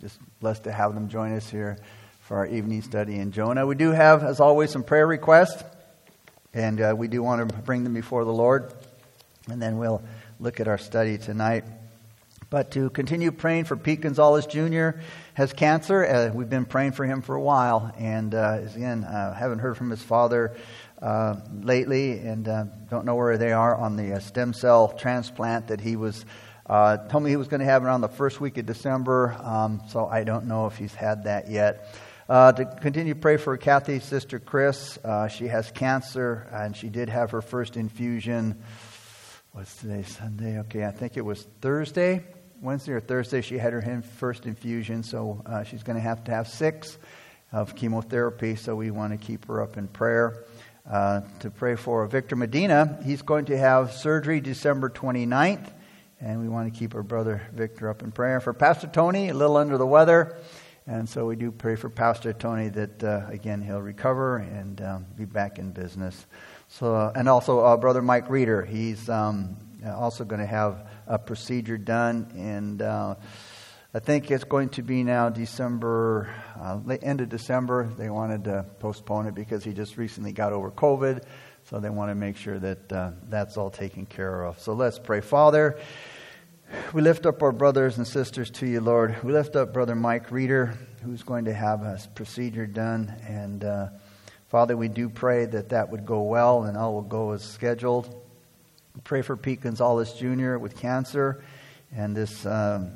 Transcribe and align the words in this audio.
just 0.00 0.18
blessed 0.40 0.64
to 0.64 0.72
have 0.72 0.94
them 0.94 1.10
join 1.10 1.34
us 1.34 1.50
here 1.50 1.76
for 2.22 2.38
our 2.38 2.46
evening 2.46 2.80
study 2.80 3.16
in 3.16 3.32
Jonah. 3.32 3.66
We 3.66 3.74
do 3.74 3.90
have, 3.90 4.24
as 4.24 4.40
always, 4.40 4.70
some 4.70 4.82
prayer 4.82 5.06
requests, 5.06 5.62
and 6.54 6.80
uh, 6.80 6.94
we 6.96 7.06
do 7.06 7.22
want 7.22 7.46
to 7.46 7.54
bring 7.58 7.84
them 7.84 7.92
before 7.92 8.24
the 8.24 8.32
Lord, 8.32 8.72
and 9.50 9.60
then 9.60 9.76
we'll 9.76 10.02
look 10.38 10.58
at 10.58 10.68
our 10.68 10.78
study 10.78 11.18
tonight. 11.18 11.64
But 12.48 12.70
to 12.72 12.88
continue 12.88 13.30
praying 13.30 13.64
for 13.64 13.76
Pete 13.76 14.00
Gonzalez 14.00 14.46
Jr. 14.46 15.00
has 15.34 15.52
cancer. 15.52 16.06
Uh, 16.06 16.30
we've 16.34 16.48
been 16.48 16.64
praying 16.64 16.92
for 16.92 17.04
him 17.04 17.20
for 17.20 17.34
a 17.34 17.42
while, 17.42 17.92
and 17.98 18.34
uh, 18.34 18.60
again, 18.74 19.04
uh, 19.04 19.34
haven't 19.34 19.58
heard 19.58 19.76
from 19.76 19.90
his 19.90 20.02
father 20.02 20.56
uh, 21.02 21.36
lately, 21.52 22.12
and 22.20 22.48
uh, 22.48 22.64
don't 22.88 23.04
know 23.04 23.16
where 23.16 23.36
they 23.36 23.52
are 23.52 23.76
on 23.76 23.96
the 23.96 24.14
uh, 24.14 24.18
stem 24.18 24.54
cell 24.54 24.88
transplant 24.88 25.68
that 25.68 25.82
he 25.82 25.96
was. 25.96 26.24
Told 27.08 27.24
me 27.24 27.30
he 27.30 27.36
was 27.36 27.48
going 27.48 27.60
to 27.60 27.66
have 27.66 27.82
it 27.82 27.86
around 27.86 28.00
the 28.00 28.08
first 28.08 28.40
week 28.40 28.56
of 28.58 28.66
December, 28.66 29.36
um, 29.42 29.82
so 29.88 30.06
I 30.06 30.24
don't 30.24 30.46
know 30.46 30.66
if 30.66 30.76
he's 30.76 30.94
had 30.94 31.24
that 31.24 31.50
yet. 31.50 31.94
to 32.28 32.78
continue 32.80 33.14
to 33.14 33.20
pray 33.20 33.36
for 33.36 33.56
Kathy's 33.56 34.04
sister 34.04 34.38
Chris. 34.38 34.98
she 35.30 35.48
has 35.48 35.70
cancer, 35.72 36.48
and 36.52 36.76
she 36.76 36.88
did 36.88 37.08
have 37.08 37.32
her 37.32 37.42
first 37.42 37.76
infusion. 37.76 38.62
What's 39.52 39.74
today? 39.76 40.04
Sunday? 40.04 40.60
Okay, 40.60 40.84
I 40.84 40.92
think 40.92 41.16
it 41.16 41.24
was 41.24 41.42
Thursday. 41.60 42.24
Wednesday 42.62 42.92
or 42.92 43.00
Thursday, 43.00 43.40
she 43.40 43.56
had 43.56 43.72
her 43.72 44.02
first 44.18 44.44
infusion, 44.44 45.02
so 45.02 45.42
uh, 45.46 45.64
she's 45.64 45.82
going 45.82 45.96
to 45.96 46.02
have 46.02 46.24
to 46.24 46.30
have 46.30 46.46
six 46.46 46.98
of 47.52 47.74
chemotherapy, 47.74 48.54
so 48.54 48.76
we 48.76 48.90
want 48.90 49.18
to 49.18 49.26
keep 49.26 49.46
her 49.46 49.62
up 49.62 49.76
in 49.76 49.88
prayer. 49.88 50.44
Uh, 50.88 51.22
to 51.40 51.50
pray 51.50 51.74
for 51.74 52.06
Victor 52.06 52.36
Medina, 52.36 52.98
he's 53.04 53.22
going 53.22 53.46
to 53.46 53.56
have 53.56 53.92
surgery 53.92 54.40
December 54.40 54.90
29th, 54.90 55.72
and 56.20 56.40
we 56.40 56.48
want 56.48 56.72
to 56.72 56.78
keep 56.78 56.94
our 56.94 57.02
brother 57.02 57.42
Victor 57.52 57.88
up 57.88 58.02
in 58.02 58.12
prayer. 58.12 58.40
For 58.40 58.52
Pastor 58.52 58.86
Tony, 58.86 59.30
a 59.30 59.34
little 59.34 59.56
under 59.56 59.78
the 59.78 59.86
weather, 59.86 60.36
and 60.86 61.08
so 61.08 61.26
we 61.26 61.36
do 61.36 61.50
pray 61.50 61.76
for 61.76 61.88
Pastor 61.88 62.32
Tony 62.32 62.68
that, 62.68 63.04
uh, 63.04 63.26
again, 63.28 63.62
he'll 63.62 63.80
recover 63.80 64.38
and 64.38 64.80
um, 64.80 65.06
be 65.16 65.24
back 65.24 65.58
in 65.58 65.70
business. 65.70 66.26
So, 66.68 66.94
uh, 66.94 67.12
and 67.14 67.28
also 67.28 67.60
uh, 67.60 67.76
Brother 67.76 68.02
Mike 68.02 68.28
Reeder, 68.28 68.64
he's 68.64 69.08
um, 69.08 69.56
also 69.84 70.24
going 70.24 70.40
to 70.40 70.46
have 70.46 70.88
a 71.06 71.18
procedure 71.18 71.78
done, 71.78 72.32
and 72.36 72.82
uh, 72.82 73.14
I 73.94 73.98
think 73.98 74.30
it's 74.30 74.44
going 74.44 74.70
to 74.70 74.82
be 74.82 75.02
now 75.04 75.28
December, 75.28 76.32
uh, 76.60 76.80
end 77.02 77.20
of 77.20 77.28
December. 77.28 77.88
They 77.96 78.10
wanted 78.10 78.44
to 78.44 78.66
postpone 78.78 79.26
it 79.26 79.34
because 79.34 79.64
he 79.64 79.72
just 79.72 79.96
recently 79.96 80.32
got 80.32 80.52
over 80.52 80.70
COVID, 80.70 81.24
so 81.64 81.80
they 81.80 81.90
want 81.90 82.10
to 82.10 82.14
make 82.14 82.36
sure 82.36 82.58
that 82.58 82.88
that's 83.28 83.56
all 83.56 83.70
taken 83.70 84.06
care 84.06 84.42
of. 84.44 84.60
So 84.60 84.72
let's 84.74 84.98
pray, 84.98 85.20
Father. 85.20 85.78
We 86.92 87.02
lift 87.02 87.26
up 87.26 87.42
our 87.42 87.52
brothers 87.52 87.98
and 87.98 88.06
sisters 88.06 88.50
to 88.52 88.66
you, 88.66 88.80
Lord. 88.80 89.22
We 89.22 89.32
lift 89.32 89.56
up 89.56 89.72
Brother 89.72 89.94
Mike 89.94 90.30
Reeder, 90.30 90.74
who's 91.04 91.22
going 91.22 91.46
to 91.46 91.54
have 91.54 91.82
a 91.82 91.98
procedure 92.14 92.66
done, 92.66 93.14
and 93.26 93.64
uh, 93.64 93.88
Father, 94.48 94.76
we 94.76 94.88
do 94.88 95.08
pray 95.08 95.46
that 95.46 95.68
that 95.68 95.90
would 95.90 96.04
go 96.04 96.22
well 96.22 96.64
and 96.64 96.76
all 96.76 96.94
will 96.94 97.02
go 97.02 97.30
as 97.30 97.44
scheduled. 97.44 98.20
Pray 99.04 99.22
for 99.22 99.36
Pete 99.36 99.60
Gonzalez 99.60 100.12
Jr. 100.14 100.58
with 100.58 100.76
cancer 100.76 101.42
and 101.94 102.16
this 102.16 102.44
um, 102.46 102.90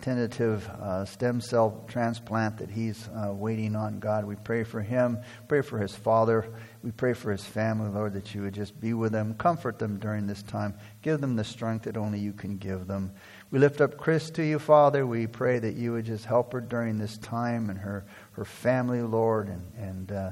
tentative 0.00 0.68
uh, 0.68 1.04
stem 1.04 1.40
cell 1.40 1.84
transplant 1.88 2.58
that 2.58 2.70
he's 2.70 3.08
uh, 3.08 3.32
waiting 3.32 3.74
on. 3.74 3.98
God, 3.98 4.24
we 4.24 4.36
pray 4.36 4.64
for 4.64 4.80
him. 4.80 5.18
Pray 5.48 5.62
for 5.62 5.78
his 5.78 5.94
father. 5.94 6.52
We 6.82 6.90
pray 6.90 7.14
for 7.14 7.32
his 7.32 7.44
family, 7.44 7.90
Lord, 7.90 8.14
that 8.14 8.34
you 8.34 8.42
would 8.42 8.54
just 8.54 8.80
be 8.80 8.94
with 8.94 9.12
them, 9.12 9.34
comfort 9.34 9.78
them 9.78 9.98
during 9.98 10.26
this 10.26 10.42
time, 10.42 10.74
give 11.02 11.20
them 11.20 11.36
the 11.36 11.44
strength 11.44 11.84
that 11.84 11.96
only 11.96 12.18
you 12.18 12.32
can 12.32 12.58
give 12.58 12.86
them. 12.86 13.12
We 13.50 13.58
lift 13.58 13.80
up 13.80 13.96
Chris 13.96 14.30
to 14.30 14.42
you, 14.44 14.58
Father. 14.58 15.06
We 15.06 15.26
pray 15.26 15.58
that 15.58 15.74
you 15.74 15.92
would 15.92 16.04
just 16.04 16.24
help 16.24 16.52
her 16.52 16.60
during 16.60 16.98
this 16.98 17.18
time 17.18 17.70
and 17.70 17.78
her, 17.78 18.06
her 18.32 18.44
family, 18.44 19.02
Lord, 19.02 19.48
and, 19.48 19.72
and, 19.76 20.12
uh, 20.12 20.30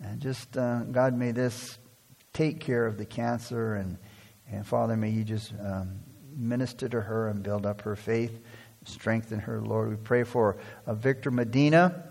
and 0.00 0.20
just, 0.20 0.56
uh, 0.56 0.80
God, 0.84 1.14
may 1.14 1.30
this 1.30 1.78
take 2.32 2.60
care 2.60 2.84
of 2.86 2.98
the 2.98 3.06
cancer 3.06 3.74
and 3.76 3.98
and 4.50 4.66
Father, 4.66 4.96
may 4.96 5.10
you 5.10 5.24
just 5.24 5.52
um, 5.60 6.00
minister 6.36 6.88
to 6.88 7.00
her 7.00 7.28
and 7.28 7.42
build 7.42 7.66
up 7.66 7.82
her 7.82 7.96
faith, 7.96 8.40
strengthen 8.84 9.40
her, 9.40 9.60
Lord. 9.60 9.90
We 9.90 9.96
pray 9.96 10.24
for 10.24 10.56
uh, 10.86 10.94
Victor 10.94 11.30
Medina, 11.30 12.04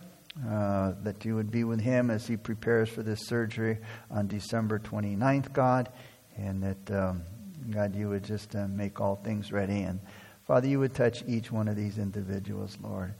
uh, 0.47 0.93
that 1.03 1.25
you 1.25 1.35
would 1.35 1.51
be 1.51 1.63
with 1.63 1.79
him 1.79 2.09
as 2.09 2.27
he 2.27 2.37
prepares 2.37 2.89
for 2.89 3.03
this 3.03 3.25
surgery 3.27 3.77
on 4.09 4.27
December 4.27 4.79
29th, 4.79 5.53
God, 5.53 5.89
and 6.35 6.63
that, 6.63 6.91
um, 6.91 7.23
God, 7.69 7.95
you 7.95 8.09
would 8.09 8.23
just 8.23 8.55
uh, 8.55 8.67
make 8.67 8.99
all 8.99 9.15
things 9.15 9.51
ready. 9.51 9.81
And 9.81 9.99
Father, 10.47 10.67
you 10.67 10.79
would 10.79 10.93
touch 10.93 11.23
each 11.27 11.51
one 11.51 11.67
of 11.67 11.75
these 11.75 11.97
individuals, 11.97 12.77
Lord. 12.81 13.13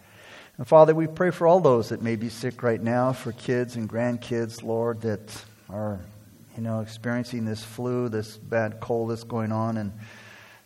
And 0.57 0.67
Father, 0.67 0.93
we 0.93 1.07
pray 1.07 1.31
for 1.31 1.47
all 1.47 1.59
those 1.59 1.89
that 1.89 2.01
may 2.01 2.15
be 2.15 2.29
sick 2.29 2.63
right 2.63 2.81
now, 2.81 3.13
for 3.13 3.31
kids 3.31 3.75
and 3.75 3.89
grandkids, 3.89 4.63
Lord, 4.63 5.01
that 5.01 5.43
are 5.69 5.99
you 6.55 6.61
know, 6.61 6.81
experiencing 6.81 7.45
this 7.45 7.63
flu, 7.63 8.09
this 8.09 8.37
bad 8.37 8.79
cold 8.79 9.09
that's 9.09 9.23
going 9.23 9.51
on, 9.51 9.77
and 9.77 9.91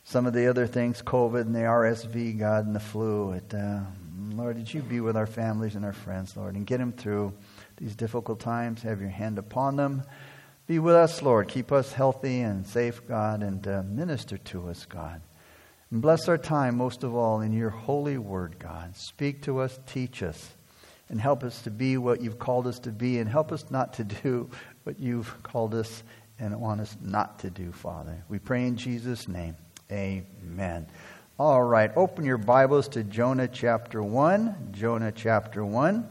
some 0.07 0.25
of 0.25 0.31
the 0.31 0.47
other 0.47 0.66
things, 0.66 1.01
COVID 1.01 1.41
and 1.41 1.53
the 1.53 1.59
RSV, 1.59 2.40
God, 2.40 2.66
and 2.66 2.73
the 2.73 2.79
flu. 2.79 3.34
It, 3.34 3.53
uh, 3.53 3.81
Lord, 4.29 4.56
did 4.56 4.73
you 4.73 4.81
be 4.81 5.01
with 5.01 5.18
our 5.18 5.25
families 5.25 5.75
and 5.75 5.84
our 5.84 5.91
friends, 5.91 6.38
Lord, 6.38 6.56
and 6.56 6.66
get 6.66 6.78
them 6.78 6.94
through 6.94 7.34
these 7.75 7.94
difficult 7.94 8.40
times. 8.40 8.84
Have 8.84 9.01
your 9.01 9.09
hand 9.09 9.38
upon 9.38 9.75
them. 9.75 10.03
Be 10.66 10.79
with 10.79 10.95
us, 10.95 11.22
Lord. 11.22 11.50
Keep 11.50 11.73
us 11.73 11.91
healthy 11.91 12.40
and 12.40 12.66
safe, 12.66 13.06
God, 13.06 13.44
and 13.44 13.68
uh, 13.68 13.84
minister 13.84 14.38
to 14.38 14.69
us, 14.69 14.85
God. 14.85 15.19
And 15.91 16.01
bless 16.01 16.29
our 16.29 16.38
time, 16.38 16.78
most 16.78 17.03
of 17.03 17.13
all, 17.13 17.41
in 17.41 17.51
your 17.51 17.69
holy 17.69 18.18
word, 18.18 18.56
God. 18.59 18.95
Speak 18.95 19.41
to 19.41 19.59
us, 19.59 19.78
teach 19.88 20.24
us, 20.24 20.56
and 21.09 21.19
help 21.19 21.44
us 21.44 21.63
to 21.63 21.69
be 21.69 21.97
what 21.97 22.22
you've 22.22 22.39
called 22.39 22.66
us 22.66 22.79
to 22.79 22.91
be, 22.94 23.19
and 23.19 23.29
help 23.29 23.51
us 23.51 23.69
not 23.69 23.95
to 23.95 24.03
do 24.24 24.50
what 24.85 25.01
you've 25.01 25.44
called 25.44 25.75
us 25.75 26.01
and 26.39 26.57
want 26.62 26.79
us 26.79 26.95
not 27.01 27.39
to 27.39 27.50
do, 27.50 27.74
Father. 27.74 28.24
We 28.29 28.39
pray 28.39 28.66
in 28.66 28.78
Jesus' 28.78 29.28
name. 29.28 29.57
Amen. 29.90 30.86
All 31.40 31.64
right, 31.64 31.90
open 31.96 32.25
your 32.25 32.38
Bibles 32.38 32.90
to 32.90 33.06
Jonah 33.06 33.48
chapter 33.48 34.03
1. 34.03 34.72
Jonah 34.74 35.14
chapter 35.14 35.64
1. 35.64 36.09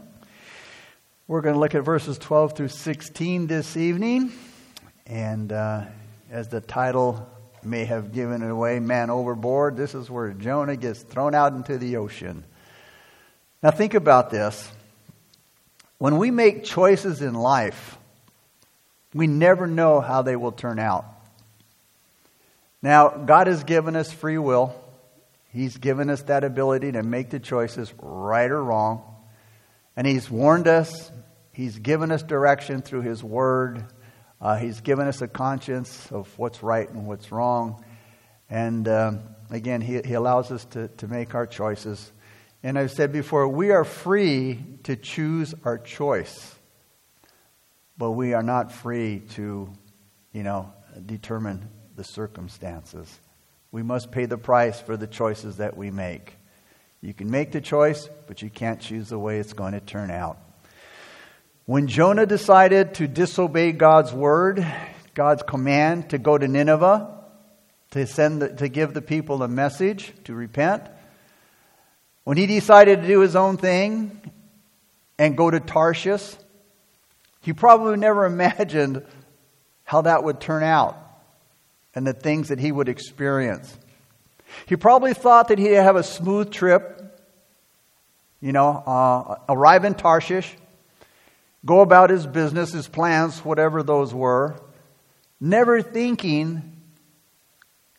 We're 1.27 1.41
going 1.41 1.53
to 1.53 1.59
look 1.59 1.75
at 1.75 1.83
verses 1.83 2.17
12 2.17 2.57
through 2.57 2.69
16 2.69 3.45
this 3.45 3.77
evening. 3.77 4.31
And 5.05 5.51
uh, 5.51 5.85
as 6.31 6.47
the 6.47 6.59
title 6.59 7.29
may 7.61 7.85
have 7.85 8.13
given 8.13 8.41
it 8.41 8.49
away, 8.49 8.79
Man 8.79 9.11
Overboard, 9.11 9.77
this 9.77 9.93
is 9.93 10.09
where 10.09 10.31
Jonah 10.31 10.75
gets 10.75 11.03
thrown 11.03 11.35
out 11.35 11.53
into 11.53 11.77
the 11.77 11.97
ocean. 11.97 12.45
Now, 13.61 13.69
think 13.69 13.93
about 13.93 14.31
this. 14.31 14.71
When 15.99 16.17
we 16.17 16.31
make 16.31 16.63
choices 16.63 17.21
in 17.21 17.35
life, 17.35 17.95
we 19.13 19.27
never 19.27 19.67
know 19.67 20.01
how 20.01 20.23
they 20.23 20.35
will 20.35 20.51
turn 20.51 20.79
out. 20.79 21.05
Now, 22.87 23.09
God 23.09 23.47
has 23.47 23.65
given 23.65 23.97
us 23.97 24.13
free 24.13 24.37
will. 24.37 24.73
He's 25.49 25.75
given 25.75 26.09
us 26.09 26.21
that 26.21 26.45
ability 26.45 26.93
to 26.93 27.03
make 27.03 27.29
the 27.29 27.37
choices 27.37 27.93
right 28.01 28.49
or 28.49 28.63
wrong. 28.63 29.03
And 29.97 30.07
He's 30.07 30.31
warned 30.31 30.69
us. 30.69 31.11
He's 31.51 31.79
given 31.79 32.13
us 32.13 32.23
direction 32.23 32.81
through 32.81 33.01
His 33.01 33.21
Word. 33.21 33.83
Uh, 34.39 34.55
he's 34.55 34.79
given 34.79 35.05
us 35.05 35.21
a 35.21 35.27
conscience 35.27 36.09
of 36.13 36.31
what's 36.39 36.63
right 36.63 36.89
and 36.89 37.07
what's 37.07 37.29
wrong. 37.29 37.83
And 38.49 38.87
um, 38.87 39.19
again, 39.49 39.81
he, 39.81 39.99
he 40.05 40.13
allows 40.13 40.49
us 40.49 40.63
to, 40.67 40.87
to 40.87 41.09
make 41.09 41.35
our 41.35 41.45
choices. 41.45 42.09
And 42.63 42.79
I've 42.79 42.91
said 42.91 43.11
before, 43.11 43.49
we 43.49 43.71
are 43.71 43.83
free 43.83 44.63
to 44.83 44.95
choose 44.95 45.53
our 45.65 45.77
choice 45.77 46.55
but 47.97 48.11
we 48.11 48.33
are 48.33 48.43
not 48.43 48.71
free 48.71 49.23
to, 49.31 49.73
you 50.31 50.43
know, 50.43 50.71
determine 51.05 51.67
the 51.97 52.03
circumstances. 52.03 53.19
We 53.71 53.81
must 53.83 54.11
pay 54.11 54.25
the 54.25 54.37
price 54.37 54.79
for 54.79 54.95
the 54.95 55.07
choices 55.07 55.57
that 55.57 55.75
we 55.75 55.89
make. 55.91 56.35
You 57.01 57.13
can 57.13 57.29
make 57.29 57.51
the 57.51 57.59
choice, 57.59 58.07
but 58.27 58.41
you 58.41 58.49
can't 58.49 58.79
choose 58.79 59.09
the 59.09 59.19
way 59.19 59.39
it's 59.39 59.53
going 59.53 59.73
to 59.73 59.79
turn 59.79 60.11
out. 60.11 60.37
When 61.65 61.87
Jonah 61.87 62.27
decided 62.27 62.93
to 62.95 63.07
disobey 63.07 63.71
God's 63.71 64.13
word, 64.13 64.65
God's 65.15 65.41
command 65.41 66.11
to 66.11 66.19
go 66.19 66.37
to 66.37 66.47
Nineveh, 66.47 67.15
to 67.91 68.05
send 68.05 68.41
the, 68.43 68.49
to 68.49 68.69
give 68.69 68.93
the 68.93 69.01
people 69.01 69.41
a 69.41 69.47
message 69.47 70.13
to 70.25 70.35
repent, 70.35 70.83
when 72.23 72.37
he 72.37 72.45
decided 72.45 73.01
to 73.01 73.07
do 73.07 73.21
his 73.21 73.35
own 73.35 73.57
thing 73.57 74.21
and 75.17 75.35
go 75.35 75.49
to 75.49 75.59
Tarshish, 75.59 76.35
he 77.41 77.53
probably 77.53 77.97
never 77.97 78.25
imagined 78.27 79.03
how 79.83 80.01
that 80.01 80.23
would 80.23 80.39
turn 80.39 80.61
out 80.61 81.06
and 81.97 82.05
the 82.05 82.13
things 82.13 82.49
that 82.49 82.59
he 82.59 82.71
would 82.71 82.89
experience. 82.89 83.75
He 84.67 84.75
probably 84.75 85.15
thought 85.15 85.47
that 85.47 85.57
he'd 85.57 85.71
have 85.71 85.95
a 85.95 86.03
smooth 86.03 86.51
trip, 86.51 87.19
you 88.39 88.51
know, 88.51 88.67
uh, 88.67 89.37
arrive 89.49 89.83
in 89.83 89.95
Tarshish, 89.95 90.55
go 91.65 91.81
about 91.81 92.11
his 92.11 92.27
business, 92.27 92.71
his 92.71 92.87
plans, 92.87 93.43
whatever 93.43 93.81
those 93.81 94.13
were, 94.13 94.61
never 95.41 95.81
thinking 95.81 96.79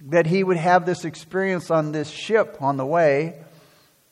that 0.03 0.27
he 0.27 0.45
would 0.45 0.59
have 0.59 0.87
this 0.87 1.05
experience 1.05 1.69
on 1.69 1.91
this 1.91 2.09
ship 2.09 2.59
on 2.61 2.77
the 2.77 2.87
way 2.87 3.43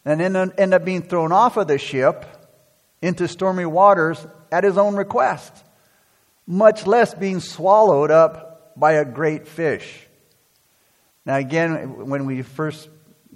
and 0.05 0.19
then 0.19 0.35
end 0.59 0.75
up 0.75 0.85
being 0.85 1.03
thrown 1.03 1.31
off 1.31 1.57
of 1.57 1.69
the 1.69 1.79
ship 1.79 2.27
into 3.01 3.29
stormy 3.29 3.67
waters 3.67 4.27
at 4.51 4.65
his 4.65 4.77
own 4.77 4.97
request, 4.97 5.53
much 6.45 6.89
less 6.89 7.15
being 7.15 7.39
swallowed 7.39 8.11
up 8.11 8.46
by 8.77 8.93
a 8.93 9.05
great 9.05 9.49
fish. 9.49 10.07
Now, 11.25 11.37
again, 11.37 12.07
when 12.07 12.27
we 12.27 12.43
first 12.43 12.89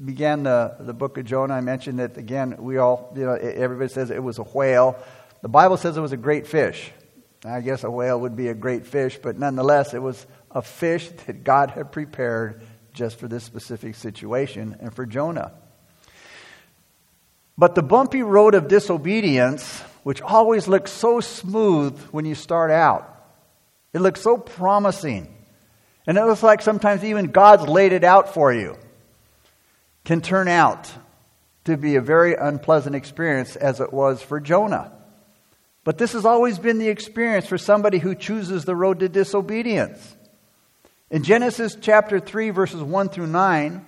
began 0.02 0.44
the, 0.44 0.76
the 0.80 0.94
book 0.94 1.18
of 1.18 1.24
Jonah, 1.24 1.54
I 1.54 1.60
mentioned 1.60 1.98
that 1.98 2.16
again, 2.16 2.56
we 2.58 2.78
all, 2.78 3.12
you 3.16 3.24
know, 3.24 3.34
everybody 3.34 3.92
says 3.92 4.10
it 4.10 4.22
was 4.22 4.38
a 4.38 4.44
whale. 4.44 4.96
The 5.42 5.48
Bible 5.48 5.76
says 5.76 5.96
it 5.96 6.00
was 6.00 6.12
a 6.12 6.16
great 6.16 6.46
fish. 6.46 6.92
I 7.44 7.60
guess 7.62 7.84
a 7.84 7.90
whale 7.90 8.20
would 8.20 8.36
be 8.36 8.48
a 8.48 8.54
great 8.54 8.86
fish, 8.86 9.18
but 9.20 9.38
nonetheless, 9.38 9.94
it 9.94 10.02
was 10.02 10.26
a 10.50 10.62
fish 10.62 11.08
that 11.26 11.42
God 11.42 11.70
had 11.70 11.90
prepared 11.90 12.62
just 12.92 13.18
for 13.18 13.28
this 13.28 13.44
specific 13.44 13.94
situation 13.94 14.76
and 14.80 14.94
for 14.94 15.06
Jonah. 15.06 15.52
But 17.56 17.74
the 17.74 17.82
bumpy 17.82 18.22
road 18.22 18.54
of 18.54 18.68
disobedience, 18.68 19.80
which 20.02 20.22
always 20.22 20.68
looks 20.68 20.90
so 20.92 21.20
smooth 21.20 21.98
when 22.10 22.24
you 22.24 22.34
start 22.34 22.70
out, 22.70 23.19
it 23.92 24.00
looks 24.00 24.20
so 24.20 24.36
promising. 24.36 25.34
And 26.06 26.16
it 26.16 26.24
looks 26.24 26.42
like 26.42 26.62
sometimes 26.62 27.04
even 27.04 27.26
God's 27.26 27.68
laid 27.68 27.92
it 27.92 28.04
out 28.04 28.34
for 28.34 28.52
you, 28.52 28.76
can 30.04 30.20
turn 30.20 30.48
out 30.48 30.90
to 31.64 31.76
be 31.76 31.96
a 31.96 32.00
very 32.00 32.34
unpleasant 32.34 32.96
experience 32.96 33.54
as 33.54 33.80
it 33.80 33.92
was 33.92 34.22
for 34.22 34.40
Jonah. 34.40 34.92
But 35.84 35.98
this 35.98 36.12
has 36.12 36.24
always 36.24 36.58
been 36.58 36.78
the 36.78 36.88
experience 36.88 37.46
for 37.46 37.58
somebody 37.58 37.98
who 37.98 38.14
chooses 38.14 38.64
the 38.64 38.76
road 38.76 39.00
to 39.00 39.08
disobedience. 39.08 40.16
In 41.10 41.22
Genesis 41.22 41.76
chapter 41.80 42.20
3, 42.20 42.50
verses 42.50 42.82
1 42.82 43.08
through 43.08 43.26
9, 43.26 43.84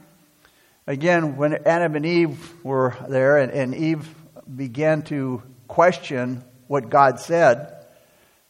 again, 0.87 1.37
when 1.37 1.67
Adam 1.67 1.95
and 1.97 2.07
Eve 2.07 2.65
were 2.65 2.97
there 3.09 3.39
and, 3.39 3.53
and 3.53 3.75
Eve 3.75 4.09
began 4.55 5.03
to 5.03 5.43
question 5.69 6.43
what 6.67 6.91
God 6.91 7.21
said, 7.21 7.82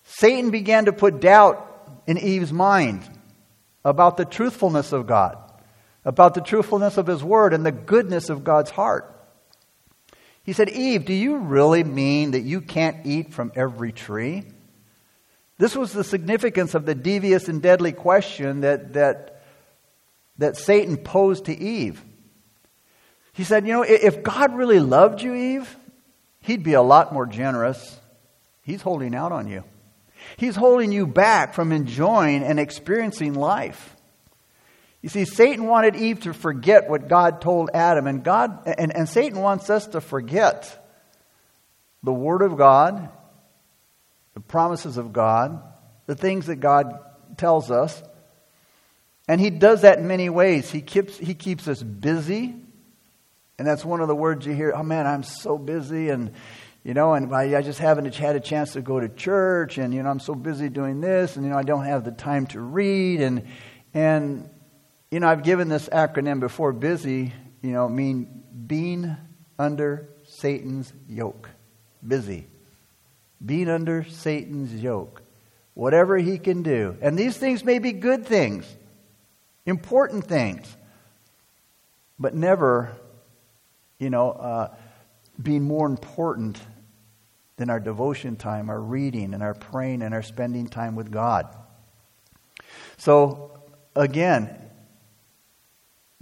Satan 0.04 0.50
began 0.50 0.86
to 0.86 0.92
put 0.92 1.20
doubt 1.20 1.68
in 2.06 2.18
Eve's 2.18 2.52
mind 2.52 3.02
about 3.84 4.16
the 4.16 4.24
truthfulness 4.24 4.92
of 4.92 5.06
God, 5.06 5.38
about 6.04 6.34
the 6.34 6.40
truthfulness 6.40 6.96
of 6.96 7.06
His 7.06 7.22
Word, 7.22 7.54
and 7.54 7.64
the 7.64 7.72
goodness 7.72 8.30
of 8.30 8.44
God's 8.44 8.70
heart. 8.70 9.08
He 10.44 10.52
said, 10.52 10.68
Eve, 10.68 11.04
do 11.04 11.12
you 11.12 11.36
really 11.36 11.84
mean 11.84 12.32
that 12.32 12.40
you 12.40 12.60
can't 12.60 13.06
eat 13.06 13.32
from 13.32 13.52
every 13.54 13.92
tree? 13.92 14.44
This 15.58 15.76
was 15.76 15.92
the 15.92 16.02
significance 16.02 16.74
of 16.74 16.86
the 16.86 16.94
devious 16.94 17.48
and 17.48 17.62
deadly 17.62 17.92
question 17.92 18.62
that, 18.62 18.94
that, 18.94 19.44
that 20.38 20.56
Satan 20.56 20.96
posed 20.96 21.44
to 21.44 21.56
Eve. 21.56 22.02
He 23.32 23.44
said, 23.44 23.66
You 23.66 23.74
know, 23.74 23.82
if 23.82 24.22
God 24.22 24.56
really 24.56 24.80
loved 24.80 25.22
you, 25.22 25.34
Eve, 25.34 25.76
he'd 26.40 26.64
be 26.64 26.72
a 26.72 26.82
lot 26.82 27.12
more 27.12 27.26
generous. 27.26 28.00
He's 28.62 28.82
holding 28.82 29.14
out 29.14 29.30
on 29.30 29.46
you, 29.46 29.62
he's 30.36 30.56
holding 30.56 30.92
you 30.92 31.06
back 31.06 31.54
from 31.54 31.72
enjoying 31.72 32.42
and 32.42 32.58
experiencing 32.58 33.34
life. 33.34 33.96
You 35.02 35.08
see, 35.08 35.24
Satan 35.24 35.66
wanted 35.66 35.96
Eve 35.96 36.20
to 36.20 36.32
forget 36.32 36.88
what 36.88 37.08
God 37.08 37.40
told 37.40 37.70
Adam, 37.74 38.06
and 38.06 38.22
God 38.22 38.62
and, 38.66 38.94
and 38.94 39.08
Satan 39.08 39.40
wants 39.40 39.68
us 39.70 39.88
to 39.88 40.00
forget 40.00 40.78
the 42.02 42.12
Word 42.12 42.42
of 42.42 42.56
God 42.56 43.10
the 44.34 44.40
promises 44.40 44.96
of 44.96 45.12
God, 45.12 45.62
the 46.06 46.14
things 46.14 46.46
that 46.46 46.56
God 46.56 46.98
tells 47.36 47.70
us. 47.70 48.02
And 49.28 49.40
He 49.40 49.50
does 49.50 49.82
that 49.82 49.98
in 49.98 50.06
many 50.06 50.28
ways. 50.30 50.70
He 50.70 50.80
keeps, 50.80 51.16
he 51.16 51.34
keeps 51.34 51.68
us 51.68 51.82
busy. 51.82 52.54
And 53.58 53.68
that's 53.68 53.84
one 53.84 54.00
of 54.00 54.08
the 54.08 54.16
words 54.16 54.46
you 54.46 54.54
hear, 54.54 54.72
oh 54.74 54.82
man, 54.82 55.06
I'm 55.06 55.22
so 55.22 55.58
busy. 55.58 56.08
And, 56.08 56.32
you 56.84 56.94
know, 56.94 57.14
and 57.14 57.34
I, 57.34 57.58
I 57.58 57.62
just 57.62 57.78
haven't 57.78 58.14
had 58.14 58.36
a 58.36 58.40
chance 58.40 58.72
to 58.72 58.82
go 58.82 58.98
to 58.98 59.08
church. 59.08 59.78
And, 59.78 59.94
you 59.94 60.02
know, 60.02 60.10
I'm 60.10 60.20
so 60.20 60.34
busy 60.34 60.68
doing 60.68 61.00
this. 61.00 61.36
And, 61.36 61.44
you 61.44 61.50
know, 61.50 61.58
I 61.58 61.62
don't 61.62 61.84
have 61.84 62.04
the 62.04 62.10
time 62.10 62.46
to 62.48 62.60
read. 62.60 63.20
And, 63.20 63.46
and 63.94 64.50
you 65.10 65.20
know, 65.20 65.28
I've 65.28 65.44
given 65.44 65.68
this 65.68 65.88
acronym 65.88 66.40
before 66.40 66.72
busy, 66.72 67.32
you 67.62 67.70
know, 67.70 67.88
mean 67.88 68.42
being 68.66 69.16
under 69.58 70.08
Satan's 70.24 70.92
yoke. 71.08 71.48
Busy 72.06 72.48
being 73.44 73.68
under 73.68 74.04
Satan's 74.04 74.74
yoke. 74.74 75.22
Whatever 75.74 76.16
he 76.18 76.38
can 76.38 76.62
do. 76.62 76.96
And 77.00 77.18
these 77.18 77.36
things 77.36 77.64
may 77.64 77.78
be 77.78 77.92
good 77.92 78.26
things, 78.26 78.66
important 79.64 80.24
things, 80.24 80.66
but 82.18 82.34
never, 82.34 82.94
you 83.98 84.10
know, 84.10 84.30
uh, 84.30 84.74
being 85.42 85.62
more 85.62 85.86
important 85.86 86.60
than 87.62 87.70
our 87.70 87.78
devotion 87.78 88.34
time, 88.34 88.68
our 88.68 88.80
reading, 88.80 89.34
and 89.34 89.40
our 89.40 89.54
praying, 89.54 90.02
and 90.02 90.12
our 90.12 90.22
spending 90.22 90.66
time 90.66 90.96
with 90.96 91.12
God. 91.12 91.46
So, 92.96 93.62
again, 93.94 94.50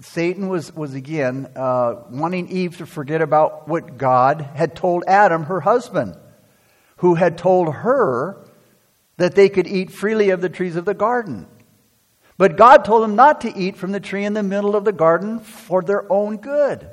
Satan 0.02 0.48
was, 0.48 0.70
was 0.74 0.92
again 0.92 1.48
uh, 1.56 1.94
wanting 2.10 2.48
Eve 2.48 2.76
to 2.76 2.84
forget 2.84 3.22
about 3.22 3.68
what 3.68 3.96
God 3.96 4.42
had 4.54 4.76
told 4.76 5.02
Adam, 5.06 5.44
her 5.44 5.60
husband 5.60 6.14
who 6.98 7.14
had 7.14 7.38
told 7.38 7.72
her 7.72 8.46
that 9.16 9.34
they 9.34 9.48
could 9.48 9.66
eat 9.66 9.90
freely 9.90 10.28
of 10.28 10.42
the 10.42 10.50
trees 10.50 10.76
of 10.76 10.84
the 10.84 10.92
garden. 10.92 11.46
But 12.36 12.58
God 12.58 12.84
told 12.84 13.02
them 13.02 13.16
not 13.16 13.40
to 13.40 13.56
eat 13.56 13.78
from 13.78 13.92
the 13.92 14.00
tree 14.00 14.26
in 14.26 14.34
the 14.34 14.42
middle 14.42 14.76
of 14.76 14.84
the 14.84 14.92
garden 14.92 15.40
for 15.40 15.80
their 15.80 16.04
own 16.12 16.36
good. 16.36 16.90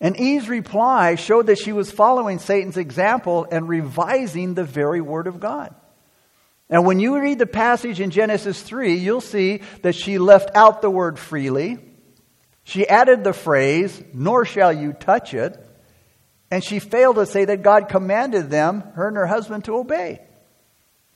And 0.00 0.16
Eve's 0.16 0.48
reply 0.48 1.16
showed 1.16 1.46
that 1.46 1.58
she 1.58 1.72
was 1.72 1.90
following 1.90 2.38
Satan's 2.38 2.76
example 2.76 3.46
and 3.50 3.68
revising 3.68 4.54
the 4.54 4.64
very 4.64 5.00
word 5.00 5.26
of 5.26 5.40
God. 5.40 5.74
And 6.70 6.86
when 6.86 7.00
you 7.00 7.18
read 7.18 7.38
the 7.38 7.46
passage 7.46 7.98
in 7.98 8.10
Genesis 8.10 8.62
3, 8.62 8.94
you'll 8.94 9.20
see 9.20 9.62
that 9.82 9.94
she 9.94 10.18
left 10.18 10.54
out 10.54 10.82
the 10.82 10.90
word 10.90 11.18
freely. 11.18 11.78
She 12.62 12.86
added 12.86 13.24
the 13.24 13.32
phrase, 13.32 14.02
nor 14.12 14.44
shall 14.44 14.72
you 14.72 14.92
touch 14.92 15.32
it. 15.34 15.58
And 16.50 16.62
she 16.62 16.78
failed 16.78 17.16
to 17.16 17.26
say 17.26 17.46
that 17.46 17.62
God 17.62 17.88
commanded 17.88 18.50
them, 18.50 18.82
her 18.94 19.08
and 19.08 19.16
her 19.16 19.26
husband, 19.26 19.64
to 19.64 19.76
obey. 19.76 20.20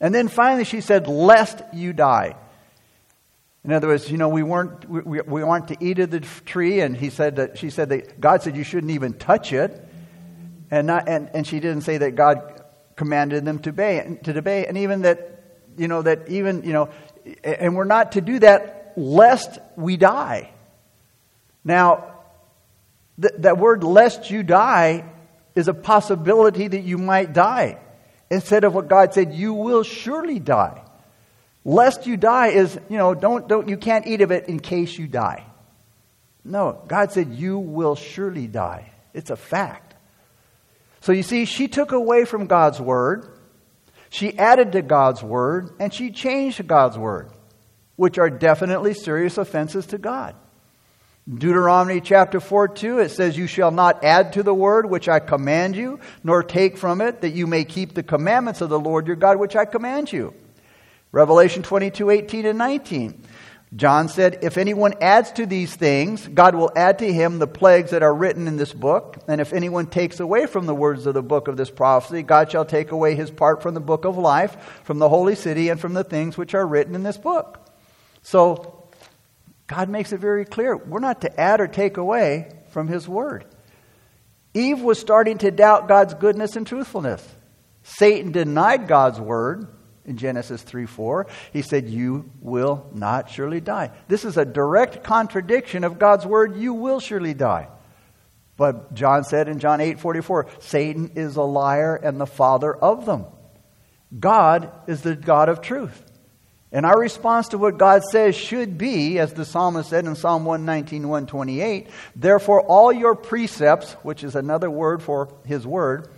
And 0.00 0.14
then 0.14 0.28
finally 0.28 0.64
she 0.64 0.80
said, 0.80 1.06
Lest 1.06 1.62
you 1.72 1.92
die. 1.92 2.36
In 3.64 3.72
other 3.72 3.88
words, 3.88 4.10
you 4.10 4.18
know, 4.18 4.28
we 4.28 4.42
weren't, 4.42 4.88
we, 4.88 5.20
we 5.20 5.44
weren't 5.44 5.68
to 5.68 5.76
eat 5.78 6.00
of 6.00 6.10
the 6.10 6.20
tree, 6.20 6.80
and 6.80 6.96
he 6.96 7.10
said 7.10 7.36
that, 7.36 7.58
she 7.58 7.70
said 7.70 7.90
that 7.90 8.20
God 8.20 8.42
said 8.42 8.56
you 8.56 8.64
shouldn't 8.64 8.90
even 8.90 9.12
touch 9.12 9.52
it. 9.52 9.88
And, 10.70 10.86
not, 10.86 11.08
and, 11.08 11.30
and 11.32 11.46
she 11.46 11.60
didn't 11.60 11.82
say 11.82 11.98
that 11.98 12.16
God 12.16 12.64
commanded 12.96 13.44
them 13.44 13.60
to 13.60 13.70
obey, 13.70 14.18
to 14.24 14.36
obey, 14.36 14.66
and 14.66 14.78
even 14.78 15.02
that, 15.02 15.42
you 15.76 15.86
know, 15.86 16.02
that 16.02 16.28
even, 16.28 16.64
you 16.64 16.72
know, 16.72 16.88
and 17.44 17.76
we're 17.76 17.84
not 17.84 18.12
to 18.12 18.20
do 18.20 18.40
that 18.40 18.94
lest 18.96 19.58
we 19.76 19.96
die. 19.96 20.50
Now, 21.64 22.16
th- 23.20 23.34
that 23.38 23.58
word 23.58 23.84
lest 23.84 24.30
you 24.30 24.42
die 24.42 25.04
is 25.54 25.68
a 25.68 25.74
possibility 25.74 26.66
that 26.66 26.80
you 26.80 26.98
might 26.98 27.32
die. 27.32 27.78
Instead 28.30 28.64
of 28.64 28.74
what 28.74 28.88
God 28.88 29.14
said, 29.14 29.34
you 29.34 29.54
will 29.54 29.82
surely 29.82 30.38
die. 30.40 30.82
Lest 31.64 32.06
you 32.06 32.16
die 32.16 32.48
is, 32.48 32.78
you 32.88 32.98
know, 32.98 33.14
don't, 33.14 33.48
don't, 33.48 33.68
you 33.68 33.76
can't 33.76 34.06
eat 34.06 34.20
of 34.20 34.32
it 34.32 34.48
in 34.48 34.58
case 34.58 34.98
you 34.98 35.06
die. 35.06 35.46
No, 36.44 36.82
God 36.88 37.12
said, 37.12 37.32
you 37.34 37.58
will 37.58 37.94
surely 37.94 38.48
die. 38.48 38.90
It's 39.14 39.30
a 39.30 39.36
fact. 39.36 39.94
So 41.00 41.12
you 41.12 41.22
see, 41.22 41.44
she 41.44 41.68
took 41.68 41.92
away 41.92 42.24
from 42.24 42.46
God's 42.46 42.80
word, 42.80 43.28
she 44.10 44.36
added 44.38 44.72
to 44.72 44.82
God's 44.82 45.22
word, 45.22 45.70
and 45.78 45.92
she 45.92 46.10
changed 46.10 46.66
God's 46.66 46.98
word, 46.98 47.30
which 47.96 48.18
are 48.18 48.30
definitely 48.30 48.94
serious 48.94 49.38
offenses 49.38 49.86
to 49.86 49.98
God. 49.98 50.34
Deuteronomy 51.32 52.00
chapter 52.00 52.40
4 52.40 52.68
2, 52.68 52.98
it 52.98 53.10
says, 53.10 53.38
You 53.38 53.46
shall 53.46 53.70
not 53.70 54.02
add 54.02 54.32
to 54.32 54.42
the 54.42 54.54
word 54.54 54.90
which 54.90 55.08
I 55.08 55.20
command 55.20 55.76
you, 55.76 56.00
nor 56.24 56.42
take 56.42 56.76
from 56.76 57.00
it, 57.00 57.20
that 57.20 57.30
you 57.30 57.46
may 57.46 57.64
keep 57.64 57.94
the 57.94 58.02
commandments 58.02 58.60
of 58.60 58.68
the 58.68 58.80
Lord 58.80 59.06
your 59.06 59.14
God 59.14 59.38
which 59.38 59.54
I 59.54 59.64
command 59.64 60.12
you. 60.12 60.34
Revelation 61.12 61.62
22 61.62 62.10
18 62.10 62.46
and 62.46 62.58
19. 62.58 63.22
John 63.74 64.08
said, 64.08 64.40
If 64.42 64.58
anyone 64.58 64.94
adds 65.00 65.32
to 65.32 65.46
these 65.46 65.74
things, 65.74 66.28
God 66.28 66.54
will 66.54 66.70
add 66.76 66.98
to 66.98 67.10
him 67.10 67.38
the 67.38 67.46
plagues 67.46 67.92
that 67.92 68.02
are 68.02 68.14
written 68.14 68.46
in 68.46 68.56
this 68.56 68.72
book. 68.72 69.18
And 69.28 69.40
if 69.40 69.54
anyone 69.54 69.86
takes 69.86 70.20
away 70.20 70.44
from 70.46 70.66
the 70.66 70.74
words 70.74 71.06
of 71.06 71.14
the 71.14 71.22
book 71.22 71.48
of 71.48 71.56
this 71.56 71.70
prophecy, 71.70 72.22
God 72.22 72.50
shall 72.50 72.66
take 72.66 72.90
away 72.90 73.14
his 73.14 73.30
part 73.30 73.62
from 73.62 73.72
the 73.72 73.80
book 73.80 74.04
of 74.04 74.18
life, 74.18 74.82
from 74.84 74.98
the 74.98 75.08
holy 75.08 75.34
city, 75.34 75.70
and 75.70 75.80
from 75.80 75.94
the 75.94 76.04
things 76.04 76.36
which 76.36 76.54
are 76.54 76.66
written 76.66 76.94
in 76.94 77.02
this 77.02 77.16
book. 77.16 77.66
So 78.22 78.88
God 79.66 79.88
makes 79.88 80.12
it 80.12 80.18
very 80.18 80.44
clear 80.44 80.76
we're 80.76 81.00
not 81.00 81.22
to 81.22 81.40
add 81.40 81.60
or 81.60 81.66
take 81.66 81.96
away 81.96 82.50
from 82.72 82.88
His 82.88 83.08
Word. 83.08 83.46
Eve 84.52 84.82
was 84.82 84.98
starting 84.98 85.38
to 85.38 85.50
doubt 85.50 85.88
God's 85.88 86.12
goodness 86.12 86.56
and 86.56 86.66
truthfulness. 86.66 87.26
Satan 87.84 88.32
denied 88.32 88.86
God's 88.86 89.18
Word 89.18 89.66
in 90.04 90.16
Genesis 90.16 90.62
3 90.62 90.86
4. 90.86 91.26
He 91.52 91.62
said, 91.62 91.88
You 91.88 92.30
will 92.40 92.86
not 92.92 93.30
surely 93.30 93.60
die. 93.60 93.90
This 94.08 94.24
is 94.24 94.36
a 94.36 94.44
direct 94.44 95.04
contradiction 95.04 95.84
of 95.84 95.98
God's 95.98 96.26
Word, 96.26 96.56
you 96.56 96.74
will 96.74 97.00
surely 97.00 97.34
die. 97.34 97.68
But 98.56 98.94
John 98.94 99.24
said 99.24 99.48
in 99.48 99.58
John 99.58 99.80
8 99.80 99.98
44, 100.00 100.46
Satan 100.60 101.12
is 101.16 101.36
a 101.36 101.42
liar 101.42 101.96
and 101.96 102.20
the 102.20 102.26
father 102.26 102.74
of 102.74 103.06
them. 103.06 103.26
God 104.18 104.70
is 104.86 105.02
the 105.02 105.16
God 105.16 105.48
of 105.48 105.60
truth. 105.60 106.02
And 106.70 106.86
our 106.86 106.98
response 106.98 107.48
to 107.48 107.58
what 107.58 107.76
God 107.76 108.02
says 108.02 108.34
should 108.34 108.78
be, 108.78 109.18
as 109.18 109.34
the 109.34 109.44
psalmist 109.44 109.90
said 109.90 110.06
in 110.06 110.14
Psalm 110.16 110.46
119, 110.46 111.02
128, 111.06 111.88
therefore 112.16 112.62
all 112.62 112.90
your 112.90 113.14
precepts, 113.14 113.92
which 114.02 114.24
is 114.24 114.34
another 114.34 114.70
word 114.70 115.02
for 115.02 115.34
his 115.44 115.66
word, 115.66 116.08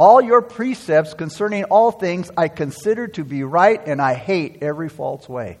all 0.00 0.22
your 0.22 0.40
precepts 0.40 1.12
concerning 1.12 1.64
all 1.64 1.90
things 1.90 2.30
I 2.34 2.48
consider 2.48 3.06
to 3.08 3.22
be 3.22 3.44
right, 3.44 3.86
and 3.86 4.00
I 4.00 4.14
hate 4.14 4.62
every 4.62 4.88
false 4.88 5.28
way. 5.28 5.58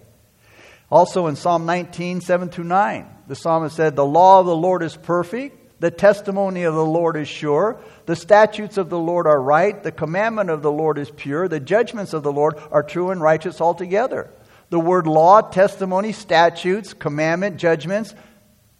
Also 0.90 1.26
in 1.26 1.36
Psalm 1.36 1.66
19, 1.66 2.22
7 2.22 2.48
through 2.48 2.64
9, 2.64 3.06
the 3.28 3.36
psalmist 3.36 3.76
said, 3.76 3.96
The 3.96 4.06
law 4.06 4.40
of 4.40 4.46
the 4.46 4.56
Lord 4.56 4.82
is 4.82 4.96
perfect, 4.96 5.78
the 5.82 5.90
testimony 5.90 6.62
of 6.62 6.74
the 6.74 6.86
Lord 6.86 7.18
is 7.18 7.28
sure, 7.28 7.82
the 8.06 8.16
statutes 8.16 8.78
of 8.78 8.88
the 8.88 8.98
Lord 8.98 9.26
are 9.26 9.38
right, 9.38 9.82
the 9.82 9.92
commandment 9.92 10.48
of 10.48 10.62
the 10.62 10.72
Lord 10.72 10.96
is 10.96 11.10
pure, 11.10 11.46
the 11.46 11.60
judgments 11.60 12.14
of 12.14 12.22
the 12.22 12.32
Lord 12.32 12.58
are 12.70 12.82
true 12.82 13.10
and 13.10 13.20
righteous 13.20 13.60
altogether. 13.60 14.30
The 14.70 14.80
word 14.80 15.06
law, 15.06 15.42
testimony, 15.42 16.12
statutes, 16.12 16.94
commandment, 16.94 17.58
judgments, 17.58 18.14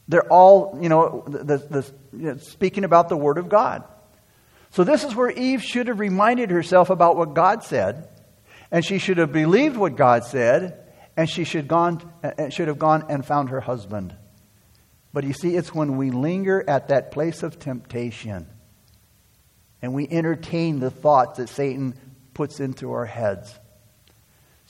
they're 0.09 0.27
all, 0.33 0.79
you 0.81 0.89
know, 0.89 1.23
the, 1.29 1.59
the, 1.59 1.93
you 2.15 2.33
know, 2.33 2.37
speaking 2.39 2.85
about 2.85 3.11
the 3.11 3.17
Word 3.19 3.37
of 3.37 3.51
God. 3.51 3.85
So 4.71 4.85
this 4.85 5.05
is 5.05 5.15
where 5.15 5.31
Eve 5.31 5.63
should 5.63 5.89
have 5.89 6.01
reminded 6.01 6.51
herself 6.51 6.91
about 6.91 7.17
what 7.17 7.35
God 7.35 7.65
said, 7.65 8.09
and 8.71 8.85
she 8.85 8.99
should 8.99 9.19
have 9.19 9.33
believed 9.33 9.77
what 9.77 9.97
God 9.97 10.25
said, 10.25 10.93
and 11.17 11.29
she 11.29 11.45
should, 11.45 11.67
gone, 11.67 12.01
should 12.51 12.69
have 12.69 12.79
gone 12.79 13.07
and 13.09 13.25
found 13.25 13.51
her 13.51 13.61
husband. 13.61 14.15
But 15.13 15.25
you 15.25 15.33
see, 15.33 15.57
it's 15.57 15.75
when 15.75 15.97
we 15.97 16.11
linger 16.11 16.65
at 16.69 16.89
that 16.89 17.11
place 17.11 17.43
of 17.43 17.59
temptation 17.59 18.47
and 19.83 19.93
we 19.93 20.07
entertain 20.09 20.79
the 20.79 20.91
thoughts 20.91 21.39
that 21.39 21.49
Satan 21.49 21.95
puts 22.33 22.61
into 22.61 22.93
our 22.93 23.07
heads 23.07 23.59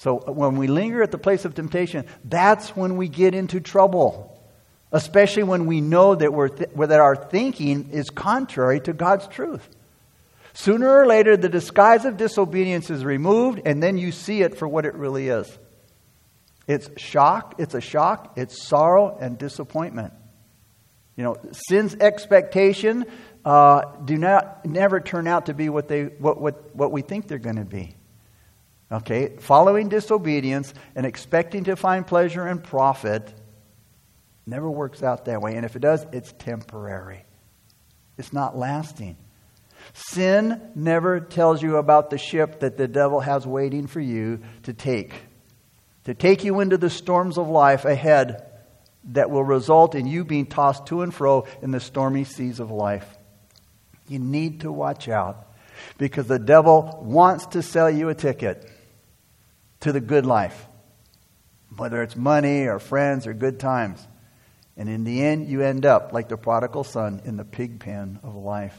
so 0.01 0.17
when 0.17 0.57
we 0.57 0.67
linger 0.67 1.03
at 1.03 1.11
the 1.11 1.19
place 1.19 1.45
of 1.45 1.55
temptation, 1.55 2.07
that's 2.25 2.75
when 2.75 2.97
we 2.97 3.07
get 3.07 3.35
into 3.35 3.61
trouble. 3.61 4.43
Especially 4.93 5.43
when 5.43 5.67
we 5.67 5.83
know 5.83 6.15
that, 6.15 6.33
we're 6.33 6.49
th- 6.49 6.71
that 6.75 7.01
our 7.01 7.15
thinking 7.15 7.91
is 7.91 8.09
contrary 8.09 8.81
to 8.81 8.95
God's 8.95 9.29
truth. 9.29 9.69
Sooner 10.53 10.89
or 10.89 11.07
later, 11.07 11.37
the 11.37 11.49
disguise 11.49 12.05
of 12.05 12.17
disobedience 12.17 12.91
is 12.91 13.05
removed, 13.05 13.61
and 13.65 13.83
then 13.83 13.97
you 13.97 14.13
see 14.13 14.43
it 14.43 14.57
for 14.57 14.67
what 14.67 14.85
it 14.85 14.95
really 14.95 15.29
is. 15.29 15.59
It's 16.67 16.89
shock, 16.97 17.57
it's 17.59 17.75
a 17.75 17.81
shock, 17.81 18.35
it's 18.37 18.67
sorrow 18.67 19.17
and 19.21 19.39
disappointment. 19.39 20.13
You 21.17 21.25
know, 21.25 21.37
sin's 21.69 21.95
expectation 21.97 23.07
uh, 23.45 23.97
do 24.05 24.17
not 24.17 24.65
never 24.65 25.01
turn 25.01 25.27
out 25.27 25.47
to 25.47 25.55
be 25.55 25.69
what 25.69 25.89
they 25.89 26.05
what, 26.05 26.41
what, 26.41 26.75
what 26.75 26.93
we 26.93 27.03
think 27.03 27.27
they're 27.29 27.39
going 27.39 27.57
to 27.57 27.65
be. 27.65 27.97
Okay, 28.93 29.37
following 29.39 29.89
disobedience 29.89 30.75
and 30.95 31.07
expecting 31.07 31.65
to 31.65 31.77
find 31.77 32.07
pleasure 32.07 32.47
and 32.47 32.63
profit 32.63 33.33
never 34.47 34.69
works 34.69 35.03
out 35.03 35.27
that 35.27 35.41
way. 35.41 35.55
And 35.55 35.65
if 35.65 35.77
it 35.77 35.81
does, 35.81 36.05
it's 36.13 36.33
temporary, 36.39 37.25
it's 38.19 38.33
not 38.33 38.57
lasting. 38.57 39.17
Sin 39.93 40.61
never 40.75 41.21
tells 41.21 41.63
you 41.63 41.77
about 41.77 42.11
the 42.11 42.19
ship 42.19 42.61
that 42.61 42.77
the 42.77 42.89
devil 42.89 43.21
has 43.21 43.47
waiting 43.47 43.87
for 43.87 44.01
you 44.01 44.41
to 44.65 44.73
take, 44.73 45.13
to 46.05 46.15
take 46.15 46.45
you 46.45 46.61
into 46.61 46.79
the 46.79 46.91
storms 46.91 47.39
of 47.39 47.49
life 47.49 47.85
ahead 47.85 48.47
that 49.05 49.31
will 49.31 49.45
result 49.45 49.95
in 49.95 50.07
you 50.07 50.25
being 50.25 50.47
tossed 50.47 50.87
to 50.87 51.03
and 51.03 51.15
fro 51.15 51.47
in 51.63 51.71
the 51.71 51.81
stormy 51.81 52.25
seas 52.25 52.61
of 52.61 52.71
life. 52.71 53.17
You 54.09 54.19
need 54.19 54.61
to 54.61 54.73
watch 54.73 55.09
out 55.09 55.47
because 55.99 56.27
the 56.27 56.39
devil 56.39 56.99
wants 57.03 57.47
to 57.47 57.63
sell 57.63 57.91
you 57.91 58.09
a 58.09 58.15
ticket 58.15 58.71
to 59.81 59.93
the 59.93 60.01
good 60.01 60.27
life, 60.27 60.67
whether 61.77 62.03
it's 62.03 62.17
money 62.17 62.67
or 62.67 62.79
friends 62.79 63.27
or 63.27 63.33
good 63.33 63.59
times. 63.59 64.07
And 64.77 64.89
in 64.89 65.05
the 65.05 65.23
end, 65.23 65.49
you 65.49 65.63
end 65.63 65.87
up 65.87 66.13
like 66.13 66.29
the 66.29 66.37
prodigal 66.37 66.85
son 66.85 67.23
in 67.25 67.37
the 67.37 67.45
pig 67.45 67.81
pen 67.81 68.21
of 68.23 68.35
life. 68.35 68.77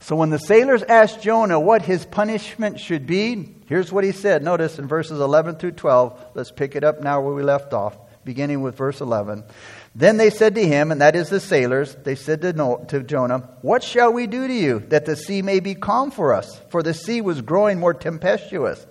So 0.00 0.16
when 0.16 0.30
the 0.30 0.38
sailors 0.38 0.82
asked 0.82 1.22
Jonah 1.22 1.58
what 1.58 1.82
his 1.82 2.06
punishment 2.06 2.78
should 2.80 3.06
be, 3.06 3.54
here's 3.66 3.92
what 3.92 4.04
he 4.04 4.12
said. 4.12 4.42
Notice 4.42 4.78
in 4.78 4.86
verses 4.86 5.20
11 5.20 5.56
through 5.56 5.72
12. 5.72 6.26
Let's 6.34 6.52
pick 6.52 6.76
it 6.76 6.84
up 6.84 7.00
now 7.00 7.20
where 7.20 7.34
we 7.34 7.42
left 7.42 7.72
off, 7.72 7.98
beginning 8.24 8.62
with 8.62 8.76
verse 8.76 9.00
11. 9.00 9.44
Then 9.94 10.16
they 10.16 10.30
said 10.30 10.54
to 10.54 10.64
him, 10.64 10.92
and 10.92 11.00
that 11.00 11.16
is 11.16 11.28
the 11.28 11.40
sailors, 11.40 11.96
they 12.04 12.14
said 12.14 12.42
to, 12.42 12.84
to 12.88 13.02
Jonah, 13.02 13.50
What 13.62 13.82
shall 13.82 14.12
we 14.12 14.28
do 14.28 14.46
to 14.46 14.54
you, 14.54 14.80
that 14.88 15.04
the 15.04 15.16
sea 15.16 15.42
may 15.42 15.58
be 15.58 15.74
calm 15.74 16.12
for 16.12 16.32
us? 16.32 16.60
For 16.70 16.82
the 16.82 16.94
sea 16.94 17.20
was 17.20 17.40
growing 17.42 17.80
more 17.80 17.94
tempestuous. 17.94 18.86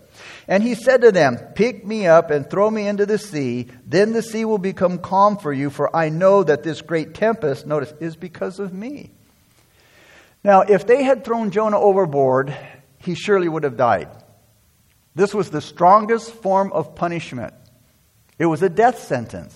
And 0.48 0.64
he 0.64 0.76
said 0.76 1.02
to 1.02 1.12
them, 1.12 1.38
Pick 1.56 1.86
me 1.86 2.08
up 2.08 2.32
and 2.32 2.50
throw 2.50 2.70
me 2.70 2.88
into 2.88 3.06
the 3.06 3.18
sea. 3.18 3.68
Then 3.86 4.12
the 4.12 4.22
sea 4.22 4.44
will 4.44 4.58
become 4.58 4.98
calm 4.98 5.38
for 5.38 5.54
you, 5.54 5.70
for 5.70 5.96
I 5.96 6.10
know 6.10 6.44
that 6.44 6.64
this 6.64 6.82
great 6.82 7.14
tempest, 7.14 7.66
notice, 7.66 7.94
is 8.00 8.16
because 8.16 8.60
of 8.60 8.74
me. 8.74 9.12
Now, 10.48 10.62
if 10.62 10.88
they 10.88 11.04
had 11.04 11.26
thrown 11.26 11.52
Jonah 11.52 11.78
overboard, 11.78 12.56
he 13.00 13.16
surely 13.16 13.50
would 13.50 13.64
have 13.64 13.76
died. 13.76 14.08
This 15.14 15.34
was 15.34 15.50
the 15.50 15.60
strongest 15.60 16.32
form 16.32 16.72
of 16.72 16.96
punishment. 16.96 17.54
It 18.40 18.46
was 18.46 18.64
a 18.64 18.70
death 18.70 19.00
sentence. 19.00 19.54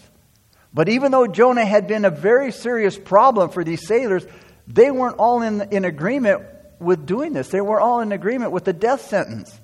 But 0.74 0.90
even 0.90 1.14
though 1.14 1.28
Jonah 1.28 1.64
had 1.64 1.88
been 1.88 2.04
a 2.04 2.10
very 2.10 2.52
serious 2.52 2.98
problem 2.98 3.52
for 3.52 3.64
these 3.64 3.88
sailors, 3.88 4.26
they 4.68 4.92
weren't 4.92 5.16
all 5.16 5.42
in, 5.42 5.62
in 5.72 5.86
agreement 5.86 6.42
with 6.78 7.06
doing 7.06 7.32
this. 7.32 7.48
They 7.48 7.62
were 7.62 7.80
all 7.80 8.02
in 8.02 8.12
agreement 8.12 8.52
with 8.52 8.66
the 8.66 8.74
death 8.74 9.08
sentence. 9.08 9.58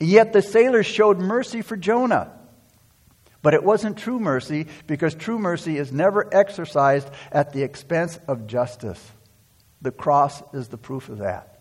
Yet 0.00 0.32
the 0.32 0.42
sailors 0.42 0.86
showed 0.86 1.20
mercy 1.20 1.62
for 1.62 1.76
Jonah. 1.76 2.32
But 3.42 3.54
it 3.54 3.62
wasn't 3.62 3.96
true 3.96 4.18
mercy 4.18 4.66
because 4.88 5.14
true 5.14 5.38
mercy 5.38 5.78
is 5.78 5.92
never 5.92 6.28
exercised 6.34 7.08
at 7.30 7.52
the 7.52 7.62
expense 7.62 8.18
of 8.26 8.48
justice. 8.48 8.98
The 9.82 9.90
cross 9.90 10.42
is 10.52 10.68
the 10.68 10.78
proof 10.78 11.08
of 11.08 11.18
that. 11.18 11.58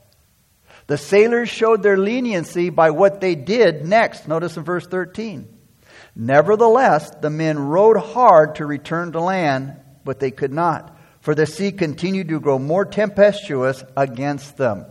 The 0.88 0.98
sailors 0.98 1.50
showed 1.50 1.84
their 1.84 1.98
leniency 1.98 2.70
by 2.70 2.92
what 2.92 3.22
they 3.22 3.36
did 3.36 3.86
next. 3.86 4.28
Notice 4.28 4.58
in 4.58 4.64
verse 4.64 4.88
13. 4.88 5.48
Nevertheless, 6.16 7.12
the 7.22 7.30
men 7.30 7.60
rowed 7.60 7.98
hard 7.98 8.56
to 8.56 8.66
return 8.66 9.12
to 9.12 9.22
land, 9.22 9.80
but 10.04 10.20
they 10.20 10.32
could 10.32 10.54
not, 10.54 10.98
for 11.20 11.36
the 11.36 11.46
sea 11.46 11.72
continued 11.72 12.30
to 12.30 12.40
grow 12.40 12.58
more 12.58 12.86
tempestuous 12.86 13.84
against 13.96 14.58
them. 14.58 14.86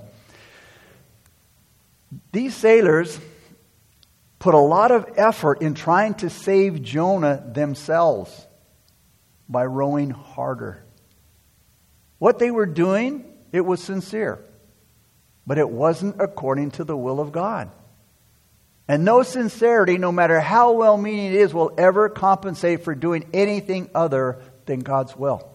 These 2.33 2.55
sailors 2.55 3.19
put 4.39 4.55
a 4.55 4.59
lot 4.59 4.93
of 4.93 5.07
effort 5.17 5.63
in 5.63 5.75
trying 5.75 6.15
to 6.15 6.31
save 6.31 6.83
Jonah 6.83 7.43
themselves 7.53 8.47
by 9.49 9.65
rowing 9.65 10.11
harder. 10.11 10.86
What 12.19 12.39
they 12.39 12.51
were 12.51 12.67
doing, 12.67 13.25
it 13.53 13.61
was 13.61 13.83
sincere, 13.83 14.43
but 15.47 15.59
it 15.59 15.69
wasn't 15.69 16.21
according 16.21 16.73
to 16.73 16.85
the 16.85 16.97
will 16.97 17.21
of 17.21 17.33
God. 17.33 17.71
And 18.89 19.05
no 19.05 19.23
sincerity, 19.23 19.99
no 19.99 20.13
matter 20.13 20.41
how 20.41 20.73
well 20.73 20.97
meaning 20.97 21.27
it 21.27 21.35
is, 21.35 21.53
will 21.53 21.73
ever 21.77 22.09
compensate 22.09 22.85
for 22.85 22.95
doing 22.95 23.29
anything 23.35 23.91
other 23.95 24.41
than 24.67 24.81
God's 24.81 25.17
will. 25.17 25.49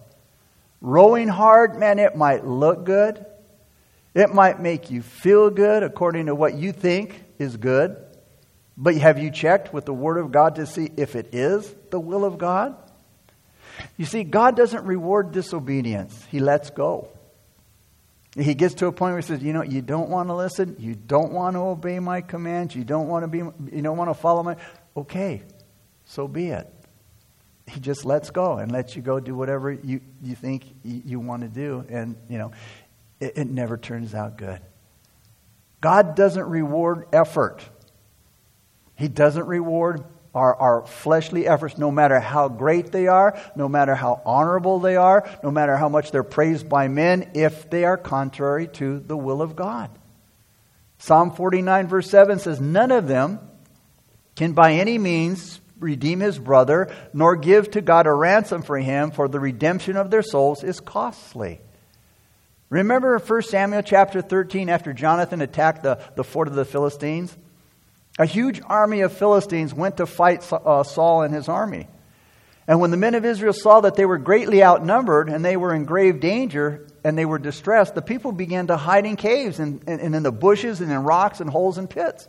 Rowing 0.82 1.28
hard, 1.28 1.78
man, 1.78 2.00
it 2.00 2.16
might 2.16 2.46
look 2.46 2.84
good. 2.84 3.26
It 4.14 4.34
might 4.34 4.60
make 4.60 4.92
you 4.92 5.02
feel 5.02 5.50
good 5.50 5.84
according 5.84 6.26
to 6.26 6.36
what 6.36 6.56
you 6.56 6.74
think 6.74 7.24
is 7.40 7.56
good. 7.56 7.96
But 8.76 8.96
have 8.96 9.20
you 9.20 9.32
checked 9.32 9.74
with 9.74 9.86
the 9.86 9.94
Word 9.94 10.18
of 10.18 10.32
God 10.32 10.56
to 10.56 10.66
see 10.66 10.92
if 10.98 11.16
it 11.16 11.34
is 11.34 11.74
the 11.92 12.00
will 12.00 12.26
of 12.26 12.38
God? 12.38 12.76
You 13.98 14.06
see, 14.06 14.24
God 14.24 14.56
doesn't 14.56 14.86
reward 14.86 15.32
disobedience, 15.32 16.26
He 16.30 16.40
lets 16.40 16.70
go. 16.70 17.10
He 18.34 18.54
gets 18.54 18.76
to 18.76 18.86
a 18.86 18.94
point 18.94 19.12
where 19.12 19.22
he 19.22 19.28
says, 19.28 19.44
You 19.44 19.52
know, 19.52 19.62
you 19.62 19.82
don't 19.82 20.10
want 20.10 20.30
to 20.30 20.34
listen, 20.36 20.78
you 20.80 20.96
don't 20.96 21.34
want 21.34 21.56
to 21.56 21.60
obey 21.60 22.00
my 22.00 22.22
commands, 22.22 22.74
you 22.74 22.86
don't 22.86 23.10
want 23.10 23.24
to 23.24 23.28
be 23.28 23.40
you 23.40 23.82
don't 23.82 23.98
want 23.98 24.10
to 24.10 24.14
follow 24.14 24.42
my 24.42 24.56
okay, 24.96 25.44
so 26.06 26.30
be 26.30 26.48
it. 26.48 26.72
He 27.68 27.80
just 27.80 28.06
lets 28.06 28.32
go 28.32 28.58
and 28.58 28.72
lets 28.72 28.96
you 28.96 29.02
go 29.02 29.20
do 29.20 29.36
whatever 29.36 29.72
you, 29.72 30.02
you 30.22 30.36
think 30.36 30.66
you, 30.84 31.20
want 31.20 31.44
to 31.44 31.48
do. 31.48 31.86
And, 31.88 32.18
you 32.28 32.38
know, 32.38 32.52
it, 33.20 33.38
it 33.38 33.50
never 33.50 33.78
turns 33.78 34.14
out 34.14 34.38
good. 34.38 34.60
God 35.80 36.16
doesn't 36.16 36.44
reward 36.44 37.06
effort. 37.14 37.64
He 38.96 39.08
doesn't 39.08 39.46
reward 39.46 40.04
our, 40.34 40.56
our 40.56 40.86
fleshly 40.86 41.48
efforts, 41.48 41.78
no 41.78 41.92
matter 41.92 42.20
how 42.20 42.48
great 42.48 42.92
they 42.92 43.08
are, 43.08 43.38
no 43.56 43.68
matter 43.68 43.96
how 43.96 44.22
honorable 44.26 44.80
they 44.80 44.96
are, 44.96 45.30
no 45.44 45.52
matter 45.52 45.76
how 45.76 45.90
much 45.90 46.12
they're 46.12 46.24
praised 46.24 46.70
by 46.70 46.88
men, 46.88 47.32
if 47.34 47.70
they 47.70 47.84
are 47.84 47.98
contrary 47.98 48.68
to 48.68 49.00
the 49.00 49.18
will 49.18 49.42
of 49.42 49.56
God. 49.56 49.90
Psalm 51.00 51.32
49, 51.32 51.88
verse 51.88 52.10
7 52.10 52.40
says, 52.40 52.62
None 52.62 52.92
of 52.92 53.08
them 53.08 53.40
can 54.36 54.54
by 54.54 54.74
any 54.74 54.98
means 54.98 55.60
redeem 55.80 56.20
his 56.20 56.38
brother, 56.40 56.94
nor 57.12 57.36
give 57.36 57.72
to 57.72 57.82
God 57.82 58.08
a 58.08 58.14
ransom 58.14 58.62
for 58.62 58.78
him, 58.78 59.12
for 59.12 59.28
the 59.28 59.40
redemption 59.40 59.98
of 59.98 60.12
their 60.12 60.22
souls 60.22 60.64
is 60.64 60.80
costly. 60.80 61.60
Remember 62.70 63.18
1 63.18 63.42
Samuel 63.42 63.82
chapter 63.82 64.22
13 64.22 64.70
after 64.70 64.94
Jonathan 64.94 65.42
attacked 65.42 65.84
the, 65.84 66.02
the 66.16 66.24
fort 66.24 66.48
of 66.48 66.54
the 66.54 66.64
Philistines? 66.64 67.36
A 68.22 68.26
huge 68.28 68.62
army 68.68 69.02
of 69.02 69.12
Philistines 69.12 69.74
went 69.74 69.98
to 69.98 70.06
fight 70.06 70.48
uh, 70.54 70.84
Saul 70.84 71.24
and 71.24 71.34
his 71.34 71.50
army. 71.50 71.88
And 72.68 72.80
when 72.80 72.92
the 72.92 72.98
men 72.98 73.16
of 73.16 73.26
Israel 73.26 73.52
saw 73.52 73.82
that 73.82 73.96
they 73.96 74.06
were 74.06 74.20
greatly 74.20 74.64
outnumbered 74.64 75.28
and 75.28 75.44
they 75.44 75.58
were 75.58 75.74
in 75.74 75.86
grave 75.86 76.20
danger 76.20 76.88
and 77.04 77.18
they 77.18 77.26
were 77.26 77.40
distressed, 77.40 77.96
the 77.96 78.04
people 78.04 78.32
began 78.32 78.68
to 78.68 78.78
hide 78.78 79.08
in 79.08 79.16
caves 79.16 79.58
and, 79.58 79.84
and, 79.88 80.00
and 80.00 80.14
in 80.14 80.22
the 80.22 80.32
bushes 80.32 80.82
and 80.82 80.92
in 80.92 81.00
rocks 81.00 81.40
and 81.40 81.50
holes 81.50 81.80
and 81.80 81.90
pits. 81.90 82.28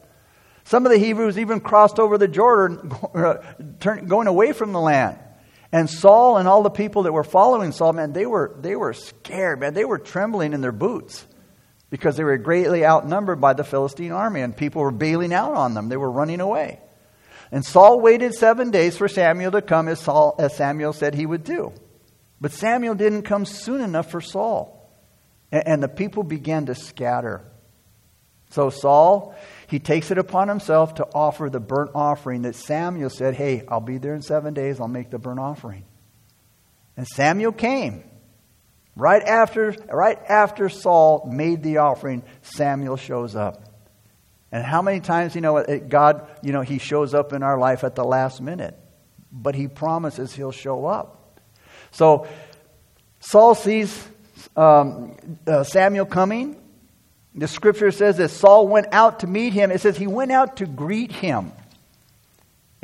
Some 0.64 0.86
of 0.86 0.92
the 0.92 0.98
Hebrews 0.98 1.36
even 1.36 1.60
crossed 1.60 1.98
over 1.98 2.16
the 2.16 2.26
Jordan, 2.26 2.90
going 4.06 4.28
away 4.28 4.52
from 4.52 4.72
the 4.72 4.80
land. 4.80 5.18
And 5.72 5.90
Saul 5.90 6.38
and 6.38 6.48
all 6.48 6.62
the 6.62 6.70
people 6.70 7.02
that 7.02 7.12
were 7.12 7.22
following 7.22 7.70
Saul, 7.70 7.92
man, 7.92 8.14
they 8.14 8.24
were, 8.24 8.56
they 8.58 8.76
were 8.76 8.94
scared, 8.94 9.60
man. 9.60 9.74
They 9.74 9.84
were 9.84 9.98
trembling 9.98 10.54
in 10.54 10.62
their 10.62 10.72
boots 10.72 11.26
because 11.92 12.16
they 12.16 12.24
were 12.24 12.38
greatly 12.38 12.86
outnumbered 12.86 13.38
by 13.38 13.52
the 13.52 13.64
Philistine 13.64 14.12
army, 14.12 14.40
and 14.40 14.56
people 14.56 14.80
were 14.80 14.90
bailing 14.90 15.34
out 15.34 15.52
on 15.52 15.74
them. 15.74 15.90
They 15.90 15.98
were 15.98 16.10
running 16.10 16.40
away. 16.40 16.80
And 17.50 17.62
Saul 17.62 18.00
waited 18.00 18.32
seven 18.32 18.70
days 18.70 18.96
for 18.96 19.08
Samuel 19.08 19.50
to 19.50 19.60
come, 19.60 19.88
as, 19.88 20.00
Saul, 20.00 20.34
as 20.38 20.56
Samuel 20.56 20.94
said 20.94 21.14
he 21.14 21.26
would 21.26 21.44
do. 21.44 21.70
But 22.40 22.52
Samuel 22.52 22.94
didn't 22.94 23.24
come 23.24 23.44
soon 23.44 23.82
enough 23.82 24.10
for 24.10 24.22
Saul. 24.22 24.90
And, 25.52 25.64
and 25.66 25.82
the 25.82 25.88
people 25.88 26.22
began 26.22 26.64
to 26.64 26.74
scatter. 26.74 27.44
So 28.52 28.70
Saul, 28.70 29.34
he 29.68 29.78
takes 29.78 30.10
it 30.10 30.16
upon 30.16 30.48
himself 30.48 30.94
to 30.94 31.06
offer 31.14 31.50
the 31.50 31.60
burnt 31.60 31.90
offering 31.94 32.42
that 32.42 32.54
Samuel 32.54 33.10
said, 33.10 33.34
Hey, 33.34 33.64
I'll 33.68 33.80
be 33.80 33.98
there 33.98 34.14
in 34.14 34.22
seven 34.22 34.54
days, 34.54 34.80
I'll 34.80 34.88
make 34.88 35.10
the 35.10 35.18
burnt 35.18 35.40
offering. 35.40 35.84
And 36.96 37.06
Samuel 37.06 37.52
came. 37.52 38.02
Right 38.94 39.22
after, 39.22 39.74
right 39.90 40.18
after 40.28 40.68
Saul 40.68 41.28
made 41.30 41.62
the 41.62 41.78
offering, 41.78 42.22
Samuel 42.42 42.96
shows 42.96 43.34
up. 43.34 43.68
And 44.50 44.64
how 44.64 44.82
many 44.82 45.00
times, 45.00 45.34
you 45.34 45.40
know, 45.40 45.64
God, 45.88 46.28
you 46.42 46.52
know, 46.52 46.60
He 46.60 46.78
shows 46.78 47.14
up 47.14 47.32
in 47.32 47.42
our 47.42 47.58
life 47.58 47.84
at 47.84 47.94
the 47.94 48.04
last 48.04 48.40
minute, 48.40 48.78
but 49.32 49.54
He 49.54 49.66
promises 49.66 50.34
He'll 50.34 50.52
show 50.52 50.84
up. 50.84 51.40
So 51.90 52.26
Saul 53.20 53.54
sees 53.54 54.08
um, 54.56 55.16
uh, 55.46 55.64
Samuel 55.64 56.06
coming, 56.06 56.56
the 57.34 57.48
scripture 57.48 57.90
says 57.90 58.18
that 58.18 58.28
Saul 58.28 58.68
went 58.68 58.88
out 58.92 59.20
to 59.20 59.26
meet 59.26 59.52
him. 59.52 59.70
It 59.70 59.80
says 59.80 59.96
he 59.96 60.06
went 60.06 60.32
out 60.32 60.58
to 60.58 60.66
greet 60.66 61.12
him. 61.12 61.52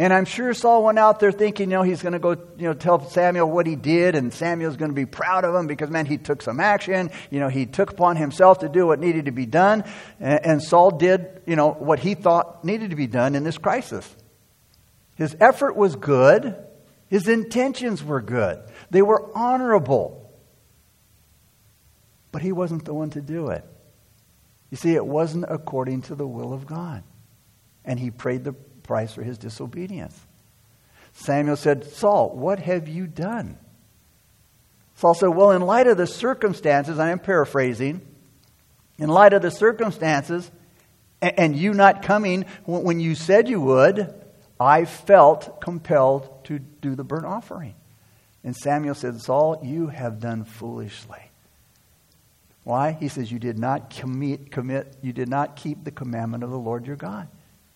And 0.00 0.12
I'm 0.12 0.26
sure 0.26 0.54
Saul 0.54 0.84
went 0.84 1.00
out 1.00 1.18
there 1.18 1.32
thinking, 1.32 1.72
you 1.72 1.76
know, 1.76 1.82
he's 1.82 2.02
going 2.02 2.12
to 2.12 2.20
go, 2.20 2.30
you 2.30 2.68
know, 2.68 2.72
tell 2.72 3.04
Samuel 3.10 3.50
what 3.50 3.66
he 3.66 3.74
did, 3.74 4.14
and 4.14 4.32
Samuel's 4.32 4.76
going 4.76 4.92
to 4.92 4.94
be 4.94 5.06
proud 5.06 5.44
of 5.44 5.52
him 5.56 5.66
because, 5.66 5.90
man, 5.90 6.06
he 6.06 6.18
took 6.18 6.40
some 6.40 6.60
action. 6.60 7.10
You 7.30 7.40
know, 7.40 7.48
he 7.48 7.66
took 7.66 7.90
upon 7.90 8.14
himself 8.14 8.60
to 8.60 8.68
do 8.68 8.86
what 8.86 9.00
needed 9.00 9.24
to 9.24 9.32
be 9.32 9.44
done. 9.44 9.82
And, 10.20 10.62
Saul 10.62 10.92
did, 10.92 11.42
you 11.46 11.56
know, 11.56 11.72
what 11.72 11.98
he 11.98 12.14
thought 12.14 12.64
needed 12.64 12.90
to 12.90 12.96
be 12.96 13.08
done 13.08 13.34
in 13.34 13.42
this 13.42 13.58
crisis. 13.58 14.08
His 15.16 15.36
effort 15.40 15.74
was 15.74 15.96
good. 15.96 16.56
His 17.08 17.26
intentions 17.26 18.04
were 18.04 18.20
good. 18.20 18.62
They 18.90 19.02
were 19.02 19.36
honorable. 19.36 20.32
But 22.30 22.42
he 22.42 22.52
wasn't 22.52 22.84
the 22.84 22.94
one 22.94 23.10
to 23.10 23.20
do 23.20 23.48
it. 23.48 23.64
You 24.70 24.76
see, 24.76 24.94
it 24.94 25.04
wasn't 25.04 25.46
according 25.48 26.02
to 26.02 26.14
the 26.14 26.26
will 26.26 26.52
of 26.52 26.66
God. 26.66 27.02
And 27.84 27.98
he 27.98 28.12
paid 28.12 28.44
the 28.44 28.54
price 28.88 29.12
for 29.12 29.22
his 29.22 29.38
disobedience. 29.38 30.18
Samuel 31.12 31.56
said, 31.56 31.84
Saul, 31.84 32.30
what 32.30 32.58
have 32.58 32.88
you 32.88 33.06
done? 33.06 33.58
Saul 34.96 35.14
said, 35.14 35.28
Well, 35.28 35.52
in 35.52 35.62
light 35.62 35.86
of 35.86 35.96
the 35.96 36.06
circumstances, 36.06 36.98
I 36.98 37.10
am 37.10 37.20
paraphrasing, 37.20 38.00
in 38.98 39.08
light 39.08 39.32
of 39.32 39.42
the 39.42 39.50
circumstances, 39.50 40.50
and 41.20 41.54
you 41.54 41.74
not 41.74 42.02
coming 42.02 42.46
when 42.64 42.98
you 42.98 43.14
said 43.14 43.48
you 43.48 43.60
would, 43.60 44.14
I 44.58 44.86
felt 44.86 45.60
compelled 45.60 46.44
to 46.44 46.58
do 46.58 46.94
the 46.94 47.04
burnt 47.04 47.26
offering. 47.26 47.74
And 48.42 48.56
Samuel 48.56 48.94
said, 48.94 49.20
Saul, 49.20 49.60
you 49.62 49.88
have 49.88 50.20
done 50.20 50.44
foolishly. 50.44 51.30
Why? 52.64 52.92
He 52.92 53.08
says, 53.08 53.30
You 53.30 53.38
did 53.38 53.58
not 53.58 53.90
commit, 53.90 54.50
commit, 54.50 54.96
you 55.02 55.12
did 55.12 55.28
not 55.28 55.56
keep 55.56 55.84
the 55.84 55.90
commandment 55.90 56.42
of 56.42 56.50
the 56.50 56.58
Lord 56.58 56.86
your 56.86 56.96
God, 56.96 57.28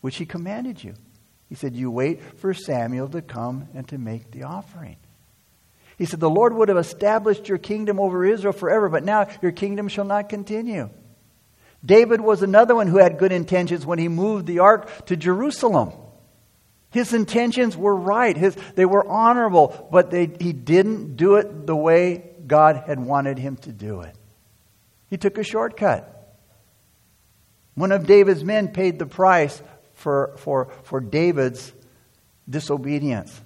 which 0.03 0.17
he 0.17 0.27
commanded 0.27 0.85
you. 0.85 0.93
He 1.49 1.55
said, 1.55 1.75
You 1.75 1.91
wait 1.91 2.23
for 2.38 2.53
Samuel 2.53 3.09
to 3.09 3.23
come 3.23 3.69
and 3.75 3.88
to 3.88 3.99
make 3.99 4.31
the 4.31 4.43
offering. 4.43 4.97
He 5.97 6.05
said, 6.05 6.21
The 6.21 6.29
Lord 6.29 6.55
would 6.55 6.69
have 6.69 6.79
established 6.79 7.49
your 7.49 7.59
kingdom 7.59 7.99
over 7.99 8.25
Israel 8.25 8.53
forever, 8.53 8.91
but 8.91 9.05
now 9.05 9.29
your 9.41 9.53
kingdom 9.53 9.88
shall 9.88 10.05
not 10.05 10.29
continue. 10.29 10.91
David 11.85 12.21
was 12.21 12.43
another 12.43 12.75
one 12.75 12.87
who 12.87 12.99
had 12.99 13.19
good 13.19 13.33
intentions 13.33 13.87
when 13.87 13.99
he 13.99 14.09
moved 14.09 14.47
the 14.47 14.61
ark 14.61 15.07
to 15.07 15.17
Jerusalem. 15.17 15.93
His 16.91 17.12
intentions 17.12 17.77
were 17.77 17.97
right, 17.97 18.37
His, 18.37 18.57
they 18.75 18.85
were 18.85 19.07
honorable, 19.07 19.88
but 19.91 20.11
they, 20.11 20.31
he 20.38 20.53
didn't 20.53 21.17
do 21.17 21.37
it 21.37 21.67
the 21.67 21.77
way 21.77 22.31
God 22.47 22.85
had 22.87 23.01
wanted 23.01 23.38
him 23.38 23.57
to 23.59 23.73
do 23.73 24.03
it. 24.03 24.15
He 25.09 25.17
took 25.17 25.38
a 25.38 25.45
shortcut. 25.45 26.09
One 27.75 27.93
of 27.93 28.07
David's 28.07 28.45
men 28.45 28.69
paid 28.69 28.99
the 28.99 29.07
price 29.07 29.62
for, 30.03 30.35
for, 30.38 30.69
for 30.83 31.01
David's 31.01 31.73
disobedience. 32.49 33.41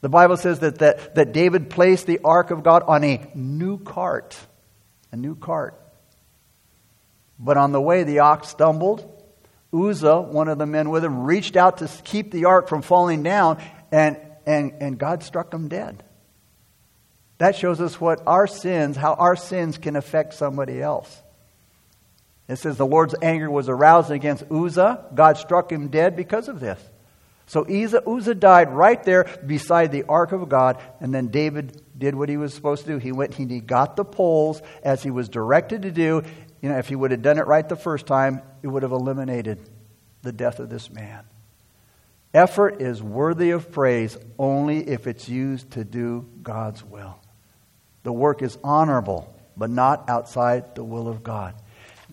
The 0.00 0.08
Bible 0.08 0.36
says 0.36 0.60
that, 0.60 0.78
that, 0.78 1.16
that 1.16 1.32
David 1.32 1.68
placed 1.68 2.06
the 2.06 2.20
ark 2.24 2.50
of 2.50 2.62
God 2.62 2.84
on 2.86 3.02
a 3.04 3.30
new 3.34 3.78
cart. 3.78 4.38
A 5.10 5.16
new 5.16 5.34
cart. 5.34 5.80
But 7.38 7.56
on 7.56 7.72
the 7.72 7.80
way, 7.80 8.04
the 8.04 8.20
ox 8.20 8.48
stumbled. 8.48 9.10
Uzzah, 9.72 10.20
one 10.20 10.48
of 10.48 10.58
the 10.58 10.66
men 10.66 10.90
with 10.90 11.04
him, 11.04 11.24
reached 11.24 11.56
out 11.56 11.78
to 11.78 11.88
keep 12.04 12.30
the 12.30 12.44
ark 12.44 12.68
from 12.68 12.82
falling 12.82 13.24
down, 13.24 13.60
and, 13.90 14.16
and, 14.46 14.74
and 14.80 14.98
God 14.98 15.24
struck 15.24 15.52
him 15.52 15.68
dead. 15.68 16.04
That 17.38 17.56
shows 17.56 17.80
us 17.80 18.00
what 18.00 18.22
our 18.26 18.46
sins, 18.46 18.96
how 18.96 19.14
our 19.14 19.34
sins 19.34 19.78
can 19.78 19.96
affect 19.96 20.34
somebody 20.34 20.80
else. 20.80 21.22
It 22.48 22.56
says 22.56 22.76
the 22.76 22.86
Lord's 22.86 23.14
anger 23.22 23.50
was 23.50 23.68
aroused 23.68 24.10
against 24.10 24.44
Uzzah. 24.50 25.06
God 25.14 25.38
struck 25.38 25.72
him 25.72 25.88
dead 25.88 26.14
because 26.14 26.48
of 26.48 26.60
this. 26.60 26.78
So 27.46 27.64
Uzzah, 27.66 28.34
died 28.34 28.70
right 28.70 29.02
there 29.04 29.24
beside 29.46 29.92
the 29.92 30.04
ark 30.04 30.32
of 30.32 30.48
God, 30.48 30.78
and 31.00 31.14
then 31.14 31.28
David 31.28 31.82
did 31.96 32.14
what 32.14 32.28
he 32.28 32.36
was 32.36 32.54
supposed 32.54 32.84
to 32.84 32.92
do. 32.92 32.98
He 32.98 33.12
went, 33.12 33.38
and 33.38 33.50
he 33.50 33.60
got 33.60 33.96
the 33.96 34.04
poles 34.04 34.62
as 34.82 35.02
he 35.02 35.10
was 35.10 35.28
directed 35.28 35.82
to 35.82 35.90
do. 35.90 36.22
You 36.62 36.70
know, 36.70 36.78
if 36.78 36.88
he 36.88 36.96
would 36.96 37.10
have 37.10 37.22
done 37.22 37.38
it 37.38 37.46
right 37.46 37.68
the 37.68 37.76
first 37.76 38.06
time, 38.06 38.40
it 38.62 38.68
would 38.68 38.82
have 38.82 38.92
eliminated 38.92 39.58
the 40.22 40.32
death 40.32 40.58
of 40.58 40.70
this 40.70 40.90
man. 40.90 41.24
Effort 42.32 42.80
is 42.80 43.02
worthy 43.02 43.50
of 43.50 43.70
praise 43.70 44.16
only 44.38 44.88
if 44.88 45.06
it's 45.06 45.28
used 45.28 45.70
to 45.72 45.84
do 45.84 46.26
God's 46.42 46.82
will. 46.82 47.16
The 48.02 48.12
work 48.12 48.42
is 48.42 48.58
honorable, 48.64 49.32
but 49.56 49.70
not 49.70 50.08
outside 50.08 50.74
the 50.74 50.82
will 50.82 51.08
of 51.08 51.22
God. 51.22 51.54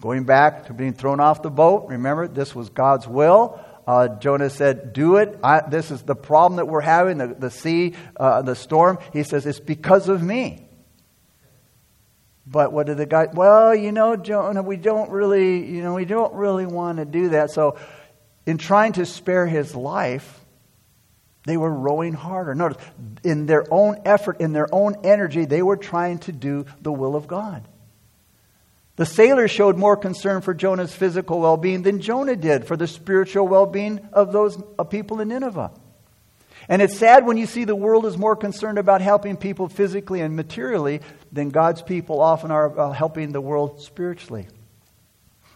Going 0.02 0.24
back 0.24 0.66
to 0.66 0.74
being 0.74 0.94
thrown 0.94 1.20
off 1.20 1.44
the 1.44 1.52
boat, 1.52 1.88
remember, 1.90 2.28
this 2.28 2.56
was 2.56 2.70
God's 2.70 3.08
will. 3.08 3.64
Uh, 3.86 4.08
Jonah 4.08 4.50
said, 4.50 4.94
Do 4.94 5.18
it. 5.18 5.40
I, 5.44 5.62
this 5.62 5.92
is 5.92 6.02
the 6.02 6.16
problem 6.16 6.58
that 6.58 6.66
we're 6.66 6.82
having, 6.82 7.20
the, 7.20 7.28
the 7.28 7.52
sea, 7.52 7.94
uh, 8.18 8.42
the 8.42 8.56
storm. 8.56 8.98
He 9.14 9.22
says, 9.22 9.46
It's 9.46 9.60
because 9.60 10.10
of 10.10 10.24
me. 10.24 10.68
But 12.48 12.74
what 12.74 12.88
did 12.88 12.98
the 12.98 13.06
guy, 13.06 13.28
well, 13.32 13.76
you 13.76 13.92
know, 13.92 14.16
Jonah, 14.16 14.64
we 14.64 14.76
don't 14.76 15.12
really, 15.12 15.64
you 15.70 15.84
know, 15.84 15.94
we 15.94 16.06
don't 16.06 16.34
really 16.34 16.66
want 16.66 16.98
to 16.98 17.06
do 17.06 17.30
that. 17.30 17.52
So, 17.52 17.78
in 18.48 18.58
trying 18.58 18.94
to 18.94 19.06
spare 19.06 19.46
his 19.46 19.76
life, 19.76 20.40
they 21.46 21.58
were 21.58 21.72
rowing 21.72 22.14
harder. 22.14 22.56
Notice, 22.56 22.82
in 23.24 23.46
their 23.46 23.72
own 23.72 24.02
effort, 24.06 24.42
in 24.42 24.52
their 24.52 24.74
own 24.74 24.96
energy, 25.04 25.46
they 25.46 25.62
were 25.62 25.78
trying 25.78 26.18
to 26.20 26.32
do 26.32 26.66
the 26.82 26.92
will 26.92 27.16
of 27.16 27.28
God. 27.28 27.68
The 29.02 29.08
sailors 29.08 29.50
showed 29.50 29.80
more 29.80 29.98
concern 29.98 30.42
for 30.42 30.54
Jonah's 30.54 30.94
physical 30.94 31.40
well 31.40 31.58
being 31.58 31.82
than 31.82 32.02
Jonah 32.02 32.36
did 32.36 32.68
for 32.68 32.78
the 32.78 32.86
spiritual 32.86 33.48
well 33.48 33.66
being 33.66 34.00
of 34.14 34.32
those 34.32 34.62
people 34.92 35.22
in 35.22 35.30
Nineveh. 35.30 35.72
And 36.70 36.84
it's 36.84 37.00
sad 37.00 37.26
when 37.26 37.36
you 37.36 37.48
see 37.48 37.64
the 37.64 37.76
world 37.76 38.06
is 38.06 38.16
more 38.16 38.36
concerned 38.36 38.78
about 38.78 39.02
helping 39.02 39.38
people 39.38 39.70
physically 39.70 40.22
and 40.22 40.36
materially 40.36 41.02
than 41.32 41.50
God's 41.50 41.82
people 41.82 42.22
often 42.22 42.52
are 42.52 42.66
about 42.66 42.96
helping 42.96 43.32
the 43.32 43.42
world 43.42 43.82
spiritually. 43.82 44.46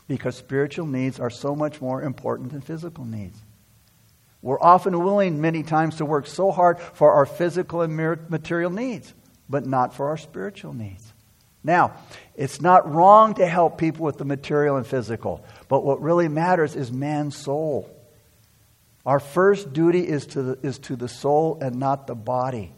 Because 0.07 0.35
spiritual 0.35 0.87
needs 0.87 1.19
are 1.19 1.29
so 1.29 1.55
much 1.55 1.79
more 1.79 2.01
important 2.01 2.51
than 2.51 2.61
physical 2.61 3.05
needs. 3.05 3.37
We're 4.41 4.59
often 4.59 5.03
willing, 5.03 5.39
many 5.39 5.61
times, 5.61 5.97
to 5.97 6.05
work 6.05 6.25
so 6.25 6.49
hard 6.49 6.79
for 6.79 7.11
our 7.11 7.27
physical 7.27 7.81
and 7.81 7.95
material 7.95 8.71
needs, 8.71 9.13
but 9.47 9.67
not 9.67 9.93
for 9.93 10.09
our 10.09 10.17
spiritual 10.17 10.73
needs. 10.73 11.04
Now, 11.65 11.95
it's 12.35 12.61
not 12.61 12.93
wrong 12.93 13.33
to 13.35 13.47
help 13.47 13.79
people 13.79 14.05
with 14.05 14.19
the 14.19 14.25
material 14.25 14.77
and 14.77 14.85
physical, 14.85 15.43
but 15.67 15.83
what 15.83 15.99
really 15.99 16.27
matters 16.27 16.75
is 16.75 16.91
man's 16.91 17.35
soul. 17.35 17.89
Our 19.03 19.19
first 19.19 19.73
duty 19.73 20.07
is 20.07 20.27
to 20.27 20.43
the, 20.43 20.59
is 20.61 20.77
to 20.79 20.95
the 20.95 21.07
soul 21.07 21.57
and 21.61 21.77
not 21.77 22.05
the 22.05 22.13
body. 22.13 22.71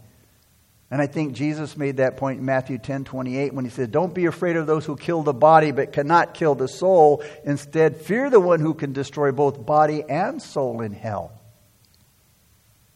And 0.89 1.01
I 1.01 1.07
think 1.07 1.33
Jesus 1.33 1.75
made 1.75 1.97
that 1.97 2.15
point 2.15 2.39
in 2.39 2.45
Matthew 2.45 2.77
10 2.77 3.03
28 3.03 3.53
when 3.53 3.65
he 3.65 3.71
said, 3.71 3.91
Don't 3.91 4.13
be 4.13 4.25
afraid 4.25 4.55
of 4.55 4.67
those 4.67 4.85
who 4.85 4.95
kill 4.95 5.21
the 5.21 5.33
body 5.33 5.71
but 5.71 5.91
cannot 5.91 6.33
kill 6.33 6.55
the 6.55 6.69
soul. 6.69 7.21
Instead, 7.43 7.97
fear 7.97 8.29
the 8.29 8.39
one 8.39 8.61
who 8.61 8.73
can 8.73 8.93
destroy 8.93 9.33
both 9.33 9.65
body 9.65 10.01
and 10.07 10.41
soul 10.41 10.79
in 10.79 10.93
hell. 10.93 11.33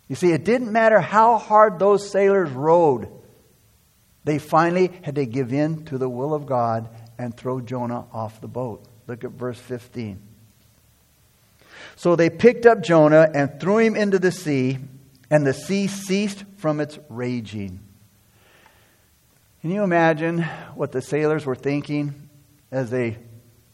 You 0.07 0.15
see, 0.15 0.31
it 0.31 0.45
didn't 0.45 0.71
matter 0.71 1.01
how 1.01 1.37
hard 1.37 1.79
those 1.79 2.09
sailors 2.09 2.49
rowed, 2.49 3.11
they 4.23 4.39
finally 4.39 4.91
had 5.01 5.15
to 5.15 5.25
give 5.25 5.51
in 5.51 5.85
to 5.85 5.97
the 5.97 6.09
will 6.09 6.33
of 6.33 6.45
God 6.45 6.89
and 7.17 7.35
throw 7.35 7.59
Jonah 7.61 8.05
off 8.11 8.41
the 8.41 8.47
boat. 8.47 8.85
Look 9.07 9.23
at 9.23 9.31
verse 9.31 9.59
15. 9.59 10.21
So 11.95 12.15
they 12.15 12.29
picked 12.29 12.65
up 12.65 12.81
Jonah 12.81 13.29
and 13.33 13.59
threw 13.59 13.79
him 13.79 13.95
into 13.95 14.19
the 14.19 14.31
sea, 14.31 14.77
and 15.29 15.45
the 15.45 15.53
sea 15.53 15.87
ceased 15.87 16.43
from 16.57 16.79
its 16.79 16.99
raging. 17.09 17.79
Can 19.61 19.71
you 19.71 19.83
imagine 19.83 20.41
what 20.75 20.91
the 20.91 21.01
sailors 21.01 21.45
were 21.45 21.55
thinking 21.55 22.29
as 22.71 22.89
they 22.89 23.17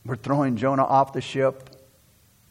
were 0.06 0.18
throwing 0.18 0.58
Jonah 0.58 0.84
off 0.84 1.14
the 1.14 1.22
ship, 1.22 1.70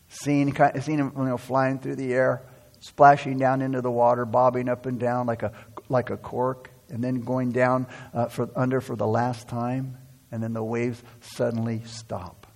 seeing, 0.08 0.54
seeing 0.80 0.98
him 0.98 1.12
you 1.16 1.24
know, 1.24 1.36
flying 1.36 1.78
through 1.78 1.96
the 1.96 2.14
air, 2.14 2.42
splashing 2.80 3.38
down 3.38 3.62
into 3.62 3.80
the 3.80 3.90
water, 3.90 4.24
bobbing 4.24 4.68
up 4.68 4.86
and 4.86 4.98
down 4.98 5.26
like 5.26 5.42
a, 5.42 5.52
like 5.88 6.10
a 6.10 6.16
cork, 6.16 6.70
and 6.88 7.02
then 7.02 7.20
going 7.20 7.52
down 7.52 7.86
uh, 8.14 8.26
for, 8.26 8.48
under 8.56 8.80
for 8.80 8.96
the 8.96 9.06
last 9.06 9.48
time, 9.48 9.98
and 10.30 10.42
then 10.42 10.52
the 10.52 10.62
waves 10.62 11.02
suddenly 11.20 11.82
stop. 11.84 12.46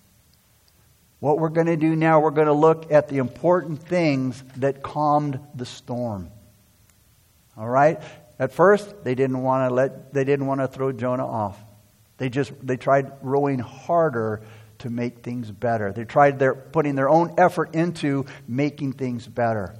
What 1.20 1.38
we're 1.38 1.50
going 1.50 1.66
to 1.66 1.76
do 1.76 1.94
now, 1.94 2.20
we're 2.20 2.30
going 2.30 2.46
to 2.46 2.52
look 2.52 2.90
at 2.90 3.08
the 3.08 3.18
important 3.18 3.82
things 3.82 4.42
that 4.56 4.82
calmed 4.82 5.38
the 5.54 5.66
storm. 5.66 6.30
All 7.56 7.68
right? 7.68 8.00
At 8.38 8.52
first, 8.52 9.04
they 9.04 9.14
didn't 9.14 9.42
want 9.42 9.68
to 9.68 9.74
let 9.74 10.14
they 10.14 10.24
didn't 10.24 10.46
want 10.46 10.62
to 10.62 10.68
throw 10.68 10.92
Jonah 10.92 11.26
off. 11.26 11.62
They 12.16 12.30
just 12.30 12.52
they 12.66 12.78
tried 12.78 13.12
rowing 13.20 13.58
harder 13.58 14.40
to 14.78 14.88
make 14.88 15.18
things 15.18 15.50
better. 15.50 15.92
They 15.92 16.04
tried 16.04 16.38
their 16.38 16.54
putting 16.54 16.94
their 16.94 17.10
own 17.10 17.34
effort 17.36 17.74
into 17.74 18.24
making 18.48 18.94
things 18.94 19.26
better. 19.26 19.76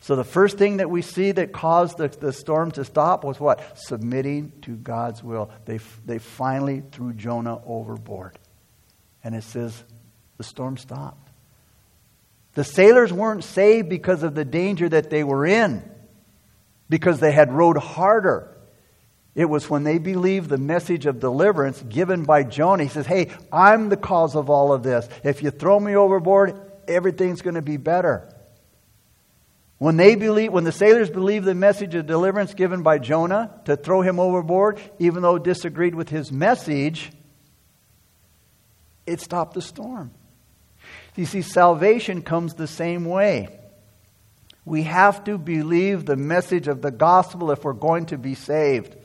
So 0.00 0.14
the 0.14 0.24
first 0.24 0.58
thing 0.58 0.76
that 0.76 0.90
we 0.90 1.02
see 1.02 1.32
that 1.32 1.52
caused 1.52 1.98
the, 1.98 2.08
the 2.08 2.32
storm 2.32 2.70
to 2.72 2.84
stop 2.84 3.24
was 3.24 3.40
what? 3.40 3.78
Submitting 3.78 4.52
to 4.62 4.76
God's 4.76 5.22
will. 5.22 5.50
They, 5.64 5.78
they 6.04 6.18
finally 6.18 6.82
threw 6.92 7.12
Jonah 7.12 7.60
overboard. 7.66 8.38
And 9.24 9.34
it 9.34 9.42
says 9.42 9.84
the 10.36 10.44
storm 10.44 10.76
stopped. 10.76 11.28
The 12.54 12.64
sailors 12.64 13.12
weren't 13.12 13.44
saved 13.44 13.88
because 13.88 14.22
of 14.22 14.34
the 14.34 14.44
danger 14.44 14.88
that 14.88 15.10
they 15.10 15.24
were 15.24 15.44
in 15.44 15.82
because 16.88 17.20
they 17.20 17.32
had 17.32 17.52
rowed 17.52 17.76
harder. 17.76 18.56
It 19.34 19.46
was 19.46 19.68
when 19.68 19.84
they 19.84 19.98
believed 19.98 20.48
the 20.48 20.56
message 20.56 21.04
of 21.04 21.20
deliverance 21.20 21.82
given 21.82 22.24
by 22.24 22.42
Jonah. 22.42 22.84
He 22.84 22.88
says, 22.88 23.06
Hey, 23.06 23.30
I'm 23.52 23.90
the 23.90 23.96
cause 23.96 24.34
of 24.34 24.48
all 24.48 24.72
of 24.72 24.82
this. 24.82 25.06
If 25.22 25.42
you 25.42 25.50
throw 25.50 25.78
me 25.78 25.94
overboard, 25.94 26.58
everything's 26.88 27.42
going 27.42 27.56
to 27.56 27.62
be 27.62 27.76
better. 27.76 28.32
When 29.78 29.96
they 29.96 30.14
believe, 30.14 30.52
when 30.52 30.64
the 30.64 30.72
sailors 30.72 31.10
believed 31.10 31.44
the 31.44 31.54
message 31.54 31.94
of 31.94 32.06
deliverance 32.06 32.54
given 32.54 32.82
by 32.82 32.98
Jonah 32.98 33.60
to 33.66 33.76
throw 33.76 34.00
him 34.00 34.18
overboard, 34.18 34.80
even 34.98 35.22
though 35.22 35.36
it 35.36 35.44
disagreed 35.44 35.94
with 35.94 36.08
his 36.08 36.32
message, 36.32 37.12
it 39.06 39.20
stopped 39.20 39.54
the 39.54 39.62
storm. 39.62 40.12
You 41.14 41.26
see, 41.26 41.42
salvation 41.42 42.22
comes 42.22 42.54
the 42.54 42.66
same 42.66 43.04
way. 43.04 43.48
We 44.64 44.82
have 44.82 45.24
to 45.24 45.38
believe 45.38 46.04
the 46.04 46.16
message 46.16 46.68
of 46.68 46.82
the 46.82 46.90
gospel 46.90 47.50
if 47.50 47.62
we're 47.64 47.72
going 47.72 48.06
to 48.06 48.18
be 48.18 48.34
saved. 48.34 48.96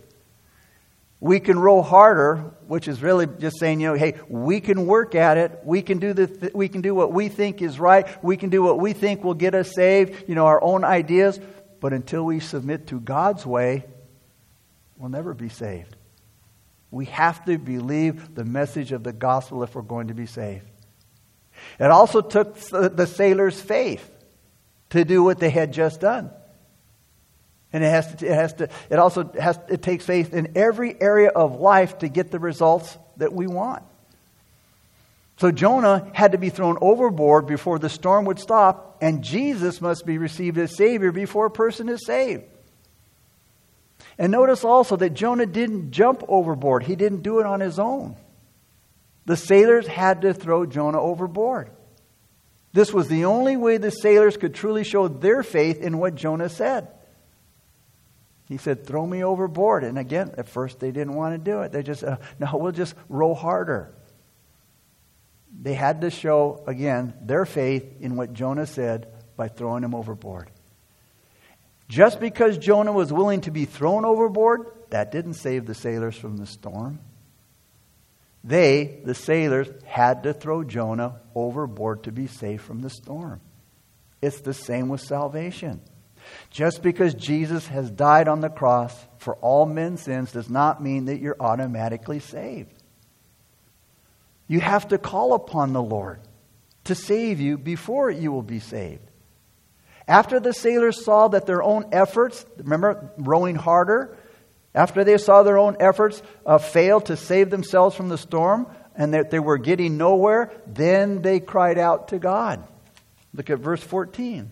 We 1.22 1.40
can 1.40 1.60
row 1.60 1.84
harder, 1.84 2.38
which 2.68 2.88
is 2.88 3.04
really 3.04 3.28
just 3.28 3.60
saying, 3.60 3.80
you 3.80 3.90
know, 3.90 3.94
hey, 3.94 4.16
we 4.28 4.60
can 4.60 4.88
work 4.88 5.14
at 5.14 5.38
it. 5.38 5.62
We 5.64 5.84
can 5.84 6.00
do 6.00 6.14
the 6.14 6.26
th- 6.26 6.54
we 6.54 6.68
can 6.68 6.82
do 6.82 6.96
what 6.96 7.14
we 7.14 7.30
think 7.30 7.62
is 7.62 7.80
right. 7.80 8.08
We 8.24 8.38
can 8.38 8.50
do 8.50 8.64
what 8.64 8.80
we 8.80 8.94
think 8.94 9.24
will 9.24 9.36
get 9.36 9.54
us 9.54 9.72
saved, 9.74 10.28
you 10.28 10.34
know, 10.34 10.48
our 10.48 10.62
own 10.62 10.84
ideas, 10.84 11.40
but 11.80 11.94
until 11.94 12.24
we 12.26 12.40
submit 12.40 12.88
to 12.88 13.00
God's 13.00 13.46
way, 13.46 13.86
we'll 14.98 15.10
never 15.10 15.36
be 15.36 15.50
saved. 15.50 15.96
We 16.90 17.06
have 17.06 17.46
to 17.46 17.60
believe 17.60 18.34
the 18.34 18.44
message 18.44 18.92
of 18.92 19.04
the 19.04 19.14
gospel 19.14 19.62
if 19.62 19.76
we're 19.76 19.84
going 19.84 20.08
to 20.08 20.16
be 20.16 20.26
saved. 20.26 20.66
It 21.80 21.92
also 21.92 22.22
took 22.22 22.56
the 22.56 23.06
sailors' 23.06 23.62
faith 23.62 24.10
to 24.90 25.06
do 25.06 25.24
what 25.24 25.40
they 25.40 25.52
had 25.52 25.72
just 25.72 26.02
done. 26.02 26.32
And 27.74 27.84
it 27.84 27.90
has 27.90 28.16
to, 28.16 28.26
it 28.26 28.34
has 28.34 28.54
to, 28.56 28.70
it 28.90 29.00
also 29.00 29.32
has, 29.40 29.60
it 29.70 29.82
takes 29.82 30.06
faith 30.06 30.34
in 30.34 30.54
every 30.56 31.00
area 31.00 31.30
of 31.30 31.60
life 31.60 32.00
to 32.00 32.10
get 32.10 32.32
the 32.32 32.40
results 32.40 32.98
that 33.18 33.32
we 33.32 33.48
want. 33.48 33.84
So 35.38 35.52
Jonah 35.52 36.12
had 36.14 36.34
to 36.34 36.38
be 36.38 36.50
thrown 36.50 36.78
overboard 36.82 37.48
before 37.48 37.80
the 37.80 37.90
storm 37.90 38.26
would 38.26 38.40
stop, 38.40 38.98
and 39.02 39.24
Jesus 39.24 39.82
must 39.82 40.06
be 40.06 40.18
received 40.18 40.58
as 40.58 40.76
Savior 40.76 41.12
before 41.12 41.48
a 41.48 41.52
person 41.52 41.90
is 41.90 42.06
saved. 42.06 42.44
And 44.20 44.32
notice 44.32 44.64
also 44.64 44.98
that 44.98 45.16
Jonah 45.16 45.48
didn't 45.48 45.92
jump 45.92 46.24
overboard, 46.28 46.84
he 46.84 46.96
didn't 46.96 47.24
do 47.24 47.40
it 47.40 47.46
on 47.46 47.60
his 47.60 47.80
own. 47.80 48.16
The 49.26 49.38
sailors 49.38 49.88
had 49.88 50.22
to 50.22 50.34
throw 50.34 50.66
Jonah 50.66 51.02
overboard. 51.02 51.72
This 52.74 52.94
was 52.94 53.08
the 53.08 53.26
only 53.26 53.58
way 53.58 53.78
the 53.78 53.92
sailors 53.92 54.38
could 54.38 54.54
truly 54.54 54.84
show 54.84 55.08
their 55.08 55.42
faith 55.44 55.80
in 55.82 55.98
what 55.98 56.16
Jonah 56.16 56.50
said. 56.50 56.88
He 58.52 58.58
said, 58.58 58.86
Throw 58.86 59.08
me 59.08 59.24
overboard. 59.24 59.86
And 59.86 59.98
again, 59.98 60.34
at 60.38 60.50
first 60.50 60.82
they 60.82 60.92
didn't 60.92 61.14
want 61.14 61.34
to 61.34 61.52
do 61.52 61.62
it. 61.62 61.72
They 61.72 61.84
just, 61.84 62.04
uh, 62.04 62.18
no, 62.38 62.50
we'll 62.56 62.74
just 62.74 62.96
row 63.08 63.34
harder. 63.34 63.96
They 65.62 65.74
had 65.74 66.02
to 66.02 66.10
show, 66.10 66.62
again, 66.68 67.14
their 67.22 67.46
faith 67.46 67.86
in 68.02 68.18
what 68.18 68.34
Jonah 68.34 68.66
said 68.66 69.08
by 69.38 69.48
throwing 69.48 69.86
him 69.86 69.96
overboard. 69.96 70.52
Just 71.88 72.20
because 72.20 72.58
Jonah 72.58 72.92
was 72.92 73.14
willing 73.14 73.40
to 73.42 73.52
be 73.52 73.64
thrown 73.64 74.04
overboard, 74.04 74.66
that 74.90 75.14
didn't 75.14 75.36
save 75.36 75.66
the 75.66 75.74
sailors 75.74 76.18
from 76.18 76.36
the 76.36 76.46
storm. 76.46 77.00
They, 78.44 79.00
the 79.06 79.16
sailors, 79.16 79.70
had 79.86 80.24
to 80.24 80.34
throw 80.34 80.66
Jonah 80.66 81.22
overboard 81.34 82.04
to 82.04 82.12
be 82.12 82.28
safe 82.28 82.62
from 82.62 82.82
the 82.82 82.90
storm. 82.90 83.40
It's 84.22 84.42
the 84.42 84.54
same 84.54 84.90
with 84.90 85.00
salvation. 85.00 85.80
Just 86.50 86.82
because 86.82 87.14
Jesus 87.14 87.68
has 87.68 87.90
died 87.90 88.28
on 88.28 88.42
the 88.42 88.50
cross 88.50 89.08
for 89.18 89.36
all 89.36 89.66
men's 89.66 90.02
sins 90.02 90.32
does 90.32 90.50
not 90.50 90.82
mean 90.82 91.06
that 91.06 91.20
you're 91.20 91.38
automatically 91.40 92.20
saved. 92.20 92.74
You 94.48 94.60
have 94.60 94.90
to 94.90 94.98
call 94.98 95.34
upon 95.34 95.74
the 95.74 95.82
Lord 95.82 96.20
to 96.86 96.96
save 96.96 97.40
you 97.40 97.58
before 97.58 98.10
you 98.10 98.32
will 98.32 98.44
be 98.44 98.60
saved. 98.60 99.10
After 100.08 100.40
the 100.40 100.54
sailors 100.54 101.06
saw 101.06 101.30
that 101.30 101.46
their 101.46 101.64
own 101.64 101.86
efforts, 101.92 102.46
remember 102.58 103.12
rowing 103.18 103.56
harder, 103.56 104.18
after 104.74 105.04
they 105.04 105.18
saw 105.18 105.44
their 105.44 105.58
own 105.58 105.78
efforts 105.80 106.22
uh, 106.46 106.58
fail 106.58 107.02
to 107.02 107.16
save 107.16 107.50
themselves 107.50 107.96
from 107.96 108.10
the 108.10 108.18
storm 108.18 108.68
and 108.96 109.14
that 109.14 109.32
they 109.32 109.40
were 109.40 109.58
getting 109.58 109.98
nowhere, 109.98 110.52
then 110.68 111.22
they 111.22 111.40
cried 111.40 111.78
out 111.78 112.10
to 112.10 112.20
God. 112.20 112.66
Look 113.34 113.50
at 113.50 113.60
verse 113.60 113.82
14. 113.82 114.50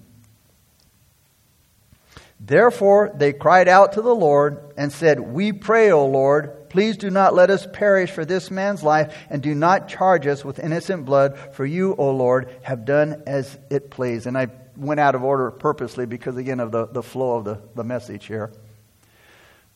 Therefore 2.39 3.11
they 3.13 3.33
cried 3.33 3.67
out 3.67 3.93
to 3.93 4.01
the 4.01 4.15
Lord 4.15 4.73
and 4.77 4.91
said, 4.91 5.19
We 5.19 5.51
pray, 5.51 5.91
O 5.91 6.05
Lord, 6.05 6.69
please 6.69 6.97
do 6.97 7.09
not 7.09 7.35
let 7.35 7.49
us 7.49 7.67
perish 7.71 8.11
for 8.11 8.23
this 8.23 8.49
man's 8.49 8.81
life, 8.81 9.15
and 9.29 9.41
do 9.41 9.53
not 9.53 9.89
charge 9.89 10.25
us 10.25 10.45
with 10.45 10.59
innocent 10.59 11.05
blood, 11.05 11.37
for 11.53 11.65
you, 11.65 11.95
O 11.95 12.11
Lord, 12.11 12.55
have 12.61 12.85
done 12.85 13.23
as 13.27 13.57
it 13.69 13.89
pleased. 13.89 14.25
And 14.25 14.37
I 14.37 14.47
went 14.77 14.99
out 14.99 15.15
of 15.15 15.23
order 15.23 15.51
purposely 15.51 16.05
because, 16.05 16.37
again, 16.37 16.59
of 16.59 16.71
the, 16.71 16.87
the 16.87 17.03
flow 17.03 17.35
of 17.35 17.43
the, 17.43 17.61
the 17.75 17.83
message 17.83 18.25
here. 18.25 18.51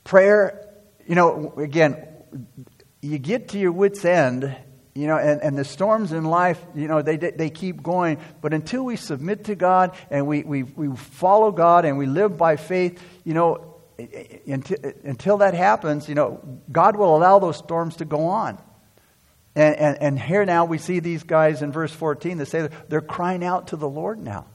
Prayer, 0.06 0.70
you 1.06 1.16
know, 1.16 1.54
again, 1.58 2.08
you 3.02 3.18
get 3.18 3.50
to 3.50 3.60
your 3.60 3.74
wits' 3.74 4.06
end, 4.06 4.56
you 4.96 5.08
know, 5.08 5.18
and, 5.18 5.42
and 5.42 5.58
the 5.58 5.66
storms 5.66 6.12
in 6.12 6.24
life, 6.24 6.64
you 6.76 6.88
know, 6.88 7.02
they, 7.02 7.18
they 7.18 7.50
keep 7.50 7.82
going. 7.82 8.20
But 8.42 8.54
until 8.54 8.84
we 8.84 8.96
submit 8.96 9.46
to 9.46 9.56
God 9.56 9.96
and 10.12 10.28
we, 10.28 10.44
we, 10.44 10.64
we 10.64 10.96
follow 10.96 11.52
God 11.52 11.86
and 11.86 11.98
we 11.98 12.06
live 12.06 12.38
by 12.38 12.58
faith, 12.58 13.02
you 13.24 13.34
know, 13.34 13.74
until, 14.48 14.78
until 15.04 15.38
that 15.38 15.56
happens, 15.56 16.08
you 16.08 16.16
know, 16.16 16.60
God 16.72 16.96
will 16.96 17.16
allow 17.16 17.40
those 17.40 17.58
storms 17.58 17.98
to 17.98 18.06
go 18.06 18.28
on. 18.28 18.60
And, 19.56 19.76
and, 19.76 20.02
and 20.02 20.20
here 20.20 20.46
now 20.46 20.66
we 20.66 20.78
see 20.78 21.00
these 21.00 21.24
guys 21.24 21.62
in 21.62 21.72
verse 21.72 21.92
14 21.92 22.38
that 22.38 22.48
say 22.48 22.70
they're 22.90 23.02
crying 23.02 23.44
out 23.44 23.68
to 23.68 23.76
the 23.76 23.90
Lord 23.90 24.20
now. 24.20 24.46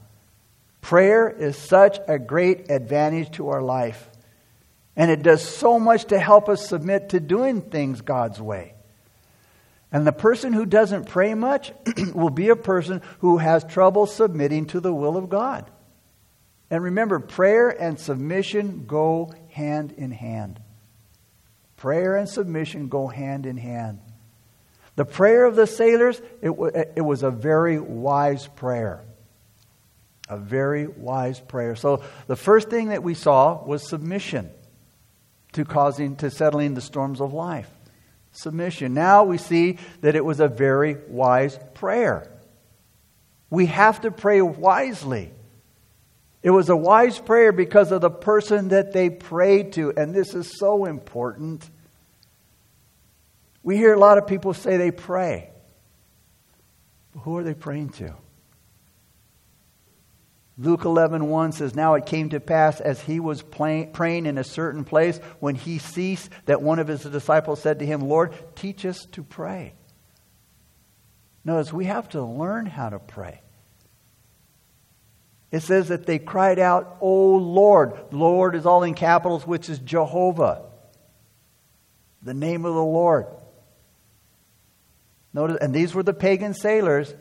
Prayer 0.81 1.29
is 1.29 1.57
such 1.57 1.99
a 2.07 2.17
great 2.17 2.69
advantage 2.69 3.31
to 3.31 3.49
our 3.49 3.61
life. 3.61 4.09
And 4.95 5.11
it 5.11 5.21
does 5.21 5.41
so 5.41 5.79
much 5.79 6.05
to 6.05 6.19
help 6.19 6.49
us 6.49 6.67
submit 6.67 7.09
to 7.09 7.19
doing 7.19 7.61
things 7.61 8.01
God's 8.01 8.41
way. 8.41 8.73
And 9.91 10.05
the 10.05 10.11
person 10.11 10.53
who 10.53 10.65
doesn't 10.65 11.07
pray 11.07 11.33
much 11.33 11.71
will 12.13 12.29
be 12.29 12.49
a 12.49 12.55
person 12.55 13.01
who 13.19 13.37
has 13.37 13.63
trouble 13.63 14.05
submitting 14.05 14.67
to 14.67 14.79
the 14.79 14.93
will 14.93 15.17
of 15.17 15.29
God. 15.29 15.69
And 16.69 16.83
remember, 16.83 17.19
prayer 17.19 17.69
and 17.69 17.99
submission 17.99 18.85
go 18.85 19.33
hand 19.49 19.93
in 19.97 20.11
hand. 20.11 20.59
Prayer 21.77 22.15
and 22.15 22.29
submission 22.29 22.89
go 22.89 23.07
hand 23.07 23.45
in 23.45 23.57
hand. 23.57 23.99
The 24.95 25.05
prayer 25.05 25.45
of 25.45 25.55
the 25.55 25.65
sailors, 25.65 26.21
it, 26.41 26.51
it 26.95 27.01
was 27.01 27.23
a 27.23 27.31
very 27.31 27.79
wise 27.79 28.47
prayer. 28.47 29.01
A 30.27 30.37
very 30.37 30.85
wise 30.85 31.39
prayer. 31.39 31.75
So 31.75 32.03
the 32.27 32.35
first 32.35 32.69
thing 32.69 32.89
that 32.89 33.01
we 33.01 33.15
saw 33.15 33.63
was 33.63 33.87
submission 33.87 34.51
to 35.53 35.65
causing 35.65 36.17
to 36.17 36.29
settling 36.29 36.75
the 36.75 36.81
storms 36.81 37.21
of 37.21 37.33
life. 37.33 37.69
Submission. 38.39 38.93
Now 38.93 39.25
we 39.25 39.37
see 39.37 39.79
that 39.99 40.15
it 40.15 40.23
was 40.23 40.39
a 40.39 40.47
very 40.47 40.95
wise 41.09 41.59
prayer. 41.73 42.31
We 43.49 43.65
have 43.65 44.01
to 44.01 44.11
pray 44.11 44.41
wisely. 44.41 45.33
It 46.41 46.51
was 46.51 46.69
a 46.69 46.75
wise 46.75 47.19
prayer 47.19 47.51
because 47.51 47.91
of 47.91 47.99
the 47.99 48.09
person 48.09 48.69
that 48.69 48.93
they 48.93 49.09
prayed 49.09 49.73
to, 49.73 49.91
and 49.97 50.15
this 50.15 50.33
is 50.33 50.57
so 50.57 50.85
important. 50.85 51.69
We 53.61 53.75
hear 53.75 53.93
a 53.93 53.99
lot 53.99 54.17
of 54.17 54.25
people 54.25 54.53
say 54.53 54.77
they 54.77 54.91
pray. 54.91 55.49
But 57.11 57.19
who 57.21 57.35
are 57.37 57.43
they 57.43 57.53
praying 57.53 57.89
to? 57.89 58.15
Luke 60.61 60.83
11, 60.83 61.29
1 61.29 61.51
says, 61.53 61.73
Now 61.73 61.93
it 61.93 62.05
came 62.05 62.29
to 62.31 62.41
pass 62.41 62.81
as 62.81 62.99
he 62.99 63.21
was 63.21 63.41
praying 63.41 64.25
in 64.25 64.37
a 64.37 64.43
certain 64.43 64.83
place 64.83 65.17
when 65.39 65.55
he 65.55 65.79
ceased 65.79 66.29
that 66.45 66.61
one 66.61 66.79
of 66.79 66.87
his 66.89 67.01
disciples 67.03 67.61
said 67.61 67.79
to 67.79 67.85
him, 67.85 68.01
Lord, 68.01 68.33
teach 68.57 68.85
us 68.85 69.05
to 69.13 69.23
pray. 69.23 69.73
Notice 71.45 71.71
we 71.71 71.85
have 71.85 72.09
to 72.09 72.21
learn 72.21 72.65
how 72.65 72.89
to 72.89 72.99
pray. 72.99 73.41
It 75.49 75.61
says 75.61 75.87
that 75.87 76.05
they 76.05 76.19
cried 76.19 76.59
out, 76.59 76.97
O 76.99 77.35
Lord. 77.37 77.93
Lord 78.11 78.53
is 78.53 78.65
all 78.65 78.83
in 78.83 78.95
capitals, 78.95 79.47
which 79.47 79.69
is 79.69 79.79
Jehovah, 79.79 80.63
the 82.21 82.33
name 82.33 82.65
of 82.65 82.73
the 82.73 82.83
Lord. 82.83 83.27
Notice, 85.33 85.57
and 85.61 85.73
these 85.73 85.95
were 85.95 86.03
the 86.03 86.13
pagan 86.13 86.53
sailors. 86.53 87.15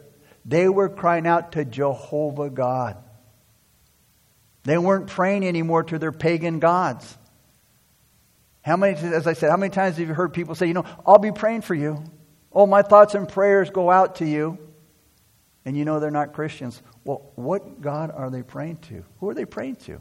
They 0.45 0.69
were 0.69 0.89
crying 0.89 1.27
out 1.29 1.53
to 1.53 1.65
Jehovah 1.65 2.51
God. 2.51 3.05
They 4.69 4.77
weren't 4.77 5.07
praying 5.07 5.47
anymore 5.49 5.85
to 5.85 5.99
their 5.99 6.13
pagan 6.13 6.59
gods. 6.59 7.17
How 8.61 8.77
many, 8.77 8.99
as 8.99 9.27
I 9.27 9.33
said, 9.33 9.49
how 9.49 9.57
many 9.57 9.71
times 9.71 9.97
have 9.97 10.07
you 10.07 10.13
heard 10.13 10.35
people 10.35 10.55
say, 10.55 10.67
you 10.67 10.75
know, 10.75 10.85
I'll 11.07 11.17
be 11.17 11.33
praying 11.33 11.63
for 11.63 11.75
you. 11.75 12.05
Oh, 12.53 12.67
my 12.67 12.83
thoughts 12.83 13.15
and 13.15 13.27
prayers 13.27 13.71
go 13.71 13.91
out 13.91 14.17
to 14.17 14.27
you. 14.27 14.59
And 15.65 15.75
you 15.75 15.87
know 15.87 16.01
they're 16.01 16.11
not 16.11 16.35
Christians. 16.35 16.83
Well, 17.03 17.33
what 17.35 17.81
God 17.81 18.11
are 18.11 18.29
they 18.29 18.43
praying 18.43 18.81
to? 18.89 19.05
Who 19.21 19.31
are 19.31 19.35
they 19.35 19.47
praying 19.47 19.77
to? 19.77 19.93
You 19.93 20.01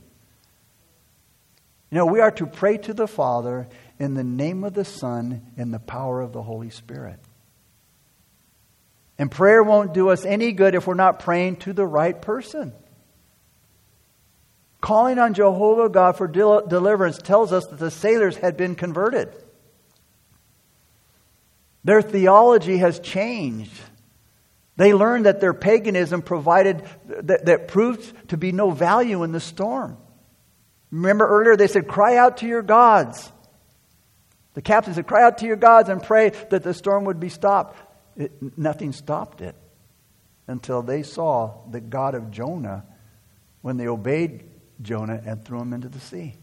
know, 1.90 2.06
we 2.06 2.20
are 2.20 2.32
to 2.32 2.46
pray 2.46 2.78
to 2.78 2.94
the 2.94 3.08
Father 3.08 3.70
in 4.00 4.16
the 4.16 4.24
name 4.26 4.66
of 4.66 4.74
the 4.74 4.84
Son 4.84 5.44
in 5.56 5.72
the 5.72 5.80
power 5.80 6.20
of 6.20 6.34
the 6.34 6.44
Holy 6.44 6.72
Spirit. 6.72 7.22
And 9.18 9.32
prayer 9.32 9.64
won't 9.64 9.94
do 9.94 10.10
us 10.10 10.26
any 10.26 10.52
good 10.52 10.76
if 10.76 10.88
we're 10.88 10.94
not 10.94 11.20
praying 11.20 11.56
to 11.60 11.72
the 11.72 11.88
right 11.88 12.22
person. 12.22 12.74
Calling 14.88 15.19
on 15.19 15.34
Jehovah 15.34 15.89
God 15.89 16.15
for 16.15 16.30
del- 16.30 16.65
deliverance 16.65 17.17
tells 17.17 17.52
us 17.52 17.65
that 17.67 17.78
the 17.78 17.91
sailors 17.91 18.38
had 18.38 18.56
been 18.56 18.73
converted. 18.73 19.28
Their 21.84 22.02
theology 22.02 22.78
has 22.78 23.02
changed. 23.02 23.78
They 24.78 24.93
learned 24.93 25.26
that 25.26 25.41
their 25.41 25.54
paganism 25.54 26.21
provided, 26.21 26.88
that, 27.06 27.47
that 27.47 27.67
proved 27.67 28.30
to 28.30 28.38
be 28.38 28.54
no 28.54 28.71
value 28.71 29.23
in 29.23 29.34
the 29.34 29.41
storm. 29.41 29.97
Remember 30.89 31.28
earlier 31.28 31.58
they 31.58 31.67
said, 31.67 31.89
Cry 31.89 32.15
out 32.15 32.38
to 32.38 32.47
your 32.47 32.62
gods. 32.62 33.30
The 34.54 34.62
captain 34.62 34.93
said, 34.93 35.06
Cry 35.06 35.21
out 35.23 35.39
to 35.39 35.45
your 35.45 35.58
gods 35.58 35.89
and 35.89 36.02
pray 36.02 36.30
that 36.50 36.63
the 36.63 36.73
storm 36.73 37.04
would 37.04 37.19
be 37.19 37.28
stopped. 37.28 37.78
It, 38.15 38.58
nothing 38.58 38.93
stopped 38.93 39.41
it 39.41 39.58
until 40.47 40.82
they 40.82 41.04
saw 41.04 41.67
the 41.69 41.82
God 41.82 42.15
of 42.15 42.32
Jonah 42.32 42.86
when 43.60 43.76
they 43.76 43.89
obeyed 43.89 44.45
Jonah 44.82 45.22
and 45.26 45.44
threw 45.44 45.60
him 45.60 45.74
into 45.74 45.90
the 45.90 46.00
sea. 46.00 46.36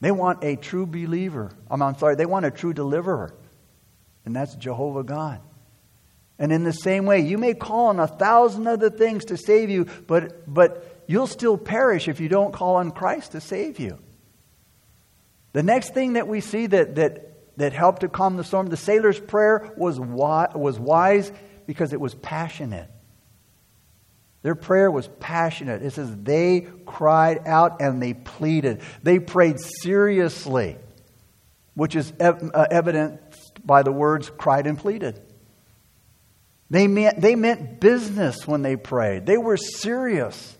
They 0.00 0.10
want 0.10 0.42
a 0.42 0.56
true 0.56 0.86
believer. 0.86 1.52
I'm, 1.70 1.80
I'm 1.80 1.96
sorry, 1.96 2.16
they 2.16 2.26
want 2.26 2.44
a 2.44 2.50
true 2.50 2.72
deliverer. 2.72 3.34
And 4.24 4.34
that's 4.34 4.54
Jehovah 4.56 5.04
God. 5.04 5.40
And 6.38 6.52
in 6.52 6.64
the 6.64 6.72
same 6.72 7.06
way, 7.06 7.20
you 7.20 7.38
may 7.38 7.54
call 7.54 7.86
on 7.86 8.00
a 8.00 8.08
thousand 8.08 8.66
other 8.66 8.90
things 8.90 9.26
to 9.26 9.36
save 9.36 9.70
you, 9.70 9.86
but, 10.06 10.52
but 10.52 11.02
you'll 11.06 11.26
still 11.26 11.56
perish 11.56 12.08
if 12.08 12.18
you 12.20 12.28
don't 12.28 12.52
call 12.52 12.76
on 12.76 12.90
Christ 12.90 13.32
to 13.32 13.40
save 13.40 13.78
you. 13.78 13.98
The 15.52 15.62
next 15.62 15.94
thing 15.94 16.14
that 16.14 16.26
we 16.26 16.40
see 16.40 16.66
that, 16.66 16.96
that 16.96 17.32
that 17.56 17.72
helped 17.72 18.00
to 18.00 18.08
calm 18.08 18.36
the 18.36 18.44
storm. 18.44 18.68
The 18.68 18.76
sailor's 18.76 19.20
prayer 19.20 19.72
was, 19.76 20.00
was 20.00 20.78
wise 20.78 21.32
because 21.66 21.92
it 21.92 22.00
was 22.00 22.14
passionate. 22.14 22.88
Their 24.42 24.54
prayer 24.56 24.90
was 24.90 25.08
passionate. 25.20 25.82
It 25.82 25.92
says 25.92 26.14
they 26.16 26.66
cried 26.84 27.46
out 27.46 27.80
and 27.80 28.02
they 28.02 28.14
pleaded. 28.14 28.80
They 29.02 29.18
prayed 29.18 29.60
seriously, 29.60 30.76
which 31.74 31.94
is 31.94 32.12
ev- 32.18 32.50
uh, 32.52 32.66
evident 32.70 33.20
by 33.64 33.82
the 33.82 33.92
words 33.92 34.30
cried 34.30 34.66
and 34.66 34.76
pleaded. 34.76 35.20
They 36.70 36.88
meant, 36.88 37.20
they 37.20 37.36
meant 37.36 37.80
business 37.80 38.46
when 38.46 38.62
they 38.62 38.76
prayed, 38.76 39.26
they 39.26 39.36
were 39.36 39.56
serious. 39.56 40.58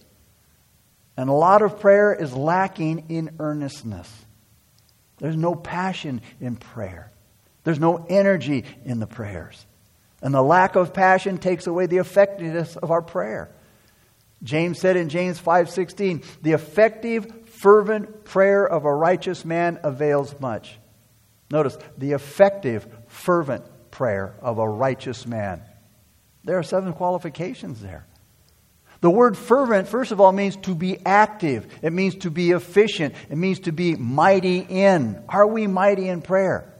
And 1.16 1.28
a 1.28 1.34
lot 1.34 1.62
of 1.62 1.80
prayer 1.80 2.14
is 2.14 2.32
lacking 2.32 3.06
in 3.10 3.36
earnestness. 3.38 4.10
There's 5.18 5.36
no 5.36 5.54
passion 5.54 6.22
in 6.40 6.56
prayer. 6.56 7.12
There's 7.64 7.78
no 7.78 8.06
energy 8.08 8.64
in 8.84 8.98
the 8.98 9.06
prayers. 9.06 9.66
And 10.22 10.32
the 10.32 10.42
lack 10.42 10.74
of 10.74 10.94
passion 10.94 11.38
takes 11.38 11.66
away 11.66 11.86
the 11.86 11.98
effectiveness 11.98 12.76
of 12.76 12.90
our 12.90 13.02
prayer. 13.02 13.50
James 14.42 14.78
said 14.78 14.96
in 14.96 15.08
James 15.08 15.38
5:16, 15.38 16.22
"The 16.42 16.52
effective 16.52 17.26
fervent 17.46 18.24
prayer 18.24 18.66
of 18.66 18.84
a 18.84 18.94
righteous 18.94 19.44
man 19.44 19.78
avails 19.82 20.34
much." 20.40 20.78
Notice, 21.50 21.78
the 21.98 22.12
effective 22.12 22.86
fervent 23.06 23.64
prayer 23.90 24.34
of 24.40 24.58
a 24.58 24.68
righteous 24.68 25.26
man. 25.26 25.62
There 26.44 26.58
are 26.58 26.62
seven 26.62 26.92
qualifications 26.92 27.80
there. 27.80 28.06
The 29.00 29.10
word 29.10 29.36
fervent, 29.36 29.88
first 29.88 30.12
of 30.12 30.20
all, 30.20 30.32
means 30.32 30.56
to 30.58 30.74
be 30.74 30.98
active. 31.04 31.66
It 31.82 31.92
means 31.92 32.14
to 32.18 32.30
be 32.30 32.52
efficient. 32.52 33.14
It 33.28 33.36
means 33.36 33.60
to 33.60 33.72
be 33.72 33.96
mighty 33.96 34.58
in. 34.58 35.22
Are 35.28 35.46
we 35.46 35.66
mighty 35.66 36.08
in 36.08 36.22
prayer? 36.22 36.72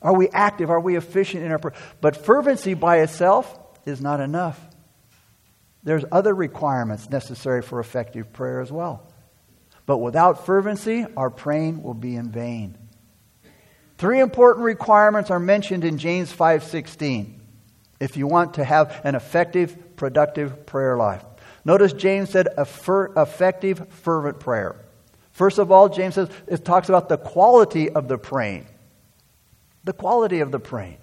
Are 0.00 0.16
we 0.16 0.28
active? 0.28 0.70
Are 0.70 0.80
we 0.80 0.96
efficient 0.96 1.44
in 1.44 1.52
our 1.52 1.58
prayer? 1.58 1.74
But 2.00 2.16
fervency 2.16 2.74
by 2.74 2.98
itself 2.98 3.58
is 3.84 4.00
not 4.00 4.20
enough. 4.20 4.67
There's 5.88 6.04
other 6.12 6.34
requirements 6.34 7.08
necessary 7.08 7.62
for 7.62 7.80
effective 7.80 8.30
prayer 8.30 8.60
as 8.60 8.70
well. 8.70 9.10
But 9.86 9.96
without 9.96 10.44
fervency, 10.44 11.06
our 11.16 11.30
praying 11.30 11.82
will 11.82 11.94
be 11.94 12.14
in 12.14 12.30
vain. 12.30 12.76
Three 13.96 14.20
important 14.20 14.66
requirements 14.66 15.30
are 15.30 15.40
mentioned 15.40 15.84
in 15.84 15.96
James 15.96 16.30
5:16 16.30 17.40
if 18.00 18.18
you 18.18 18.26
want 18.26 18.52
to 18.54 18.64
have 18.64 19.00
an 19.02 19.14
effective 19.14 19.96
productive 19.96 20.66
prayer 20.66 20.94
life. 20.98 21.24
Notice 21.64 21.94
James 21.94 22.28
said 22.28 22.48
effective, 22.58 23.88
fervent 23.88 24.40
prayer. 24.40 24.76
First 25.32 25.56
of 25.56 25.72
all, 25.72 25.88
James 25.88 26.16
says 26.16 26.28
it 26.46 26.66
talks 26.66 26.90
about 26.90 27.08
the 27.08 27.16
quality 27.16 27.88
of 27.88 28.08
the 28.08 28.18
praying. 28.18 28.66
The 29.84 29.94
quality 29.94 30.40
of 30.40 30.52
the 30.52 30.60
praying. 30.60 30.98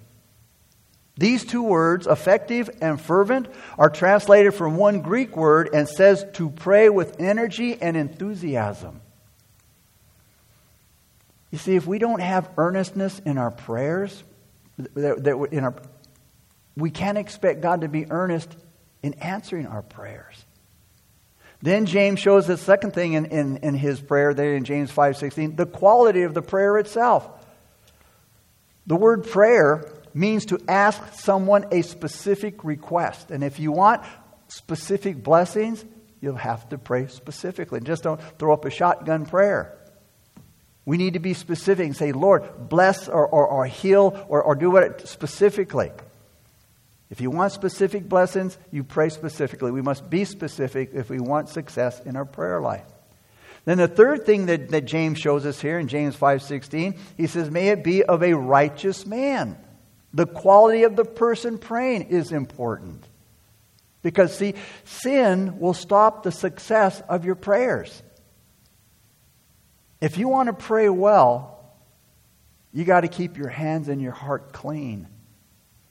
These 1.18 1.46
two 1.46 1.62
words, 1.62 2.06
effective 2.06 2.68
and 2.82 3.00
fervent, 3.00 3.48
are 3.78 3.88
translated 3.88 4.54
from 4.54 4.76
one 4.76 5.00
Greek 5.00 5.34
word 5.36 5.70
and 5.72 5.88
says 5.88 6.26
to 6.34 6.50
pray 6.50 6.90
with 6.90 7.20
energy 7.20 7.80
and 7.80 7.96
enthusiasm. 7.96 9.00
You 11.50 11.58
see, 11.58 11.74
if 11.74 11.86
we 11.86 11.98
don't 11.98 12.20
have 12.20 12.50
earnestness 12.58 13.18
in 13.20 13.38
our 13.38 13.50
prayers, 13.50 14.22
that 14.76 15.48
in 15.52 15.64
our, 15.64 15.74
we 16.76 16.90
can't 16.90 17.16
expect 17.16 17.62
God 17.62 17.80
to 17.80 17.88
be 17.88 18.10
earnest 18.10 18.54
in 19.02 19.14
answering 19.14 19.66
our 19.66 19.82
prayers. 19.82 20.44
Then 21.62 21.86
James 21.86 22.20
shows 22.20 22.46
the 22.46 22.58
second 22.58 22.92
thing 22.92 23.14
in, 23.14 23.26
in, 23.26 23.56
in 23.58 23.74
his 23.74 24.00
prayer 24.00 24.34
there 24.34 24.54
in 24.54 24.64
James 24.64 24.92
5.16, 24.92 25.56
the 25.56 25.64
quality 25.64 26.22
of 26.22 26.34
the 26.34 26.42
prayer 26.42 26.76
itself. 26.76 27.26
The 28.86 28.96
word 28.96 29.24
prayer 29.24 29.90
means 30.16 30.46
to 30.46 30.58
ask 30.66 31.12
someone 31.12 31.66
a 31.70 31.82
specific 31.82 32.64
request. 32.64 33.30
And 33.30 33.44
if 33.44 33.60
you 33.60 33.72
want 33.72 34.02
specific 34.48 35.22
blessings, 35.22 35.84
you'll 36.20 36.36
have 36.36 36.68
to 36.70 36.78
pray 36.78 37.08
specifically. 37.08 37.80
Just 37.80 38.02
don't 38.02 38.20
throw 38.38 38.52
up 38.52 38.64
a 38.64 38.70
shotgun 38.70 39.26
prayer. 39.26 39.76
We 40.86 40.96
need 40.96 41.14
to 41.14 41.18
be 41.18 41.34
specific 41.34 41.84
and 41.86 41.96
say, 41.96 42.12
Lord, 42.12 42.68
bless 42.68 43.08
or, 43.08 43.26
or, 43.26 43.46
or 43.46 43.66
heal 43.66 44.24
or, 44.28 44.42
or 44.42 44.54
do 44.54 44.70
what 44.70 45.06
specifically. 45.06 45.90
If 47.10 47.20
you 47.20 47.30
want 47.30 47.52
specific 47.52 48.08
blessings, 48.08 48.56
you 48.72 48.84
pray 48.84 49.10
specifically. 49.10 49.70
We 49.70 49.82
must 49.82 50.08
be 50.08 50.24
specific 50.24 50.90
if 50.94 51.10
we 51.10 51.20
want 51.20 51.48
success 51.48 52.00
in 52.00 52.16
our 52.16 52.24
prayer 52.24 52.60
life. 52.60 52.86
Then 53.64 53.78
the 53.78 53.88
third 53.88 54.24
thing 54.24 54.46
that, 54.46 54.70
that 54.70 54.84
James 54.84 55.18
shows 55.18 55.44
us 55.44 55.60
here 55.60 55.78
in 55.78 55.88
James 55.88 56.16
5:16, 56.16 56.96
he 57.16 57.26
says, 57.26 57.50
"May 57.50 57.68
it 57.68 57.82
be 57.82 58.04
of 58.04 58.22
a 58.22 58.32
righteous 58.32 59.04
man." 59.04 59.58
The 60.16 60.26
quality 60.26 60.84
of 60.84 60.96
the 60.96 61.04
person 61.04 61.58
praying 61.58 62.04
is 62.04 62.32
important. 62.32 63.04
Because 64.00 64.34
see, 64.34 64.54
sin 64.84 65.60
will 65.60 65.74
stop 65.74 66.22
the 66.22 66.32
success 66.32 67.02
of 67.06 67.26
your 67.26 67.34
prayers. 67.34 68.02
If 70.00 70.16
you 70.16 70.28
want 70.28 70.46
to 70.46 70.54
pray 70.54 70.88
well, 70.88 71.70
you 72.72 72.84
got 72.84 73.02
to 73.02 73.08
keep 73.08 73.36
your 73.36 73.50
hands 73.50 73.88
and 73.88 74.00
your 74.00 74.12
heart 74.12 74.54
clean. 74.54 75.06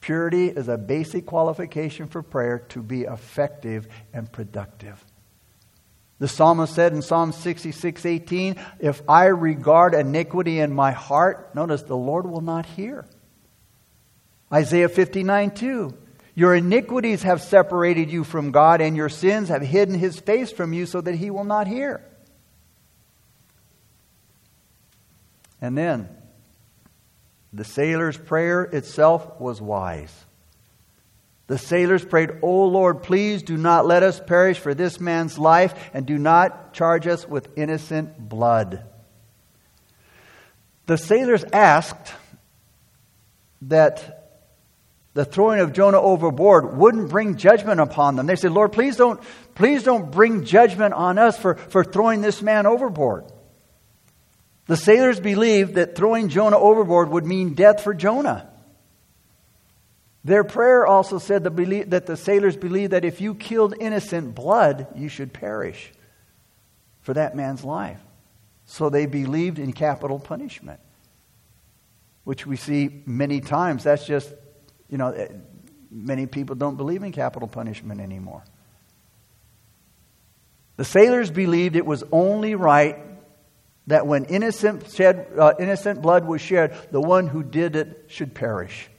Purity 0.02 0.48
is 0.48 0.70
a 0.70 0.78
basic 0.78 1.28
qualification 1.28 2.08
for 2.08 2.24
prayer 2.24 2.60
to 2.70 2.82
be 2.82 3.02
effective 3.02 3.88
and 4.12 4.32
productive. 4.32 5.06
The 6.18 6.28
psalmist 6.28 6.74
said 6.74 6.94
in 6.94 7.04
Psalm 7.04 7.32
66 7.32 8.04
18, 8.04 8.56
If 8.80 9.04
I 9.08 9.26
regard 9.26 9.94
iniquity 9.94 10.60
in 10.60 10.74
my 10.74 10.94
heart, 10.94 11.54
notice 11.54 11.84
the 11.84 11.96
Lord 11.96 12.26
will 12.26 12.42
not 12.42 12.66
hear. 12.66 13.06
Isaiah 14.52 14.90
59 14.90 15.52
2, 15.52 15.98
Your 16.36 16.56
iniquities 16.56 17.24
have 17.24 17.42
separated 17.42 18.12
you 18.12 18.24
from 18.24 18.52
God, 18.52 18.82
and 18.82 18.96
your 18.96 19.10
sins 19.10 19.50
have 19.50 19.62
hidden 19.62 19.96
his 19.96 20.20
face 20.20 20.52
from 20.52 20.74
you 20.74 20.86
so 20.86 21.02
that 21.02 21.16
he 21.16 21.30
will 21.30 21.44
not 21.44 21.68
hear. 21.68 22.04
And 25.62 25.78
then, 25.78 26.10
the 27.54 27.64
sailor's 27.64 28.18
prayer 28.18 28.64
itself 28.64 29.40
was 29.40 29.62
wise. 29.62 30.14
The 31.48 31.58
sailors 31.58 32.04
prayed, 32.04 32.32
O 32.42 32.66
Lord, 32.66 33.04
please 33.04 33.44
do 33.44 33.56
not 33.56 33.86
let 33.86 34.04
us 34.04 34.20
perish 34.20 34.60
for 34.60 34.74
this 34.74 35.00
man's 35.00 35.38
life, 35.38 35.92
and 35.94 36.06
do 36.06 36.18
not 36.18 36.74
charge 36.74 37.08
us 37.08 37.28
with 37.28 37.56
innocent 37.56 38.18
blood. 38.30 38.84
The 40.88 40.98
sailors 40.98 41.44
asked 41.54 42.14
that 43.64 44.25
the 45.16 45.24
throwing 45.24 45.62
of 45.62 45.72
Jonah 45.72 46.02
overboard 46.02 46.76
wouldn't 46.78 47.10
bring 47.10 47.38
judgment 47.38 47.80
upon 47.80 48.18
them. 48.18 48.26
They 48.26 48.36
said, 48.36 48.52
Lord, 48.52 48.74
please 48.74 48.98
don't, 48.98 49.20
please 49.56 49.82
don't 49.82 50.12
bring 50.12 50.44
judgment 50.44 50.94
on 50.94 51.18
us 51.18 51.40
for, 51.40 51.56
for 51.56 51.86
throwing 51.86 52.22
this 52.22 52.42
man 52.42 52.66
overboard. 52.66 53.24
The 54.66 54.76
sailors 54.76 55.22
believed 55.22 55.76
that 55.76 55.96
throwing 55.96 56.28
Jonah 56.28 56.60
overboard 56.60 57.10
would 57.10 57.26
mean 57.26 57.54
death 57.54 57.82
for 57.82 57.94
Jonah. 57.94 58.52
Their 60.26 60.44
prayer 60.44 60.86
also 60.86 61.18
said 61.18 61.46
that 61.46 62.06
the 62.08 62.18
sailors 62.18 62.58
believed 62.58 62.92
that 62.92 63.06
if 63.06 63.22
you 63.22 63.36
killed 63.36 63.74
innocent 63.80 64.36
blood, 64.36 64.88
you 64.96 65.08
should 65.08 65.32
perish 65.32 65.94
for 67.00 67.14
that 67.14 67.38
man's 67.38 67.64
life. 67.64 68.02
So 68.66 68.90
they 68.90 69.06
believed 69.06 69.60
in 69.60 69.72
capital 69.72 70.20
punishment, 70.20 70.82
which 72.26 72.46
we 72.46 72.58
see 72.58 73.04
many 73.06 73.40
times. 73.40 73.86
That's 73.86 74.06
just, 74.06 74.34
you 74.90 74.98
know, 74.98 75.12
eh, 75.12 75.28
many 75.92 76.26
people 76.26 76.56
don't 76.56 76.78
believe 76.78 77.04
in 77.04 77.12
capital 77.12 77.48
punishment 77.48 78.02
anymore. 78.02 78.44
The 80.78 80.86
sailors 80.86 81.32
believed 81.32 81.76
it 81.76 81.86
was 81.86 82.04
only 82.12 82.56
right 82.56 83.00
that 83.88 84.08
when 84.08 84.26
innocent, 84.26 84.92
shed, 84.92 85.28
uh, 85.38 85.54
innocent 85.60 86.02
blood 86.02 86.26
was 86.26 86.42
shed, 86.42 86.76
the 86.92 87.00
one 87.00 87.28
who 87.28 87.44
did 87.44 87.76
it 87.76 88.06
should 88.08 88.34
perish. 88.34 88.90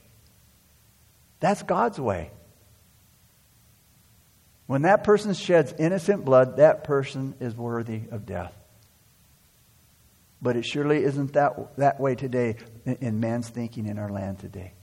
That's 1.39 1.61
God's 1.61 1.99
way. 1.99 2.31
When 4.65 4.83
that 4.83 5.03
person 5.03 5.33
sheds 5.33 5.73
innocent 5.77 6.25
blood, 6.25 6.57
that 6.57 6.83
person 6.83 7.35
is 7.39 7.55
worthy 7.55 8.01
of 8.11 8.25
death. 8.25 8.53
But 10.41 10.55
it 10.55 10.65
surely 10.65 11.03
isn't 11.03 11.33
that, 11.33 11.77
that 11.77 11.99
way 11.99 12.15
today 12.15 12.57
in, 12.85 12.95
in 12.95 13.19
man's 13.19 13.49
thinking 13.49 13.87
in 13.87 13.97
our 13.97 14.09
land 14.09 14.39
today. 14.39 14.73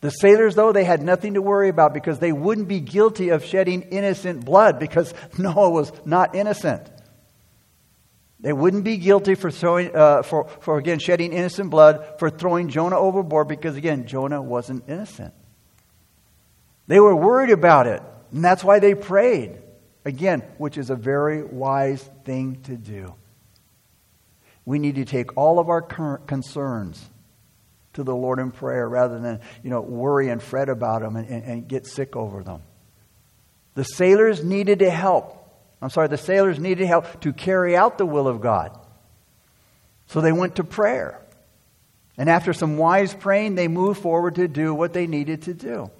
The 0.00 0.10
sailors, 0.10 0.54
though, 0.54 0.72
they 0.72 0.84
had 0.84 1.02
nothing 1.02 1.34
to 1.34 1.42
worry 1.42 1.68
about 1.68 1.92
because 1.92 2.18
they 2.18 2.32
wouldn't 2.32 2.68
be 2.68 2.80
guilty 2.80 3.28
of 3.28 3.44
shedding 3.44 3.82
innocent 3.82 4.44
blood 4.44 4.78
because 4.78 5.12
Noah 5.38 5.70
was 5.70 5.92
not 6.04 6.34
innocent. 6.34 6.90
They 8.42 8.54
wouldn't 8.54 8.84
be 8.84 8.96
guilty 8.96 9.34
for, 9.34 9.50
throwing, 9.50 9.94
uh, 9.94 10.22
for, 10.22 10.48
for, 10.60 10.78
again, 10.78 10.98
shedding 10.98 11.34
innocent 11.34 11.68
blood, 11.68 12.14
for 12.18 12.30
throwing 12.30 12.70
Jonah 12.70 12.98
overboard, 12.98 13.48
because, 13.48 13.76
again, 13.76 14.06
Jonah 14.06 14.40
wasn't 14.40 14.88
innocent. 14.88 15.34
They 16.86 16.98
were 16.98 17.14
worried 17.14 17.50
about 17.50 17.86
it, 17.86 18.02
and 18.32 18.42
that's 18.42 18.64
why 18.64 18.78
they 18.78 18.94
prayed. 18.94 19.58
Again, 20.06 20.40
which 20.56 20.78
is 20.78 20.88
a 20.88 20.96
very 20.96 21.44
wise 21.44 22.02
thing 22.24 22.62
to 22.62 22.76
do. 22.76 23.14
We 24.64 24.78
need 24.78 24.94
to 24.94 25.04
take 25.04 25.36
all 25.36 25.58
of 25.58 25.68
our 25.68 25.82
concerns 25.82 27.06
to 27.94 28.04
the 28.04 28.14
Lord 28.14 28.38
in 28.38 28.50
prayer 28.50 28.88
rather 28.88 29.18
than, 29.18 29.40
you 29.62 29.70
know, 29.70 29.80
worry 29.80 30.28
and 30.28 30.42
fret 30.42 30.68
about 30.68 31.02
them 31.02 31.16
and, 31.16 31.28
and, 31.28 31.44
and 31.44 31.68
get 31.68 31.86
sick 31.86 32.14
over 32.16 32.42
them. 32.42 32.62
The 33.74 33.84
sailors 33.84 34.44
needed 34.44 34.80
to 34.80 34.90
help. 34.90 35.36
I'm 35.82 35.90
sorry, 35.90 36.08
the 36.08 36.18
sailors 36.18 36.58
needed 36.58 36.86
help 36.86 37.20
to 37.22 37.32
carry 37.32 37.76
out 37.76 37.98
the 37.98 38.06
will 38.06 38.28
of 38.28 38.40
God. 38.40 38.78
So 40.06 40.20
they 40.20 40.32
went 40.32 40.56
to 40.56 40.64
prayer. 40.64 41.20
And 42.18 42.28
after 42.28 42.52
some 42.52 42.76
wise 42.76 43.14
praying, 43.14 43.54
they 43.54 43.68
moved 43.68 44.02
forward 44.02 44.34
to 44.34 44.48
do 44.48 44.74
what 44.74 44.92
they 44.92 45.06
needed 45.06 45.42
to 45.42 45.54
do. 45.54 45.90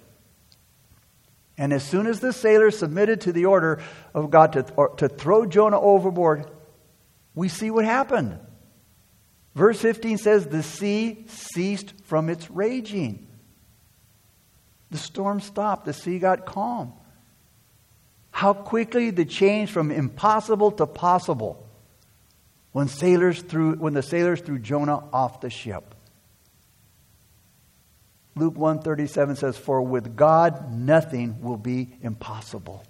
And 1.57 1.73
as 1.73 1.83
soon 1.83 2.07
as 2.07 2.19
the 2.19 2.33
sailors 2.33 2.77
submitted 2.77 3.21
to 3.21 3.31
the 3.31 3.45
order 3.45 3.81
of 4.13 4.31
God 4.31 4.53
to, 4.53 4.89
to 4.97 5.07
throw 5.09 5.45
Jonah 5.45 5.79
overboard, 5.79 6.49
we 7.35 7.47
see 7.49 7.71
what 7.71 7.85
happened. 7.85 8.39
Verse 9.55 9.79
15 9.81 10.17
says, 10.17 10.47
The 10.47 10.63
sea 10.63 11.25
ceased 11.27 11.93
from 12.05 12.29
its 12.29 12.49
raging. 12.49 13.27
The 14.89 14.97
storm 14.97 15.39
stopped, 15.39 15.85
the 15.85 15.93
sea 15.93 16.19
got 16.19 16.45
calm. 16.45 16.93
How 18.31 18.53
quickly 18.53 19.09
the 19.09 19.25
change 19.25 19.71
from 19.71 19.91
impossible 19.91 20.71
to 20.73 20.87
possible 20.87 21.67
when 22.71 22.87
sailors 22.87 23.41
threw 23.41 23.75
when 23.75 23.93
the 23.93 24.03
sailors 24.03 24.41
threw 24.41 24.57
Jonah 24.57 25.03
off 25.11 25.41
the 25.41 25.49
ship. 25.49 25.95
Luke 28.35 28.57
137 28.57 29.35
says, 29.35 29.57
For 29.57 29.81
with 29.81 30.15
God 30.15 30.73
nothing 30.73 31.41
will 31.41 31.57
be 31.57 31.93
impossible. 32.01 32.83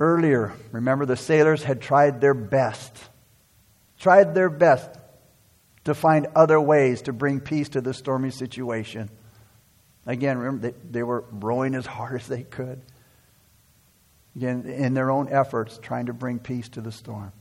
Earlier, 0.00 0.52
remember 0.72 1.06
the 1.06 1.16
sailors 1.16 1.62
had 1.62 1.80
tried 1.80 2.20
their 2.20 2.34
best, 2.34 2.96
tried 4.06 4.36
their 4.36 4.48
best 4.48 4.88
to 5.82 5.92
find 5.92 6.28
other 6.36 6.60
ways 6.60 7.02
to 7.02 7.12
bring 7.12 7.40
peace 7.40 7.70
to 7.70 7.80
the 7.80 7.92
stormy 7.92 8.30
situation. 8.30 9.10
Again, 10.06 10.38
remember, 10.38 10.70
they, 10.70 10.78
they 10.88 11.02
were 11.02 11.24
rowing 11.32 11.74
as 11.74 11.86
hard 11.96 12.20
as 12.20 12.28
they 12.28 12.44
could. 12.44 12.82
Again, 14.36 14.64
in 14.64 14.94
their 14.94 15.10
own 15.10 15.28
efforts, 15.28 15.80
trying 15.82 16.06
to 16.06 16.12
bring 16.12 16.38
peace 16.38 16.68
to 16.68 16.80
the 16.80 16.92
storm. 16.92 17.32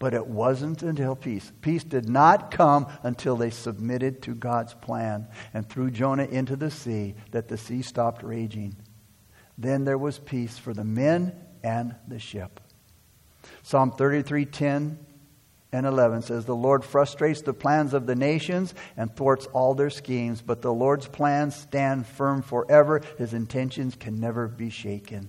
But 0.00 0.12
it 0.12 0.26
wasn't 0.26 0.82
until 0.82 1.14
peace. 1.14 1.52
Peace 1.60 1.84
did 1.84 2.08
not 2.08 2.50
come 2.50 2.88
until 3.04 3.36
they 3.36 3.50
submitted 3.50 4.22
to 4.22 4.34
God's 4.34 4.74
plan 4.74 5.28
and 5.54 5.68
threw 5.68 5.92
Jonah 5.92 6.24
into 6.24 6.56
the 6.56 6.72
sea 6.72 7.14
that 7.30 7.46
the 7.46 7.56
sea 7.56 7.82
stopped 7.82 8.24
raging. 8.24 8.74
Then 9.56 9.84
there 9.84 9.98
was 9.98 10.18
peace 10.18 10.58
for 10.58 10.74
the 10.74 10.82
men 10.82 11.32
and 11.62 11.94
the 12.08 12.18
ship. 12.18 12.58
Psalm 13.62 13.92
33:10 13.92 15.05
and 15.76 15.86
11 15.86 16.22
says, 16.22 16.46
The 16.46 16.56
Lord 16.56 16.84
frustrates 16.84 17.42
the 17.42 17.52
plans 17.52 17.92
of 17.92 18.06
the 18.06 18.14
nations 18.14 18.74
and 18.96 19.14
thwarts 19.14 19.44
all 19.52 19.74
their 19.74 19.90
schemes, 19.90 20.40
but 20.40 20.62
the 20.62 20.72
Lord's 20.72 21.06
plans 21.06 21.54
stand 21.54 22.06
firm 22.06 22.40
forever. 22.40 23.02
His 23.18 23.34
intentions 23.34 23.94
can 23.94 24.18
never 24.18 24.48
be 24.48 24.70
shaken. 24.70 25.28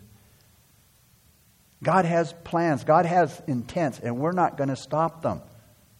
God 1.83 2.05
has 2.05 2.33
plans, 2.45 2.85
God 2.85 3.05
has 3.05 3.41
intents, 3.45 3.99
and 3.99 4.17
we're 4.17 4.31
not 4.31 4.55
going 4.55 4.69
to 4.69 4.77
stop 4.77 5.21
them. 5.21 5.41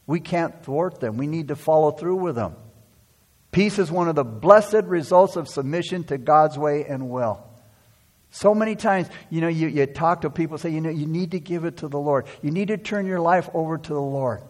We 0.06 0.22
can't 0.22 0.64
thwart 0.64 1.02
them. 1.02 1.18
We 1.18 1.28
need 1.28 1.50
to 1.50 1.56
follow 1.58 1.92
through 1.92 2.16
with 2.16 2.36
them. 2.36 2.56
Peace 3.52 3.78
is 3.78 3.92
one 3.92 4.08
of 4.08 4.16
the 4.16 4.24
blessed 4.24 4.86
results 4.86 5.36
of 5.36 5.50
submission 5.50 6.06
to 6.06 6.18
God's 6.18 6.58
way 6.58 6.86
and 6.86 7.10
will. 7.10 7.44
So 8.38 8.54
many 8.54 8.76
times, 8.76 9.10
you 9.32 9.42
know, 9.42 9.48
you, 9.48 9.68
you 9.68 9.88
talk 9.88 10.22
to 10.22 10.30
people, 10.30 10.60
say, 10.60 10.70
you 10.70 10.80
know, 10.80 10.92
you 10.92 11.08
need 11.08 11.32
to 11.32 11.40
give 11.40 11.66
it 11.66 11.78
to 11.78 11.88
the 11.88 11.98
Lord. 11.98 12.28
You 12.44 12.52
need 12.52 12.68
to 12.68 12.78
turn 12.78 13.08
your 13.08 13.20
life 13.20 13.50
over 13.52 13.80
to 13.80 13.94
the 13.94 14.00
Lord. 14.00 14.44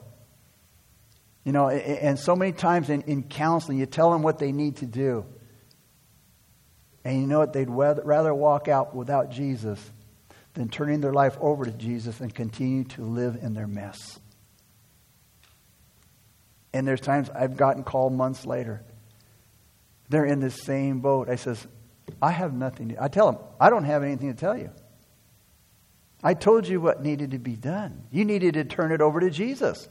You 1.46 1.54
know, 1.54 1.70
and 1.70 2.20
so 2.20 2.36
many 2.36 2.52
times 2.52 2.90
in, 2.90 3.04
in 3.04 3.24
counseling, 3.24 3.78
you 3.78 3.86
tell 3.86 4.12
them 4.12 4.24
what 4.24 4.40
they 4.40 4.52
need 4.52 4.76
to 4.78 4.86
do. 4.86 5.26
And 7.06 7.22
you 7.22 7.28
know 7.28 7.40
what? 7.40 7.54
They'd 7.54 7.70
rather 7.70 8.34
walk 8.34 8.68
out 8.68 8.94
without 8.94 9.32
Jesus 9.32 9.80
than 10.54 10.68
turning 10.68 11.00
their 11.00 11.14
life 11.14 11.38
over 11.40 11.64
to 11.64 11.72
Jesus 11.72 12.20
and 12.20 12.36
continue 12.36 12.84
to 12.84 13.06
live 13.06 13.38
in 13.42 13.54
their 13.54 13.68
mess. 13.68 14.20
And 16.74 16.86
there's 16.86 17.00
times 17.00 17.30
I've 17.30 17.56
gotten 17.56 17.84
called 17.84 18.12
months 18.12 18.46
later. 18.46 18.84
They're 20.10 20.26
in 20.26 20.42
the 20.42 20.52
same 20.52 21.00
boat. 21.00 21.30
I 21.30 21.38
says, 21.38 21.66
I 22.22 22.32
have 22.32 22.54
nothing. 22.54 22.90
To, 22.90 23.04
I 23.04 23.08
tell 23.08 23.32
them, 23.32 23.42
I 23.60 23.70
don't 23.70 23.84
have 23.84 24.04
anything 24.04 24.34
to 24.34 24.40
tell 24.40 24.58
you. 24.58 24.72
I 26.24 26.34
told 26.34 26.68
you 26.68 26.82
what 26.82 27.04
needed 27.04 27.32
to 27.32 27.40
be 27.40 27.56
done. 27.56 28.04
You 28.12 28.26
needed 28.26 28.56
to 28.56 28.64
turn 28.64 28.92
it 28.92 29.02
over 29.02 29.20
to 29.20 29.30
Jesus. 29.30 29.88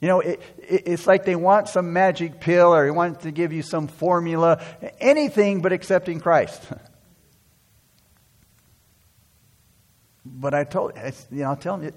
You 0.00 0.08
know, 0.08 0.20
it, 0.20 0.42
it, 0.58 0.82
it's 0.86 1.06
like 1.06 1.24
they 1.24 1.36
want 1.36 1.68
some 1.68 1.92
magic 1.92 2.40
pill 2.40 2.74
or 2.74 2.84
they 2.84 2.90
want 2.90 3.20
to 3.22 3.30
give 3.30 3.52
you 3.52 3.62
some 3.62 3.88
formula, 3.88 4.62
anything 5.00 5.62
but 5.62 5.72
accepting 5.72 6.20
Christ. 6.20 6.62
but 10.24 10.54
I 10.54 10.64
told 10.64 10.92
you 11.30 11.42
know, 11.42 11.50
I'll 11.50 11.56
tell 11.56 11.82
you, 11.82 11.92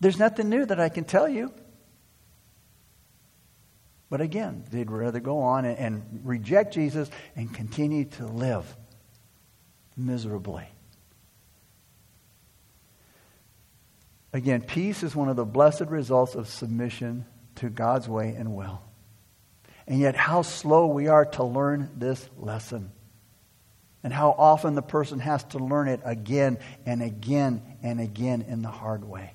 there's 0.00 0.18
nothing 0.18 0.48
new 0.48 0.66
that 0.66 0.80
I 0.80 0.88
can 0.88 1.04
tell 1.04 1.28
you. 1.28 1.52
But 4.10 4.20
again, 4.20 4.64
they'd 4.70 4.90
rather 4.90 5.20
go 5.20 5.40
on 5.40 5.64
and, 5.64 5.78
and 5.78 6.20
reject 6.24 6.74
Jesus 6.74 7.10
and 7.36 7.52
continue 7.52 8.04
to 8.04 8.26
live 8.26 8.76
miserably. 9.96 10.68
Again, 14.32 14.62
peace 14.62 15.02
is 15.02 15.14
one 15.14 15.28
of 15.28 15.36
the 15.36 15.44
blessed 15.44 15.86
results 15.86 16.34
of 16.34 16.48
submission 16.48 17.24
to 17.56 17.70
God's 17.70 18.08
way 18.08 18.34
and 18.36 18.54
will. 18.54 18.82
And 19.86 20.00
yet, 20.00 20.16
how 20.16 20.42
slow 20.42 20.86
we 20.86 21.08
are 21.08 21.24
to 21.26 21.44
learn 21.44 21.90
this 21.96 22.28
lesson. 22.36 22.90
And 24.02 24.12
how 24.12 24.34
often 24.36 24.74
the 24.74 24.82
person 24.82 25.20
has 25.20 25.44
to 25.44 25.58
learn 25.58 25.88
it 25.88 26.00
again 26.04 26.58
and 26.84 27.02
again 27.02 27.62
and 27.82 28.00
again 28.00 28.42
in 28.42 28.62
the 28.62 28.68
hard 28.68 29.04
way. 29.04 29.32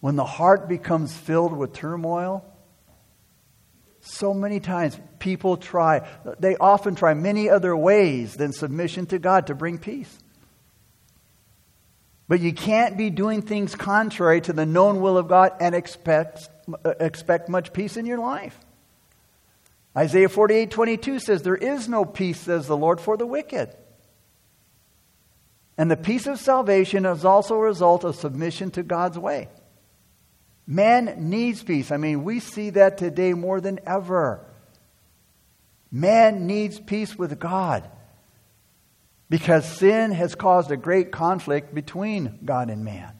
When 0.00 0.16
the 0.16 0.24
heart 0.24 0.68
becomes 0.68 1.16
filled 1.16 1.56
with 1.56 1.72
turmoil, 1.72 2.44
so 4.00 4.32
many 4.32 4.60
times 4.60 4.98
people 5.18 5.56
try, 5.56 6.08
they 6.38 6.56
often 6.56 6.94
try 6.94 7.14
many 7.14 7.50
other 7.50 7.76
ways 7.76 8.34
than 8.34 8.52
submission 8.52 9.06
to 9.06 9.18
God 9.18 9.48
to 9.48 9.54
bring 9.54 9.78
peace. 9.78 10.18
But 12.28 12.40
you 12.40 12.52
can't 12.52 12.96
be 12.96 13.10
doing 13.10 13.42
things 13.42 13.74
contrary 13.74 14.40
to 14.42 14.52
the 14.52 14.66
known 14.66 15.00
will 15.00 15.16
of 15.16 15.28
God 15.28 15.52
and 15.60 15.74
expect, 15.74 16.48
expect 16.84 17.48
much 17.48 17.72
peace 17.72 17.96
in 17.96 18.06
your 18.06 18.18
life. 18.18 18.58
Isaiah 19.96 20.28
48 20.28 20.70
22 20.70 21.18
says, 21.18 21.42
There 21.42 21.56
is 21.56 21.88
no 21.88 22.04
peace, 22.04 22.40
says 22.40 22.66
the 22.66 22.76
Lord, 22.76 23.00
for 23.00 23.16
the 23.16 23.26
wicked. 23.26 23.74
And 25.78 25.90
the 25.90 25.96
peace 25.96 26.26
of 26.26 26.38
salvation 26.38 27.06
is 27.06 27.24
also 27.24 27.54
a 27.54 27.60
result 27.60 28.04
of 28.04 28.14
submission 28.14 28.70
to 28.72 28.82
God's 28.82 29.18
way. 29.18 29.48
Man 30.70 31.30
needs 31.30 31.62
peace. 31.62 31.90
I 31.90 31.96
mean, 31.96 32.24
we 32.24 32.40
see 32.40 32.70
that 32.70 32.98
today 32.98 33.32
more 33.32 33.58
than 33.58 33.80
ever. 33.86 34.44
Man 35.90 36.46
needs 36.46 36.78
peace 36.78 37.16
with 37.16 37.38
God 37.38 37.90
because 39.30 39.64
sin 39.66 40.12
has 40.12 40.34
caused 40.34 40.70
a 40.70 40.76
great 40.76 41.10
conflict 41.10 41.74
between 41.74 42.40
God 42.44 42.68
and 42.68 42.84
man. 42.84 43.14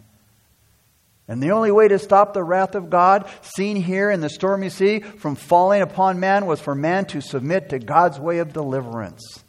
And 1.26 1.42
the 1.42 1.52
only 1.52 1.70
way 1.70 1.88
to 1.88 1.98
stop 1.98 2.34
the 2.34 2.44
wrath 2.44 2.74
of 2.74 2.90
God, 2.90 3.26
seen 3.40 3.76
here 3.76 4.10
in 4.10 4.20
the 4.20 4.28
stormy 4.28 4.68
sea, 4.68 5.00
from 5.00 5.34
falling 5.34 5.80
upon 5.80 6.20
man 6.20 6.44
was 6.44 6.60
for 6.60 6.74
man 6.74 7.06
to 7.06 7.22
submit 7.22 7.70
to 7.70 7.78
God's 7.78 8.20
way 8.20 8.38
of 8.38 8.52
deliverance. 8.52 9.42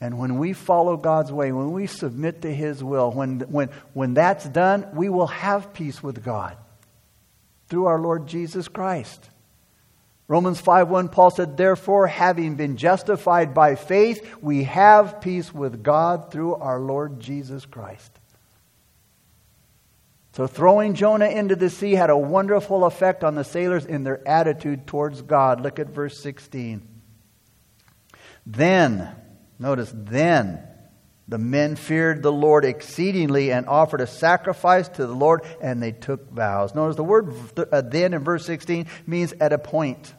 And 0.00 0.18
when 0.18 0.38
we 0.38 0.52
follow 0.52 0.96
God's 0.96 1.32
way, 1.32 1.52
when 1.52 1.72
we 1.72 1.86
submit 1.86 2.42
to 2.42 2.52
His 2.52 2.84
will, 2.84 3.10
when, 3.10 3.40
when, 3.40 3.70
when 3.94 4.14
that's 4.14 4.46
done, 4.46 4.86
we 4.94 5.08
will 5.08 5.28
have 5.28 5.72
peace 5.72 6.02
with 6.02 6.22
God 6.22 6.56
through 7.68 7.86
our 7.86 7.98
Lord 7.98 8.26
Jesus 8.26 8.68
Christ. 8.68 9.30
Romans 10.28 10.60
5 10.60 10.88
1, 10.88 11.08
Paul 11.08 11.30
said, 11.30 11.56
Therefore, 11.56 12.06
having 12.08 12.56
been 12.56 12.76
justified 12.76 13.54
by 13.54 13.76
faith, 13.76 14.36
we 14.42 14.64
have 14.64 15.20
peace 15.20 15.54
with 15.54 15.82
God 15.82 16.32
through 16.32 16.56
our 16.56 16.80
Lord 16.80 17.20
Jesus 17.20 17.64
Christ. 17.64 18.12
So, 20.32 20.46
throwing 20.46 20.94
Jonah 20.94 21.28
into 21.28 21.56
the 21.56 21.70
sea 21.70 21.92
had 21.92 22.10
a 22.10 22.18
wonderful 22.18 22.84
effect 22.84 23.24
on 23.24 23.36
the 23.36 23.44
sailors 23.44 23.86
in 23.86 24.04
their 24.04 24.26
attitude 24.28 24.86
towards 24.86 25.22
God. 25.22 25.62
Look 25.62 25.78
at 25.78 25.88
verse 25.88 26.20
16. 26.20 26.86
Then, 28.44 29.14
notice, 29.58 29.92
then 29.94 30.62
the 31.28 31.38
men 31.38 31.76
feared 31.76 32.22
the 32.22 32.32
Lord 32.32 32.64
exceedingly 32.64 33.50
and 33.50 33.66
offered 33.66 34.00
a 34.00 34.06
sacrifice 34.06 34.88
to 34.90 35.06
the 35.06 35.14
Lord, 35.14 35.42
and 35.60 35.82
they 35.82 35.92
took 35.92 36.30
vows. 36.30 36.74
Notice 36.74 36.96
the 36.96 37.04
word 37.04 37.34
uh, 37.72 37.80
then 37.80 38.14
in 38.14 38.22
verse 38.22 38.46
16 38.46 38.86
means 39.06 39.32
at 39.40 39.52
a 39.52 39.58
point. 39.58 40.14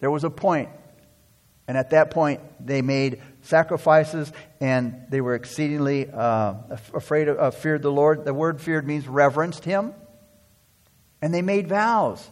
There 0.00 0.10
was 0.10 0.24
a 0.24 0.30
point. 0.30 0.68
And 1.68 1.78
at 1.78 1.90
that 1.90 2.10
point, 2.10 2.40
they 2.64 2.82
made 2.82 3.22
sacrifices 3.42 4.32
and 4.60 5.04
they 5.08 5.20
were 5.20 5.36
exceedingly 5.36 6.10
uh, 6.10 6.54
afraid 6.92 7.28
of, 7.28 7.38
uh, 7.38 7.50
feared 7.52 7.82
the 7.82 7.92
Lord. 7.92 8.24
The 8.24 8.34
word 8.34 8.60
feared 8.60 8.86
means 8.86 9.06
reverenced 9.06 9.64
him. 9.64 9.94
And 11.22 11.32
they 11.32 11.40
made 11.40 11.68
vows. 11.68 12.28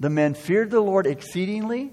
The 0.00 0.10
men 0.10 0.34
feared 0.34 0.70
the 0.70 0.80
Lord 0.80 1.06
exceedingly, 1.06 1.92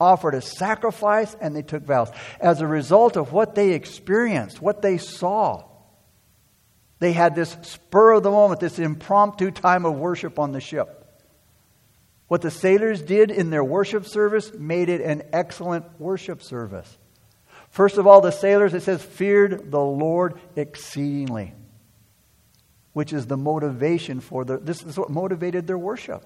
offered 0.00 0.34
a 0.34 0.40
sacrifice, 0.40 1.36
and 1.40 1.54
they 1.54 1.62
took 1.62 1.84
vows. 1.84 2.10
As 2.40 2.60
a 2.60 2.66
result 2.66 3.16
of 3.16 3.32
what 3.32 3.54
they 3.54 3.72
experienced, 3.72 4.62
what 4.62 4.82
they 4.82 4.96
saw, 4.96 5.64
they 6.98 7.12
had 7.12 7.34
this 7.34 7.56
spur 7.62 8.12
of 8.12 8.22
the 8.22 8.30
moment, 8.30 8.60
this 8.60 8.78
impromptu 8.78 9.50
time 9.50 9.84
of 9.84 9.94
worship 9.94 10.38
on 10.38 10.52
the 10.52 10.60
ship. 10.60 10.96
What 12.28 12.42
the 12.42 12.50
sailors 12.50 13.02
did 13.02 13.30
in 13.30 13.50
their 13.50 13.64
worship 13.64 14.06
service 14.06 14.52
made 14.54 14.88
it 14.88 15.00
an 15.00 15.24
excellent 15.32 15.84
worship 15.98 16.42
service. 16.42 16.98
First 17.70 17.98
of 17.98 18.06
all, 18.06 18.20
the 18.20 18.30
sailors, 18.30 18.74
it 18.74 18.82
says, 18.82 19.02
feared 19.02 19.70
the 19.70 19.80
Lord 19.80 20.38
exceedingly, 20.56 21.54
which 22.92 23.12
is 23.12 23.26
the 23.26 23.36
motivation 23.36 24.20
for 24.20 24.44
the, 24.44 24.58
this 24.58 24.82
is 24.82 24.96
what 24.96 25.10
motivated 25.10 25.66
their 25.66 25.78
worship. 25.78 26.24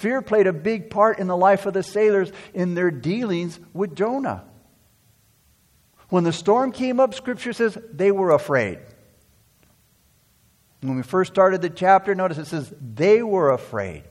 Fear 0.00 0.22
played 0.22 0.46
a 0.46 0.52
big 0.54 0.88
part 0.88 1.18
in 1.18 1.26
the 1.26 1.36
life 1.36 1.66
of 1.66 1.74
the 1.74 1.82
sailors 1.82 2.32
in 2.54 2.72
their 2.72 2.90
dealings 2.90 3.60
with 3.74 3.94
Jonah. 3.94 4.44
When 6.08 6.24
the 6.24 6.32
storm 6.32 6.72
came 6.72 6.98
up, 6.98 7.12
Scripture 7.12 7.52
says 7.52 7.76
they 7.92 8.10
were 8.10 8.30
afraid. 8.30 8.78
When 10.80 10.96
we 10.96 11.02
first 11.02 11.30
started 11.30 11.60
the 11.60 11.68
chapter, 11.68 12.14
notice 12.14 12.38
it 12.38 12.46
says 12.46 12.72
they 12.80 13.22
were 13.22 13.50
afraid. 13.50 14.04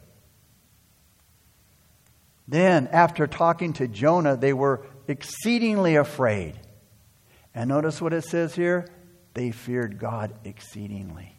Then, 2.47 2.87
after 2.91 3.25
talking 3.25 3.73
to 3.73 3.87
Jonah, 3.87 4.37
they 4.37 4.53
were 4.53 4.85
exceedingly 5.07 5.95
afraid. 5.95 6.59
And 7.55 7.67
notice 7.67 7.99
what 7.99 8.13
it 8.13 8.25
says 8.25 8.53
here 8.53 8.87
they 9.33 9.49
feared 9.49 9.97
God 9.97 10.35
exceedingly. 10.43 11.38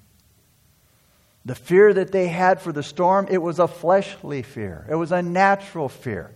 The 1.50 1.56
fear 1.56 1.92
that 1.92 2.12
they 2.12 2.28
had 2.28 2.60
for 2.60 2.70
the 2.70 2.84
storm, 2.84 3.26
it 3.28 3.38
was 3.38 3.58
a 3.58 3.66
fleshly 3.66 4.42
fear, 4.42 4.86
it 4.88 4.94
was 4.94 5.10
a 5.10 5.20
natural 5.20 5.88
fear. 5.88 6.30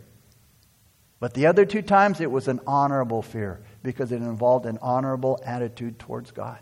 But 1.21 1.35
the 1.35 1.47
other 1.47 1.65
two 1.65 1.83
times, 1.83 2.21
it 2.21 2.33
was 2.33 2.49
an 2.49 2.59
honorable 2.67 3.23
fear 3.23 3.61
because 3.85 4.11
it 4.11 4.17
involved 4.17 4.67
an 4.67 4.81
honorable 4.83 5.39
attitude 5.47 6.01
towards 6.01 6.33
God. 6.33 6.59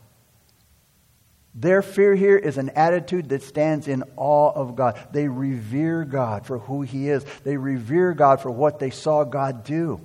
Their 1.55 1.81
fear 1.81 2.15
here 2.15 2.37
is 2.37 2.59
an 2.59 2.69
attitude 2.77 3.31
that 3.31 3.43
stands 3.43 3.89
in 3.89 4.05
awe 4.17 4.53
of 4.53 4.77
God. 4.77 5.01
They 5.13 5.29
revere 5.29 6.05
God 6.05 6.45
for 6.45 6.59
who 6.59 6.83
He 6.83 7.09
is, 7.09 7.25
they 7.45 7.57
revere 7.57 8.13
God 8.13 8.43
for 8.43 8.51
what 8.51 8.79
they 8.79 8.91
saw 8.91 9.25
God 9.25 9.65
do. 9.65 9.99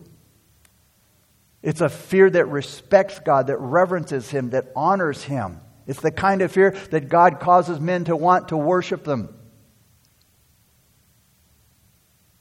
It's 1.62 1.82
a 1.82 1.90
fear 1.90 2.30
that 2.30 2.46
respects 2.46 3.20
God, 3.20 3.48
that 3.48 3.60
reverences 3.60 4.30
Him, 4.30 4.52
that 4.52 4.72
honors 4.74 5.22
Him. 5.22 5.60
It's 5.88 6.02
the 6.02 6.12
kind 6.12 6.42
of 6.42 6.52
fear 6.52 6.72
that 6.92 7.08
God 7.08 7.40
causes 7.40 7.80
men 7.80 8.06
to 8.06 8.16
want 8.16 8.50
to 8.50 8.58
worship 8.58 9.06
them. 9.06 9.34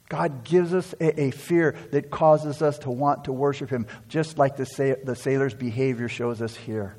God 0.09 0.45
gives 0.45 0.75
us 0.75 0.95
a, 1.01 1.21
a, 1.21 1.31
fear 1.31 1.77
that 1.91 2.11
causes 2.11 2.63
us 2.63 2.79
to 2.81 2.91
want 2.91 3.25
to 3.25 3.33
worship 3.33 3.71
Him, 3.71 3.87
just 4.09 4.39
like 4.39 4.57
the, 4.57 4.65
sa- 4.65 4.95
the 5.03 5.17
sailor's 5.17 5.55
behavior 5.55 6.09
shows 6.09 6.41
us 6.43 6.55
here. 6.55 6.97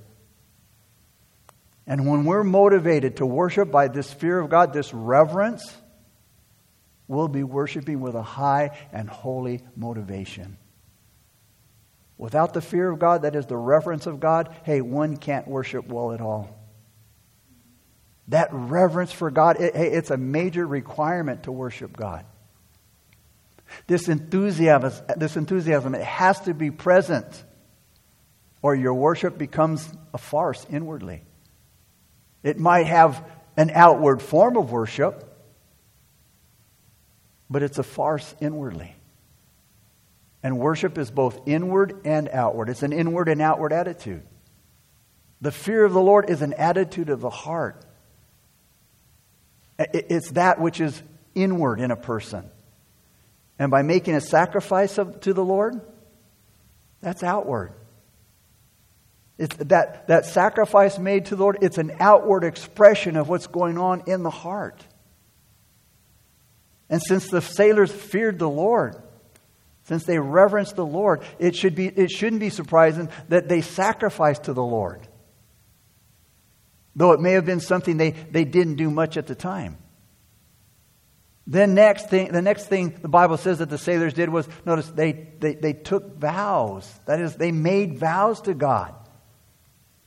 And 1.86 2.06
when 2.06 2.26
we're 2.26 2.44
motivated 2.44 3.18
to 3.18 3.26
worship 3.26 3.72
by 3.72 3.88
this 3.88 4.12
fear 4.12 4.40
of 4.40 4.50
God, 4.50 4.74
this 4.74 4.94
reverence, 4.94 5.78
we'll 7.08 7.30
be 7.30 7.44
worshiping 7.44 8.02
with 8.02 8.16
a 8.16 8.22
high 8.22 8.78
and 8.92 9.10
holy 9.10 9.62
motivation. 9.76 10.58
Without 12.18 12.54
the 12.54 12.62
fear 12.62 12.90
of 12.90 13.00
God, 13.00 13.22
that 13.22 13.36
is 13.36 13.46
the 13.46 13.58
reverence 13.58 14.08
of 14.08 14.20
God, 14.20 14.56
hey, 14.64 14.82
one 14.82 15.18
can't 15.18 15.48
worship 15.48 15.88
well 15.88 16.12
at 16.12 16.22
all. 16.22 16.50
That 18.30 18.50
reverence 18.52 19.12
for 19.12 19.30
God, 19.32 19.62
it, 19.62 19.76
hey, 19.76 19.92
it's 19.92 20.10
a 20.10 20.18
major 20.18 20.66
requirement 20.66 21.44
to 21.44 21.52
worship 21.52 21.96
God. 21.96 22.26
This 23.86 24.10
enthusiasm, 24.10 25.06
this 25.18 25.38
enthusiasm, 25.38 25.94
it 25.94 26.04
has 26.04 26.40
to 26.42 26.54
be 26.54 26.72
present, 26.72 27.44
or 28.62 28.76
your 28.76 28.96
worship 28.96 29.38
becomes 29.38 29.88
a 30.14 30.18
farce 30.18 30.66
inwardly. 30.70 31.24
It 32.44 32.58
might 32.58 32.88
have 32.88 33.24
an 33.56 33.72
outward 33.74 34.22
form 34.22 34.58
of 34.58 34.72
worship, 34.72 35.24
but 37.50 37.62
it's 37.62 37.78
a 37.78 37.84
farce 37.84 38.36
inwardly. 38.42 38.97
And 40.48 40.60
worship 40.60 40.98
is 40.98 41.12
both 41.12 41.42
inward 41.46 42.04
and 42.06 42.30
outward. 42.30 42.70
It's 42.70 42.82
an 42.82 42.94
inward 42.94 43.28
and 43.28 43.42
outward 43.42 43.74
attitude. 43.74 44.24
The 45.42 45.52
fear 45.52 45.84
of 45.84 45.92
the 45.92 46.00
Lord 46.00 46.30
is 46.30 46.42
an 46.42 46.54
attitude 46.54 47.10
of 47.10 47.20
the 47.20 47.30
heart. 47.30 47.84
It's 49.78 50.32
that 50.32 50.62
which 50.62 50.80
is 50.80 51.04
inward 51.36 51.82
in 51.82 51.92
a 51.92 51.98
person. 51.98 52.50
And 53.60 53.70
by 53.70 53.82
making 53.82 54.16
a 54.16 54.22
sacrifice 54.22 54.98
of, 54.98 55.20
to 55.20 55.34
the 55.34 55.44
Lord, 55.44 55.82
that's 57.02 57.24
outward. 57.24 57.74
It's 59.38 59.54
that, 59.58 60.08
that 60.08 60.28
sacrifice 60.28 60.98
made 60.98 61.26
to 61.26 61.36
the 61.36 61.44
Lord, 61.44 61.58
it's 61.62 61.78
an 61.78 61.92
outward 62.00 62.46
expression 62.46 63.18
of 63.18 63.28
what's 63.28 63.48
going 63.48 63.78
on 63.78 64.04
in 64.08 64.24
the 64.24 64.30
heart. 64.30 64.82
And 66.90 67.02
since 67.02 67.28
the 67.28 67.42
sailors 67.42 67.92
feared 67.92 68.40
the 68.40 68.50
Lord, 68.50 68.96
since 69.88 70.04
they 70.04 70.20
reverenced 70.20 70.76
the 70.76 70.86
Lord, 70.86 71.24
it, 71.40 71.56
should 71.56 71.74
be, 71.74 71.88
it 71.88 72.12
shouldn't 72.12 72.42
be 72.42 72.50
surprising 72.50 73.10
that 73.30 73.48
they 73.48 73.62
sacrificed 73.62 74.44
to 74.44 74.54
the 74.54 74.64
Lord. 74.64 75.08
Though 76.94 77.14
it 77.14 77.22
may 77.22 77.34
have 77.34 77.46
been 77.46 77.62
something 77.62 77.96
they, 77.96 78.12
they 78.12 78.44
didn't 78.44 78.76
do 78.76 78.92
much 78.92 79.16
at 79.16 79.28
the 79.28 79.36
time. 79.36 79.78
Then 81.46 81.74
next 81.74 82.10
thing, 82.10 82.34
the 82.34 82.42
next 82.42 82.66
thing 82.66 82.98
the 83.02 83.08
Bible 83.08 83.38
says 83.38 83.60
that 83.60 83.70
the 83.70 83.78
sailors 83.78 84.14
did 84.14 84.28
was, 84.28 84.50
notice, 84.66 84.90
they, 84.90 85.14
they, 85.40 85.56
they 85.56 85.72
took 85.72 86.18
vows. 86.18 86.92
That 87.06 87.22
is, 87.22 87.38
they 87.38 87.54
made 87.54 87.98
vows 87.98 88.42
to 88.42 88.54
God. 88.54 88.94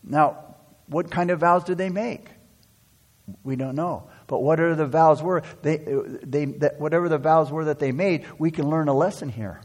Now, 0.04 0.56
what 0.88 1.10
kind 1.10 1.30
of 1.30 1.40
vows 1.40 1.64
did 1.64 1.78
they 1.78 1.88
make? 1.88 2.28
We 3.42 3.56
don't 3.56 3.76
know. 3.76 4.10
But 4.26 4.42
whatever 4.42 4.74
the 4.74 4.86
vows 4.86 5.22
were, 5.22 5.42
they, 5.62 5.78
they, 5.78 6.44
that 6.44 6.78
whatever 6.78 7.08
the 7.08 7.16
vows 7.16 7.50
were 7.50 7.66
that 7.66 7.78
they 7.78 7.92
made, 7.92 8.26
we 8.38 8.50
can 8.50 8.68
learn 8.68 8.88
a 8.88 8.94
lesson 8.94 9.30
here. 9.30 9.62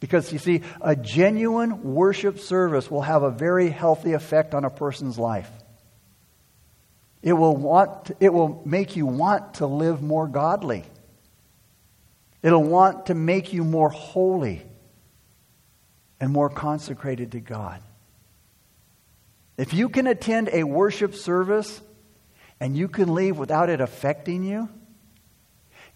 Because 0.00 0.32
you 0.32 0.38
see, 0.38 0.62
a 0.80 0.96
genuine 0.96 1.94
worship 1.94 2.38
service 2.38 2.90
will 2.90 3.02
have 3.02 3.22
a 3.22 3.30
very 3.30 3.68
healthy 3.68 4.14
effect 4.14 4.54
on 4.54 4.64
a 4.64 4.70
person's 4.70 5.18
life. 5.18 5.50
It 7.22 7.34
will, 7.34 7.54
want, 7.54 8.10
it 8.18 8.32
will 8.32 8.62
make 8.64 8.96
you 8.96 9.04
want 9.04 9.54
to 9.54 9.66
live 9.66 10.00
more 10.02 10.26
godly. 10.26 10.84
It'll 12.42 12.64
want 12.64 13.06
to 13.06 13.14
make 13.14 13.52
you 13.52 13.62
more 13.62 13.90
holy 13.90 14.62
and 16.18 16.32
more 16.32 16.48
consecrated 16.48 17.32
to 17.32 17.40
God. 17.40 17.82
If 19.58 19.74
you 19.74 19.90
can 19.90 20.06
attend 20.06 20.48
a 20.50 20.64
worship 20.64 21.14
service 21.14 21.82
and 22.58 22.74
you 22.74 22.88
can 22.88 23.14
leave 23.14 23.36
without 23.36 23.68
it 23.68 23.82
affecting 23.82 24.42
you, 24.42 24.70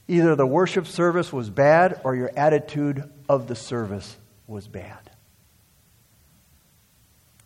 either 0.07 0.37
the 0.37 0.47
worship 0.47 0.87
service 0.87 1.33
was 1.33 1.49
bad 1.49 2.03
or 2.05 2.15
your 2.15 2.31
attitude 2.37 3.11
of 3.29 3.47
the 3.47 3.55
service 3.55 4.17
was 4.47 4.69
bad. 4.69 5.11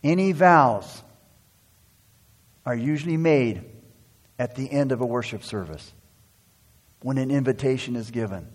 Any 0.03 0.33
vows 0.33 1.03
are 2.65 2.75
usually 2.75 3.17
made 3.17 3.65
at 4.39 4.55
the 4.55 4.71
end 4.71 4.93
of 4.93 5.01
a 5.01 5.07
worship 5.07 5.43
service 5.43 5.93
when 7.03 7.19
an 7.19 7.31
invitation 7.31 7.97
is 7.97 8.11
given. 8.11 8.47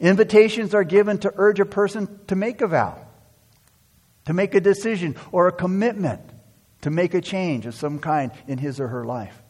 Invitations 0.00 0.74
are 0.74 0.84
given 0.84 1.18
to 1.18 1.32
urge 1.36 1.60
a 1.60 1.64
person 1.64 2.20
to 2.28 2.36
make 2.36 2.60
a 2.60 2.66
vow, 2.66 2.98
to 4.26 4.32
make 4.32 4.54
a 4.54 4.60
decision 4.60 5.16
or 5.30 5.48
a 5.48 5.52
commitment, 5.52 6.20
to 6.82 6.90
make 6.90 7.14
a 7.14 7.20
change 7.20 7.66
of 7.66 7.74
some 7.74 7.98
kind 7.98 8.32
in 8.46 8.58
his 8.58 8.80
or 8.80 8.88
her 8.88 9.04
life. 9.04 9.42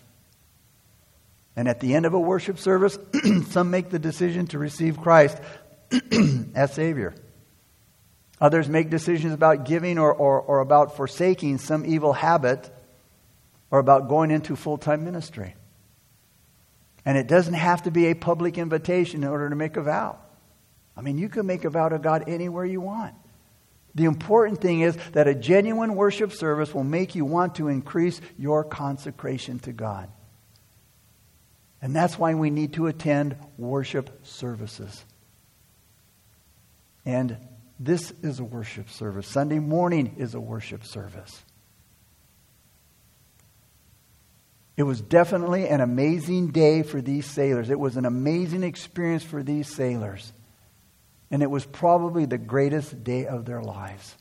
And 1.54 1.68
at 1.68 1.80
the 1.80 1.94
end 1.94 2.06
of 2.06 2.14
a 2.14 2.20
worship 2.20 2.58
service, 2.58 2.98
some 3.50 3.70
make 3.70 3.90
the 3.90 3.98
decision 3.98 4.46
to 4.48 4.58
receive 4.58 5.00
Christ 5.00 5.38
as 6.54 6.72
Savior. 6.74 7.14
Others 8.40 8.68
make 8.68 8.90
decisions 8.90 9.32
about 9.32 9.64
giving 9.64 9.98
or, 9.98 10.12
or, 10.12 10.40
or 10.40 10.60
about 10.60 10.96
forsaking 10.96 11.58
some 11.58 11.86
evil 11.86 12.12
habit 12.12 12.68
or 13.70 13.78
about 13.78 14.08
going 14.08 14.30
into 14.30 14.56
full 14.56 14.78
time 14.78 15.04
ministry. 15.04 15.54
And 17.04 17.16
it 17.16 17.26
doesn't 17.26 17.54
have 17.54 17.82
to 17.84 17.90
be 17.90 18.06
a 18.06 18.14
public 18.14 18.58
invitation 18.58 19.22
in 19.22 19.28
order 19.28 19.48
to 19.48 19.56
make 19.56 19.76
a 19.76 19.82
vow. 19.82 20.18
I 20.96 21.02
mean, 21.02 21.18
you 21.18 21.28
can 21.28 21.46
make 21.46 21.64
a 21.64 21.70
vow 21.70 21.88
to 21.88 21.98
God 21.98 22.24
anywhere 22.28 22.64
you 22.64 22.80
want. 22.80 23.14
The 23.94 24.04
important 24.04 24.60
thing 24.60 24.80
is 24.80 24.96
that 25.12 25.28
a 25.28 25.34
genuine 25.34 25.94
worship 25.94 26.32
service 26.32 26.74
will 26.74 26.84
make 26.84 27.14
you 27.14 27.24
want 27.24 27.56
to 27.56 27.68
increase 27.68 28.20
your 28.38 28.64
consecration 28.64 29.58
to 29.60 29.72
God. 29.72 30.08
And 31.80 31.94
that's 31.94 32.18
why 32.18 32.34
we 32.34 32.50
need 32.50 32.74
to 32.74 32.86
attend 32.86 33.36
worship 33.58 34.24
services. 34.24 35.04
And 37.04 37.36
this 37.78 38.12
is 38.22 38.38
a 38.38 38.44
worship 38.44 38.88
service. 38.88 39.26
Sunday 39.26 39.58
morning 39.58 40.14
is 40.18 40.34
a 40.34 40.40
worship 40.40 40.84
service. 40.84 41.42
It 44.76 44.84
was 44.84 45.00
definitely 45.00 45.68
an 45.68 45.80
amazing 45.80 46.48
day 46.48 46.82
for 46.82 47.00
these 47.00 47.26
sailors. 47.26 47.70
It 47.70 47.78
was 47.78 47.96
an 47.96 48.06
amazing 48.06 48.62
experience 48.62 49.22
for 49.22 49.42
these 49.42 49.68
sailors. 49.68 50.32
And 51.30 51.42
it 51.42 51.50
was 51.50 51.64
probably 51.66 52.24
the 52.24 52.38
greatest 52.38 53.04
day 53.04 53.26
of 53.26 53.44
their 53.44 53.62
lives. 53.62 54.16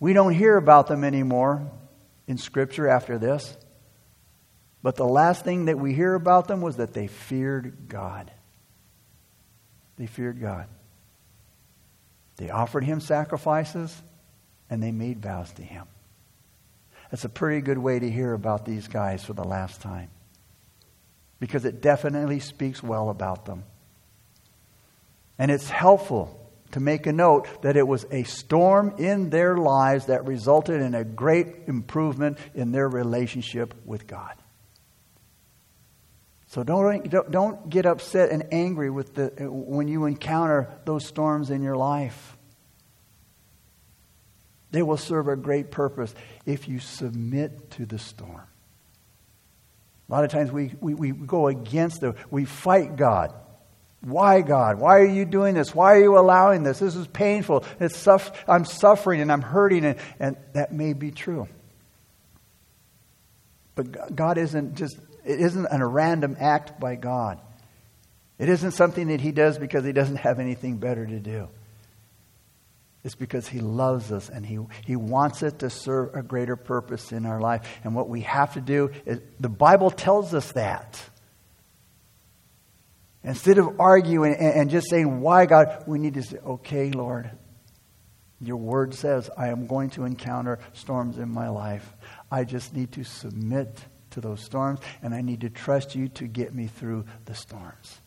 We 0.00 0.12
don't 0.12 0.34
hear 0.34 0.56
about 0.56 0.86
them 0.86 1.04
anymore 1.04 1.70
in 2.26 2.38
Scripture 2.38 2.88
after 2.88 3.18
this. 3.18 3.56
But 4.82 4.96
the 4.96 5.06
last 5.06 5.44
thing 5.44 5.64
that 5.64 5.78
we 5.78 5.92
hear 5.92 6.14
about 6.14 6.48
them 6.48 6.60
was 6.60 6.76
that 6.76 6.94
they 6.94 7.08
feared 7.08 7.88
God. 7.88 8.30
They 9.98 10.06
feared 10.06 10.40
God. 10.40 10.66
They 12.36 12.50
offered 12.50 12.84
him 12.84 13.00
sacrifices 13.00 14.00
and 14.70 14.82
they 14.82 14.92
made 14.92 15.20
vows 15.20 15.52
to 15.54 15.62
him. 15.62 15.86
That's 17.10 17.24
a 17.24 17.28
pretty 17.28 17.62
good 17.62 17.78
way 17.78 17.98
to 17.98 18.10
hear 18.10 18.32
about 18.32 18.64
these 18.64 18.86
guys 18.86 19.24
for 19.24 19.32
the 19.32 19.44
last 19.44 19.80
time 19.80 20.10
because 21.40 21.64
it 21.64 21.80
definitely 21.80 22.40
speaks 22.40 22.82
well 22.82 23.10
about 23.10 23.44
them. 23.44 23.64
And 25.38 25.50
it's 25.50 25.68
helpful 25.68 26.34
to 26.72 26.80
make 26.80 27.06
a 27.06 27.12
note 27.12 27.62
that 27.62 27.76
it 27.76 27.86
was 27.86 28.04
a 28.10 28.24
storm 28.24 28.94
in 28.98 29.30
their 29.30 29.56
lives 29.56 30.06
that 30.06 30.26
resulted 30.26 30.82
in 30.82 30.94
a 30.94 31.04
great 31.04 31.46
improvement 31.66 32.38
in 32.54 32.72
their 32.72 32.88
relationship 32.88 33.74
with 33.84 34.06
God. 34.06 34.34
So 36.48 36.64
don't, 36.64 37.30
don't 37.30 37.68
get 37.68 37.84
upset 37.84 38.30
and 38.30 38.48
angry 38.52 38.90
with 38.90 39.14
the, 39.14 39.32
when 39.50 39.86
you 39.86 40.06
encounter 40.06 40.72
those 40.86 41.06
storms 41.06 41.50
in 41.50 41.62
your 41.62 41.76
life. 41.76 42.36
They 44.70 44.82
will 44.82 44.96
serve 44.96 45.28
a 45.28 45.36
great 45.36 45.70
purpose 45.70 46.14
if 46.46 46.66
you 46.66 46.78
submit 46.78 47.70
to 47.72 47.86
the 47.86 47.98
storm. 47.98 48.42
A 50.08 50.12
lot 50.12 50.24
of 50.24 50.30
times 50.30 50.50
we, 50.50 50.72
we, 50.80 50.94
we 50.94 51.10
go 51.10 51.48
against 51.48 52.00
the, 52.00 52.14
we 52.30 52.46
fight 52.46 52.96
God. 52.96 53.34
Why, 54.00 54.40
God? 54.40 54.78
Why 54.78 55.00
are 55.00 55.04
you 55.04 55.26
doing 55.26 55.54
this? 55.54 55.74
Why 55.74 55.96
are 55.96 56.00
you 56.00 56.18
allowing 56.18 56.62
this? 56.62 56.78
This 56.78 56.96
is 56.96 57.06
painful. 57.08 57.64
It's 57.78 57.96
suff- 57.96 58.32
I'm 58.48 58.64
suffering 58.64 59.20
and 59.20 59.30
I'm 59.30 59.42
hurting, 59.42 59.84
and, 59.84 59.98
and 60.18 60.36
that 60.54 60.72
may 60.72 60.94
be 60.94 61.10
true. 61.10 61.46
But 63.74 64.14
God 64.14 64.38
isn't 64.38 64.76
just 64.76 64.98
it 65.28 65.40
isn't 65.40 65.66
a 65.70 65.86
random 65.86 66.36
act 66.40 66.80
by 66.80 66.96
God. 66.96 67.38
It 68.38 68.48
isn't 68.48 68.70
something 68.72 69.08
that 69.08 69.20
He 69.20 69.30
does 69.30 69.58
because 69.58 69.84
He 69.84 69.92
doesn't 69.92 70.16
have 70.16 70.40
anything 70.40 70.78
better 70.78 71.04
to 71.04 71.20
do. 71.20 71.48
It's 73.04 73.14
because 73.14 73.46
He 73.46 73.60
loves 73.60 74.10
us 74.10 74.30
and 74.30 74.46
He, 74.46 74.58
he 74.86 74.96
wants 74.96 75.42
it 75.42 75.58
to 75.58 75.68
serve 75.68 76.14
a 76.14 76.22
greater 76.22 76.56
purpose 76.56 77.12
in 77.12 77.26
our 77.26 77.40
life. 77.40 77.78
And 77.84 77.94
what 77.94 78.08
we 78.08 78.22
have 78.22 78.54
to 78.54 78.62
do 78.62 78.90
is, 79.04 79.20
the 79.38 79.50
Bible 79.50 79.90
tells 79.90 80.32
us 80.32 80.52
that. 80.52 80.98
Instead 83.22 83.58
of 83.58 83.78
arguing 83.80 84.34
and, 84.34 84.54
and 84.54 84.70
just 84.70 84.88
saying, 84.88 85.20
Why, 85.20 85.44
God, 85.44 85.84
we 85.86 85.98
need 85.98 86.14
to 86.14 86.22
say, 86.22 86.38
Okay, 86.38 86.90
Lord, 86.90 87.30
your 88.40 88.56
word 88.56 88.94
says 88.94 89.28
I 89.36 89.48
am 89.48 89.66
going 89.66 89.90
to 89.90 90.04
encounter 90.04 90.58
storms 90.72 91.18
in 91.18 91.28
my 91.28 91.50
life. 91.50 91.92
I 92.30 92.44
just 92.44 92.72
need 92.72 92.92
to 92.92 93.04
submit 93.04 93.78
to 94.20 94.28
those 94.28 94.44
storms, 94.44 94.80
and 95.02 95.14
I 95.14 95.20
need 95.20 95.42
to 95.42 95.50
trust 95.50 95.94
you 95.94 96.08
to 96.08 96.26
get 96.26 96.54
me 96.54 96.66
through 96.66 97.04
the 97.24 97.34
storms. 97.34 98.00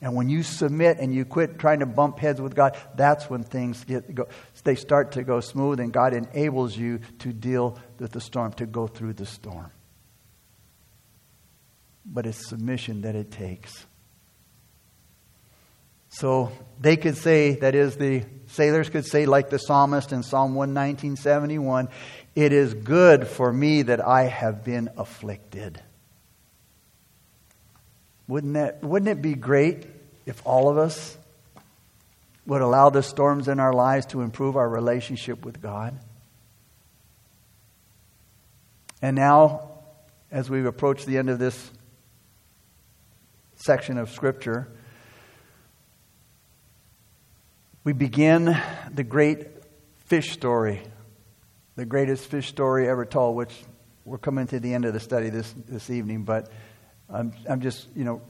And 0.00 0.14
when 0.14 0.28
you 0.28 0.42
submit 0.42 0.98
and 0.98 1.14
you 1.14 1.24
quit 1.24 1.58
trying 1.58 1.80
to 1.80 1.86
bump 1.86 2.18
heads 2.18 2.40
with 2.40 2.54
God, 2.54 2.76
that's 2.94 3.30
when 3.30 3.42
things 3.42 3.82
get 3.84 4.14
go, 4.14 4.28
they 4.62 4.74
start 4.74 5.12
to 5.12 5.24
go 5.24 5.40
smooth, 5.40 5.80
and 5.80 5.92
God 5.92 6.12
enables 6.12 6.76
you 6.76 7.00
to 7.20 7.32
deal 7.32 7.78
with 7.98 8.12
the 8.12 8.20
storm, 8.20 8.52
to 8.54 8.66
go 8.66 8.86
through 8.86 9.14
the 9.14 9.26
storm. 9.26 9.70
But 12.04 12.26
it's 12.26 12.48
submission 12.48 13.02
that 13.02 13.16
it 13.16 13.30
takes. 13.30 13.86
So 16.10 16.52
they 16.80 16.96
could 16.96 17.16
say, 17.16 17.56
that 17.56 17.74
is, 17.74 17.96
the 17.96 18.24
sailors 18.46 18.88
could 18.88 19.04
say, 19.04 19.26
like 19.26 19.50
the 19.50 19.58
psalmist 19.58 20.12
in 20.12 20.22
Psalm 20.22 20.54
119, 20.54 21.16
71, 21.16 21.88
it 22.36 22.52
is 22.52 22.74
good 22.74 23.26
for 23.26 23.50
me 23.50 23.82
that 23.82 24.06
I 24.06 24.24
have 24.24 24.62
been 24.62 24.90
afflicted. 24.98 25.80
Wouldn't, 28.28 28.54
that, 28.54 28.84
wouldn't 28.84 29.08
it 29.08 29.22
be 29.22 29.34
great 29.34 29.86
if 30.26 30.42
all 30.46 30.68
of 30.68 30.76
us 30.76 31.16
would 32.46 32.60
allow 32.60 32.90
the 32.90 33.02
storms 33.02 33.48
in 33.48 33.58
our 33.58 33.72
lives 33.72 34.06
to 34.06 34.20
improve 34.20 34.56
our 34.56 34.68
relationship 34.68 35.46
with 35.46 35.62
God? 35.62 35.98
And 39.00 39.16
now, 39.16 39.70
as 40.30 40.50
we 40.50 40.64
approach 40.66 41.06
the 41.06 41.16
end 41.16 41.30
of 41.30 41.38
this 41.38 41.70
section 43.54 43.96
of 43.96 44.10
Scripture, 44.10 44.68
we 47.82 47.94
begin 47.94 48.60
the 48.92 49.04
great 49.04 49.46
fish 50.06 50.32
story, 50.32 50.82
the 51.76 51.84
greatest 51.84 52.26
fish 52.26 52.48
story 52.48 52.88
ever 52.88 53.04
told, 53.04 53.36
which 53.36 53.54
we're 54.04 54.18
coming 54.18 54.46
to 54.48 54.58
the 54.58 54.72
end 54.72 54.84
of 54.86 54.94
the 54.94 55.00
study 55.00 55.30
this, 55.30 55.52
this 55.68 55.90
evening, 55.90 56.24
but 56.24 56.50
I'm, 57.08 57.32
I'm 57.48 57.60
just, 57.60 57.86
you 57.94 58.04
know, 58.04 58.22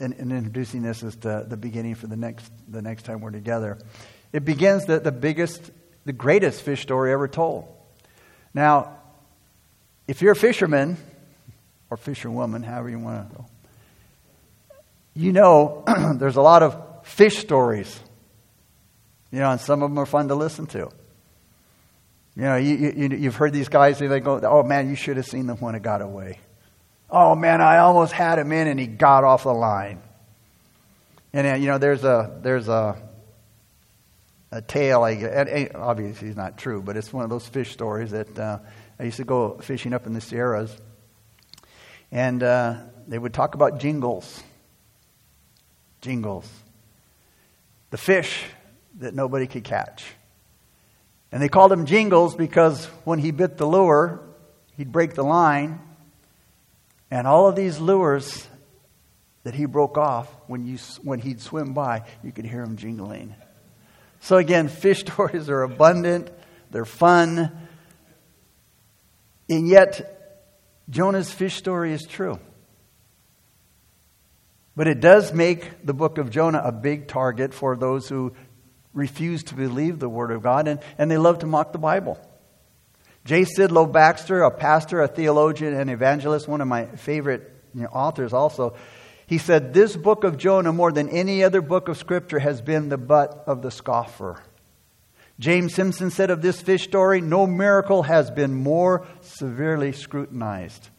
in, 0.00 0.12
in 0.14 0.32
introducing 0.32 0.82
this 0.82 1.02
as 1.02 1.16
the, 1.16 1.44
the 1.48 1.56
beginning 1.56 1.94
for 1.94 2.06
the 2.06 2.16
next, 2.16 2.50
the 2.68 2.82
next 2.82 3.04
time 3.04 3.20
we're 3.20 3.30
together. 3.30 3.78
It 4.32 4.44
begins 4.44 4.86
the, 4.86 5.00
the 5.00 5.12
biggest, 5.12 5.70
the 6.04 6.12
greatest 6.12 6.62
fish 6.62 6.82
story 6.82 7.12
ever 7.12 7.28
told. 7.28 7.66
Now, 8.52 8.98
if 10.06 10.22
you're 10.22 10.32
a 10.32 10.36
fisherman, 10.36 10.96
or 11.90 11.96
fisherwoman, 11.96 12.62
however 12.62 12.88
you 12.88 12.98
want 12.98 13.30
to 13.30 13.36
go, 13.36 13.46
you 15.14 15.32
know 15.32 15.84
there's 16.16 16.36
a 16.36 16.42
lot 16.42 16.62
of 16.62 17.06
fish 17.06 17.38
stories. 17.38 18.00
You 19.30 19.40
know, 19.40 19.50
and 19.50 19.60
some 19.60 19.82
of 19.82 19.90
them 19.90 19.98
are 19.98 20.06
fun 20.06 20.28
to 20.28 20.34
listen 20.34 20.66
to. 20.68 20.90
You 22.36 22.42
know, 22.42 22.56
you, 22.56 22.92
you, 22.96 23.08
you've 23.16 23.36
heard 23.36 23.52
these 23.52 23.68
guys, 23.68 23.98
they 23.98 24.20
go, 24.20 24.40
oh 24.42 24.62
man, 24.64 24.90
you 24.90 24.96
should 24.96 25.16
have 25.16 25.26
seen 25.26 25.46
the 25.46 25.54
one 25.54 25.74
that 25.74 25.80
got 25.80 26.02
away. 26.02 26.40
Oh 27.08 27.34
man, 27.36 27.60
I 27.60 27.78
almost 27.78 28.12
had 28.12 28.38
him 28.38 28.50
in 28.50 28.66
and 28.66 28.80
he 28.80 28.86
got 28.86 29.22
off 29.22 29.44
the 29.44 29.54
line. 29.54 30.02
And, 31.32 31.46
uh, 31.46 31.54
you 31.54 31.66
know, 31.66 31.78
there's 31.78 32.02
a, 32.04 32.38
there's 32.42 32.68
a, 32.68 33.00
a 34.50 34.62
tale, 34.62 35.04
and 35.04 35.70
obviously 35.74 36.28
it's 36.28 36.36
not 36.36 36.58
true, 36.58 36.82
but 36.82 36.96
it's 36.96 37.12
one 37.12 37.24
of 37.24 37.30
those 37.30 37.46
fish 37.46 37.72
stories 37.72 38.12
that 38.12 38.38
uh, 38.38 38.58
I 38.98 39.04
used 39.04 39.16
to 39.18 39.24
go 39.24 39.58
fishing 39.58 39.92
up 39.92 40.06
in 40.06 40.12
the 40.12 40.20
Sierras. 40.20 40.76
And 42.10 42.42
uh, 42.42 42.76
they 43.08 43.18
would 43.18 43.34
talk 43.34 43.54
about 43.54 43.80
jingles. 43.80 44.42
Jingles. 46.00 46.48
The 47.90 47.96
fish 47.96 48.44
that 48.98 49.14
nobody 49.14 49.46
could 49.46 49.64
catch. 49.64 50.04
And 51.34 51.42
they 51.42 51.48
called 51.48 51.72
him 51.72 51.84
Jingles 51.84 52.36
because 52.36 52.84
when 53.02 53.18
he 53.18 53.32
bit 53.32 53.56
the 53.56 53.66
lure, 53.66 54.20
he'd 54.76 54.92
break 54.92 55.14
the 55.14 55.24
line. 55.24 55.80
And 57.10 57.26
all 57.26 57.48
of 57.48 57.56
these 57.56 57.80
lures 57.80 58.46
that 59.42 59.52
he 59.52 59.64
broke 59.64 59.98
off, 59.98 60.28
when, 60.46 60.64
you, 60.64 60.78
when 61.02 61.18
he'd 61.18 61.40
swim 61.40 61.74
by, 61.74 62.04
you 62.22 62.30
could 62.30 62.44
hear 62.44 62.62
him 62.62 62.76
jingling. 62.76 63.34
So 64.20 64.36
again, 64.36 64.68
fish 64.68 65.00
stories 65.00 65.50
are 65.50 65.62
abundant, 65.62 66.30
they're 66.70 66.84
fun, 66.84 67.50
and 69.50 69.66
yet 69.66 70.46
Jonah's 70.88 71.32
fish 71.32 71.56
story 71.56 71.92
is 71.92 72.04
true. 72.04 72.38
But 74.76 74.86
it 74.86 75.00
does 75.00 75.32
make 75.32 75.84
the 75.84 75.94
book 75.94 76.18
of 76.18 76.30
Jonah 76.30 76.62
a 76.64 76.70
big 76.70 77.08
target 77.08 77.52
for 77.52 77.76
those 77.76 78.08
who 78.08 78.34
refuse 78.94 79.42
to 79.44 79.54
believe 79.54 79.98
the 79.98 80.08
Word 80.08 80.30
of 80.30 80.42
God, 80.42 80.68
and, 80.68 80.80
and 80.96 81.10
they 81.10 81.18
love 81.18 81.40
to 81.40 81.46
mock 81.46 81.72
the 81.72 81.78
Bible. 81.78 82.18
J. 83.24 83.42
Sidlow 83.42 83.90
Baxter, 83.90 84.42
a 84.42 84.50
pastor, 84.50 85.02
a 85.02 85.08
theologian, 85.08 85.74
and 85.74 85.90
evangelist, 85.90 86.46
one 86.46 86.60
of 86.60 86.68
my 86.68 86.86
favorite 86.86 87.50
you 87.74 87.82
know, 87.82 87.88
authors 87.88 88.32
also, 88.32 88.74
he 89.26 89.38
said, 89.38 89.74
This 89.74 89.96
book 89.96 90.24
of 90.24 90.36
Jonah, 90.36 90.72
more 90.72 90.92
than 90.92 91.08
any 91.08 91.42
other 91.42 91.60
book 91.60 91.88
of 91.88 91.96
Scripture, 91.96 92.38
has 92.38 92.60
been 92.60 92.88
the 92.88 92.98
butt 92.98 93.44
of 93.46 93.62
the 93.62 93.70
scoffer. 93.70 94.42
James 95.40 95.74
Simpson 95.74 96.10
said 96.10 96.30
of 96.30 96.42
this 96.42 96.60
fish 96.60 96.84
story, 96.84 97.20
No 97.20 97.46
miracle 97.46 98.04
has 98.04 98.30
been 98.30 98.54
more 98.54 99.06
severely 99.20 99.92
scrutinized. 99.92 100.90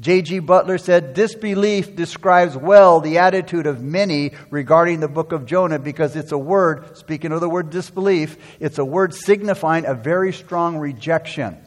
J.G. 0.00 0.38
Butler 0.38 0.78
said, 0.78 1.12
Disbelief 1.12 1.94
describes 1.94 2.56
well 2.56 3.00
the 3.00 3.18
attitude 3.18 3.66
of 3.66 3.82
many 3.82 4.32
regarding 4.48 5.00
the 5.00 5.08
book 5.08 5.32
of 5.32 5.44
Jonah 5.44 5.78
because 5.78 6.16
it's 6.16 6.32
a 6.32 6.38
word, 6.38 6.96
speaking 6.96 7.32
of 7.32 7.42
the 7.42 7.50
word 7.50 7.68
disbelief, 7.68 8.38
it's 8.60 8.78
a 8.78 8.84
word 8.84 9.12
signifying 9.12 9.84
a 9.84 9.92
very 9.92 10.32
strong 10.32 10.78
rejection. 10.78 11.58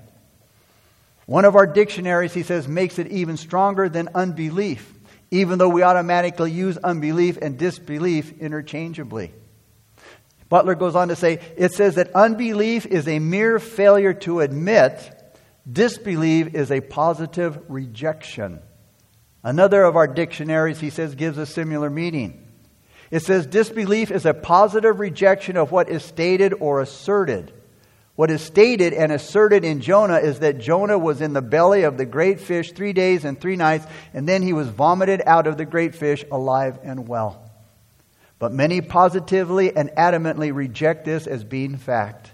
One 1.27 1.45
of 1.45 1.55
our 1.55 1.67
dictionaries, 1.67 2.33
he 2.33 2.41
says, 2.41 2.67
makes 2.67 2.97
it 2.97 3.07
even 3.07 3.37
stronger 3.37 3.87
than 3.87 4.09
unbelief, 4.15 4.91
even 5.29 5.59
though 5.59 5.69
we 5.69 5.83
automatically 5.83 6.51
use 6.51 6.77
unbelief 6.77 7.37
and 7.39 7.55
disbelief 7.55 8.39
interchangeably. 8.39 9.31
Butler 10.49 10.73
goes 10.73 10.95
on 10.95 11.09
to 11.09 11.15
say, 11.15 11.39
it 11.55 11.73
says 11.73 11.95
that 11.95 12.15
unbelief 12.15 12.87
is 12.87 13.07
a 13.07 13.19
mere 13.19 13.59
failure 13.59 14.13
to 14.15 14.39
admit 14.39 15.12
Disbelieve 15.71 16.55
is 16.55 16.71
a 16.71 16.81
positive 16.81 17.59
rejection. 17.69 18.59
Another 19.43 19.83
of 19.83 19.95
our 19.95 20.07
dictionaries, 20.07 20.79
he 20.79 20.89
says, 20.89 21.15
gives 21.15 21.37
a 21.37 21.45
similar 21.45 21.89
meaning. 21.89 22.39
It 23.11 23.21
says 23.21 23.45
disbelief 23.45 24.09
is 24.09 24.25
a 24.25 24.33
positive 24.33 24.99
rejection 24.99 25.55
of 25.55 25.71
what 25.71 25.89
is 25.89 26.03
stated 26.03 26.53
or 26.59 26.81
asserted. 26.81 27.53
What 28.15 28.31
is 28.31 28.41
stated 28.41 28.93
and 28.93 29.11
asserted 29.11 29.63
in 29.63 29.81
Jonah 29.81 30.17
is 30.17 30.39
that 30.39 30.59
Jonah 30.59 30.97
was 30.97 31.21
in 31.21 31.33
the 31.33 31.41
belly 31.41 31.83
of 31.83 31.97
the 31.97 32.05
great 32.05 32.39
fish 32.39 32.71
three 32.71 32.93
days 32.93 33.25
and 33.25 33.39
three 33.39 33.55
nights, 33.55 33.85
and 34.13 34.27
then 34.27 34.41
he 34.41 34.53
was 34.53 34.67
vomited 34.67 35.21
out 35.25 35.47
of 35.47 35.57
the 35.57 35.65
great 35.65 35.95
fish 35.95 36.23
alive 36.31 36.79
and 36.83 37.07
well. 37.07 37.51
But 38.39 38.51
many 38.51 38.81
positively 38.81 39.75
and 39.75 39.89
adamantly 39.91 40.53
reject 40.53 41.05
this 41.05 41.27
as 41.27 41.43
being 41.43 41.77
fact. 41.77 42.31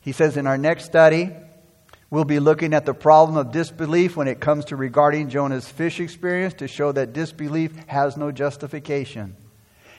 He 0.00 0.12
says 0.12 0.36
in 0.36 0.46
our 0.46 0.58
next 0.58 0.84
study, 0.84 1.34
We'll 2.08 2.24
be 2.24 2.38
looking 2.38 2.72
at 2.72 2.86
the 2.86 2.94
problem 2.94 3.36
of 3.36 3.50
disbelief 3.50 4.16
when 4.16 4.28
it 4.28 4.40
comes 4.40 4.66
to 4.66 4.76
regarding 4.76 5.28
Jonah's 5.28 5.68
fish 5.68 5.98
experience 5.98 6.54
to 6.54 6.68
show 6.68 6.92
that 6.92 7.12
disbelief 7.12 7.74
has 7.86 8.16
no 8.16 8.30
justification. 8.30 9.36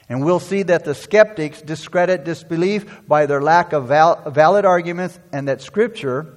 And 0.08 0.24
we'll 0.24 0.40
see 0.40 0.62
that 0.62 0.84
the 0.84 0.94
skeptics 0.94 1.60
discredit 1.60 2.24
disbelief 2.24 3.06
by 3.06 3.26
their 3.26 3.42
lack 3.42 3.74
of 3.74 3.88
val- 3.88 4.30
valid 4.30 4.64
arguments 4.64 5.18
and 5.32 5.48
that 5.48 5.60
Scripture, 5.60 6.34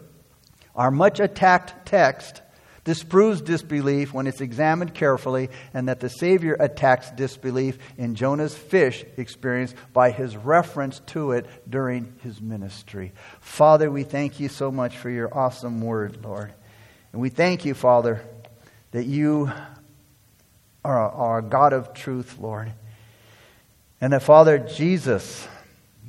our 0.75 0.91
much 0.91 1.21
attacked 1.21 1.85
text, 1.85 2.41
disproves 2.83 3.41
disbelief 3.41 4.13
when 4.13 4.27
it's 4.27 4.41
examined 4.41 4.93
carefully, 4.93 5.49
and 5.73 5.87
that 5.87 5.99
the 5.99 6.09
Savior 6.09 6.55
attacks 6.59 7.11
disbelief 7.11 7.77
in 7.97 8.15
Jonah's 8.15 8.55
fish 8.55 9.05
experience 9.17 9.73
by 9.93 10.11
his 10.11 10.35
reference 10.35 10.99
to 11.07 11.31
it 11.31 11.45
during 11.69 12.13
his 12.23 12.41
ministry. 12.41 13.13
Father, 13.39 13.91
we 13.91 14.03
thank 14.03 14.39
you 14.39 14.49
so 14.49 14.71
much 14.71 14.97
for 14.97 15.09
your 15.09 15.35
awesome 15.37 15.81
word, 15.81 16.23
Lord. 16.23 16.53
And 17.11 17.21
we 17.21 17.29
thank 17.29 17.65
you, 17.65 17.73
Father, 17.73 18.21
that 18.91 19.05
you 19.05 19.51
are 20.83 20.99
are 20.99 21.39
a 21.39 21.43
God 21.43 21.73
of 21.73 21.93
truth, 21.93 22.37
Lord. 22.39 22.71
And 23.99 24.13
that, 24.13 24.23
Father, 24.23 24.57
Jesus 24.57 25.47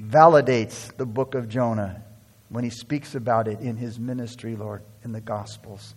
validates 0.01 0.97
the 0.97 1.05
book 1.05 1.35
of 1.35 1.49
Jonah 1.49 2.03
when 2.49 2.64
he 2.64 2.70
speaks 2.70 3.14
about 3.14 3.49
it 3.49 3.61
in 3.61 3.77
his 3.77 3.99
ministry, 3.99 4.57
Lord, 4.57 4.83
in 5.05 5.12
the 5.12 5.20
Gospels. 5.20 5.95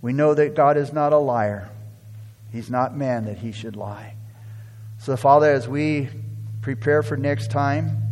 We 0.00 0.12
know 0.12 0.34
that 0.34 0.54
God 0.54 0.76
is 0.76 0.92
not 0.92 1.12
a 1.12 1.18
liar. 1.18 1.70
He's 2.52 2.70
not 2.70 2.96
man 2.96 3.24
that 3.26 3.38
he 3.38 3.52
should 3.52 3.76
lie. 3.76 4.14
So, 4.98 5.16
Father, 5.16 5.50
as 5.50 5.68
we 5.68 6.08
prepare 6.62 7.02
for 7.02 7.16
next 7.16 7.50
time, 7.50 8.02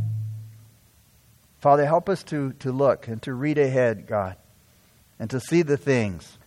Father, 1.58 1.86
help 1.86 2.08
us 2.08 2.22
to, 2.24 2.52
to 2.54 2.70
look 2.70 3.08
and 3.08 3.20
to 3.22 3.34
read 3.34 3.58
ahead, 3.58 4.06
God, 4.06 4.36
and 5.18 5.28
to 5.30 5.40
see 5.40 5.62
the 5.62 5.76
things. 5.76 6.38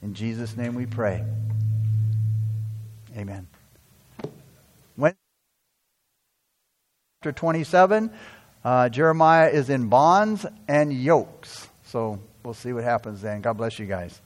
In 0.00 0.14
Jesus' 0.14 0.56
name 0.56 0.74
we 0.74 0.86
pray. 0.86 1.24
Amen. 3.18 3.48
When 4.96 5.14
chapter 7.22 7.32
27, 7.38 8.10
uh, 8.64 8.88
Jeremiah 8.90 9.48
is 9.50 9.70
in 9.70 9.88
bonds 9.88 10.46
and 10.68 10.92
yokes. 10.92 11.68
So 11.84 12.20
we'll 12.44 12.54
see 12.54 12.72
what 12.72 12.84
happens 12.84 13.22
then. 13.22 13.40
God 13.40 13.54
bless 13.54 13.78
you 13.78 13.86
guys. 13.86 14.20